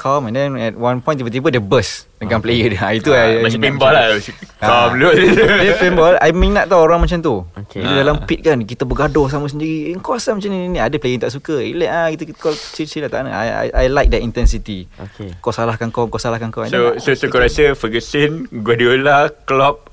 [0.00, 2.88] Calm and then At one point tiba-tiba Dia burst Dengan player dia.
[2.94, 4.06] Itu Ah, I- Macam minat paintball lah.
[4.62, 4.86] Calm Ah.
[4.94, 5.08] dulu.
[5.66, 6.14] Dia paintball.
[6.16, 7.44] I minat tau orang macam tu.
[7.58, 7.82] Okay.
[7.82, 9.90] Bila dalam pit kan Kita bergaduh sama sendiri.
[9.90, 11.58] Eh, Kau asal macam ni, ni Ada player yang tak suka.
[11.58, 13.10] Relax lah Kita, kita call chill-chill lah.
[13.10, 13.34] Tak nak.
[13.34, 14.88] I, I, I like that intensity.
[14.96, 15.36] Okay.
[15.36, 16.64] Kau salahkan kau Kau salahkan kau.
[16.64, 19.92] So, so, so kau rasa Ferguson, Guardiola, Klopp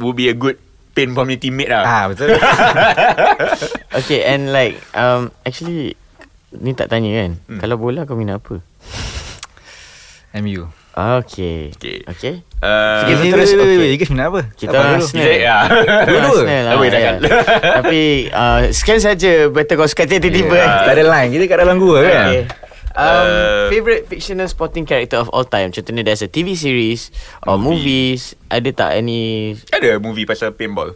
[0.00, 0.56] would be a good
[0.94, 1.82] paintball punya teammate lah.
[1.82, 2.30] Ah betul
[3.98, 5.98] Okay and like um, Actually
[6.54, 7.58] Ni tak tanya kan Hmm.
[7.58, 8.62] Kalau bola kau minat apa
[10.38, 12.06] MU Okay Okay.
[12.06, 12.34] Okay
[12.64, 13.76] Uh, terus, wait, okay.
[13.76, 14.40] wait, Igas minat apa?
[14.56, 14.96] Kita Apa?
[14.96, 15.20] Arsenal.
[15.20, 15.56] Kita ya.
[16.08, 16.32] Dua-dua?
[16.32, 17.00] Arsenal lah, ya.
[17.04, 17.16] kan.
[17.84, 18.00] Tapi
[18.32, 20.88] uh, Sekian saja Better kau suka tiba-tiba Yeah.
[20.88, 22.40] Tak ada line Kita kat dalam gua kan Okay.
[22.94, 27.10] Um, Uh, favorite fictional sporting character of all time Contohnya there's a TV series
[27.42, 27.66] Or Movie.
[28.14, 30.94] movies Ada tak any Ada movie pasal paintball.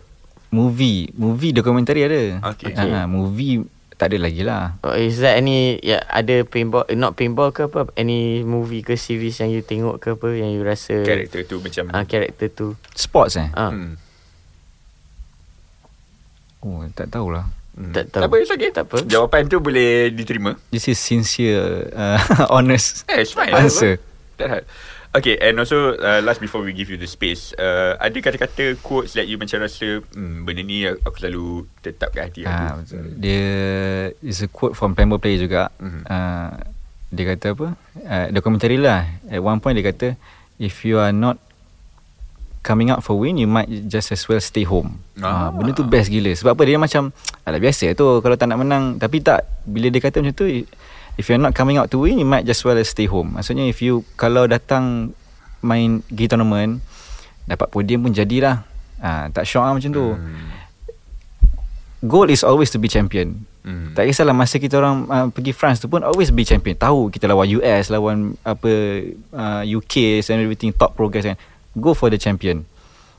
[0.48, 2.70] Movie Movie dokumentari ada Okay.
[2.72, 3.66] Ah, Movie
[3.98, 7.66] Tak ada lagi lah or Is there any ya, Ada paintball eh, Not paintball ke
[7.66, 11.58] apa Any movie ke series Yang you tengok ke apa Yang you rasa Karakter tu
[11.58, 13.74] macam uh, Karakter tu Sports eh uh.
[13.74, 13.94] hmm.
[16.58, 17.46] Oh, tak tahulah.
[17.78, 17.94] Hmm.
[17.94, 18.20] Tak tahu.
[18.20, 18.70] Tak apa, it's okay.
[18.70, 18.96] Tak apa.
[19.06, 20.58] Jawapan tu boleh diterima.
[20.68, 22.18] This is sincere, uh,
[22.56, 23.54] honest Eh, it's fine.
[23.54, 24.02] answer.
[24.36, 24.66] Hard.
[25.08, 29.14] Okay, and also uh, last before we give you the space, uh, ada kata-kata quotes
[29.14, 31.46] that you macam rasa, hmm, benda ni aku selalu
[31.80, 32.84] tetap kat hati Ah, aku.
[32.84, 33.04] betul.
[33.16, 33.46] Dia
[34.20, 35.72] is a quote from Pembo player juga.
[35.78, 36.02] Mhm.
[36.04, 36.50] Uh,
[37.08, 37.68] dia kata apa?
[37.96, 39.08] Uh, dokumentari lah.
[39.26, 40.12] At one point dia kata,
[40.60, 41.40] if you are not
[42.62, 45.00] coming out for win, you might just as well stay home.
[45.18, 45.48] Ah.
[45.48, 45.48] Ah.
[45.50, 46.34] benda tu best gila.
[46.34, 46.62] Sebab apa?
[46.66, 47.10] Dia macam,
[47.46, 48.84] alah biasa tu kalau tak nak menang.
[48.98, 50.46] Tapi tak, bila dia kata macam tu,
[51.18, 53.34] if you're not coming out to win, you might just well as stay home.
[53.38, 55.14] Maksudnya if you, kalau datang
[55.62, 56.82] main pergi tournament,
[57.48, 58.62] dapat podium pun jadilah.
[58.98, 60.06] Ah, tak syok lah macam tu.
[60.14, 60.48] Hmm.
[61.98, 63.42] Goal is always to be champion.
[63.66, 63.92] Hmm.
[63.92, 66.78] Tak kisahlah masa kita orang uh, pergi France tu pun always be champion.
[66.78, 68.70] Tahu kita lawan US, lawan apa
[69.34, 71.36] uh, UK and everything top progress kan.
[71.78, 72.66] Go for the champion.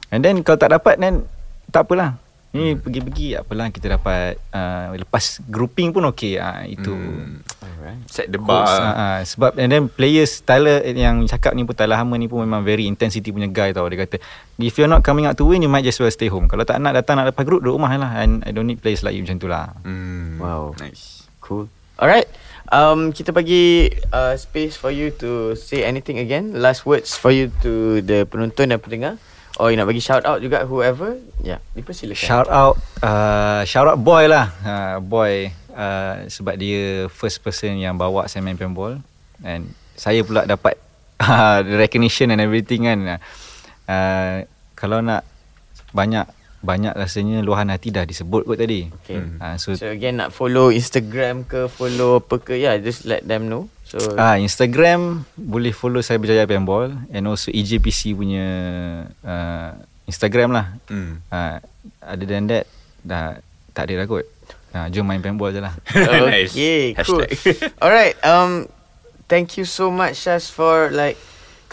[0.10, 1.26] And then kalau tak dapat then
[1.69, 2.18] tak apalah.
[2.49, 2.81] Ni hmm.
[2.81, 6.41] pergi-pergi apalah kita dapat uh, lepas grouping pun okey.
[6.41, 7.45] Uh, itu Hmm.
[7.61, 8.02] Alright.
[8.10, 8.65] Set the Coach, bar.
[8.65, 12.41] uh, uh, sebab and then players Tyler yang cakap ni pun Tyler Hammer ni pun
[12.41, 14.18] memang very intensity punya guy tau dia kata
[14.57, 16.81] if you're not coming out to win you might just well stay home kalau tak
[16.81, 19.22] nak datang nak dapat group duduk rumah lah and I don't need players like you
[19.23, 20.41] macam tu lah Hmm.
[20.41, 20.73] Wow.
[20.81, 21.30] Nice.
[21.40, 21.69] Cool.
[22.02, 22.26] Alright.
[22.69, 26.53] Um, kita bagi uh, space for you to say anything again.
[26.53, 29.17] Last words for you to the penonton dan pendengar.
[29.57, 31.17] Or you nak bagi shout out juga whoever.
[31.41, 32.15] Ya, yeah, dipersilakan.
[32.15, 37.99] Shout out uh, Shout out boy lah uh, Boy uh, Sebab dia First person yang
[37.99, 39.03] bawa saya main paintball
[39.43, 40.79] And Saya pula dapat
[41.27, 43.19] uh, Recognition and everything kan
[43.83, 44.47] uh,
[44.79, 45.27] Kalau nak
[45.91, 49.23] Banyak Banyak rasanya Luahan hati dah disebut kot tadi Okay.
[49.40, 53.23] uh, So, So again nak follow Instagram ke follow apa ke ya yeah, just let
[53.23, 53.72] them know.
[53.88, 58.48] So Ah Instagram boleh follow saya berjaya paintball and also EJPC punya
[59.23, 59.72] uh,
[60.03, 60.76] Instagram lah.
[60.91, 61.23] Hmm.
[61.31, 61.64] Uh,
[62.03, 62.68] other than that
[63.02, 63.40] dah
[63.72, 64.26] tak ada dah kot.
[64.69, 65.73] Uh, jom main paintball je lah.
[66.30, 66.53] Nice.
[66.53, 67.26] Okay, cool.
[67.81, 68.69] Alright, um,
[69.26, 71.18] thank you so much, Shaz, for like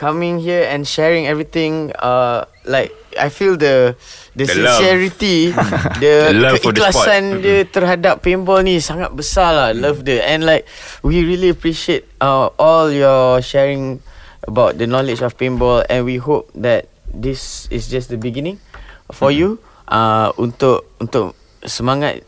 [0.00, 1.92] coming here and sharing everything.
[2.00, 3.96] Uh, like I feel the
[4.36, 4.78] the, The love.
[4.78, 5.38] sincerity,
[6.02, 9.68] the, The love keikhlasan dia terhadap paintball ni sangat besar lah.
[9.72, 10.68] Love dia and like
[11.00, 14.00] we really appreciate uh, all your sharing
[14.46, 18.60] about the knowledge of paintball and we hope that this is just the beginning
[19.10, 19.56] for you
[19.88, 21.34] uh, untuk untuk
[21.64, 22.22] semangat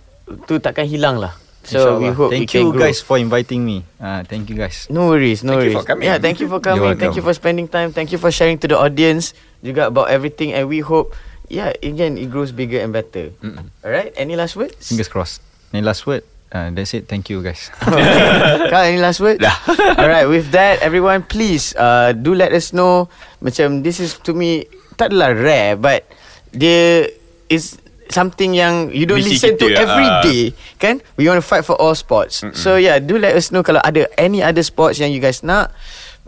[0.49, 1.37] tu takkan hilang lah.
[1.65, 2.81] So we hope Thank we can you grow.
[2.89, 3.85] guys for inviting me.
[4.01, 4.87] Uh, thank you guys.
[4.89, 5.77] No worries, no Thank you worries.
[5.77, 6.05] for coming.
[6.09, 6.81] Yeah, thank you for coming.
[6.81, 7.93] You're Thank you for spending time.
[7.93, 11.13] Thank you for sharing to the audience juga about everything and we hope
[11.51, 13.35] yeah, again it grows bigger and better.
[13.45, 13.69] Mm-mm.
[13.85, 14.77] Alright, any last words?
[14.89, 15.43] Fingers crossed.
[15.73, 16.25] Any last word?
[16.49, 17.05] Uh, that's it.
[17.05, 17.69] Thank you guys.
[17.85, 19.37] Kal, any last word?
[19.41, 19.53] Dah.
[20.01, 23.13] Alright, with that, everyone please uh, do let us know.
[23.45, 24.65] Macam this is to me
[24.97, 26.09] tak adalah rare, but
[26.49, 27.13] dia
[27.53, 27.77] is
[28.11, 30.23] something yang you don't Misi listen to kita, every ah.
[30.25, 30.43] day,
[30.81, 31.01] kan?
[31.17, 32.43] We want to fight for all sports.
[32.43, 32.57] Mm-mm.
[32.57, 35.73] So yeah, do let us know kalau ada any other sports yang you guys nak.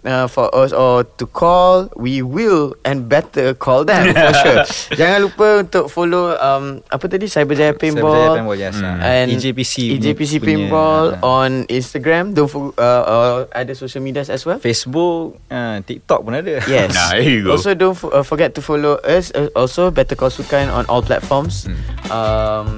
[0.00, 4.64] Uh, for us or to call we will and better call them for sure
[4.96, 8.74] jangan lupa untuk follow um, apa tadi Cyberjaya Paintball Cyberjaya Paintball, yes.
[8.80, 8.96] Hmm.
[8.96, 10.00] Uh, and EJPC.
[10.00, 12.32] EJPC punya- Paintball uh, on Instagram.
[12.32, 14.56] Don't for, uh, uh, ada social medias as well.
[14.56, 16.64] Facebook, uh, TikTok pun ada.
[16.64, 16.92] Yes.
[16.96, 17.60] Nah, there you go.
[17.60, 19.28] Also, don't f- uh, forget to follow us.
[19.30, 21.68] Uh, also, Better Call Sukan on all platforms.
[21.68, 21.76] Hmm.
[22.08, 22.68] Um,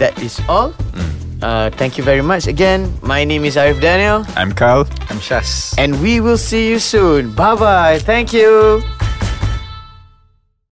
[0.00, 0.72] that is all.
[0.96, 1.12] Hmm.
[1.42, 2.92] Uh, thank you very much again.
[3.02, 4.86] My name is Arif Daniel, I'm Carl.
[5.08, 5.74] I'm Shaz.
[5.78, 7.32] and we will see you soon.
[7.34, 7.98] Bye bye.
[8.00, 8.82] Thank you.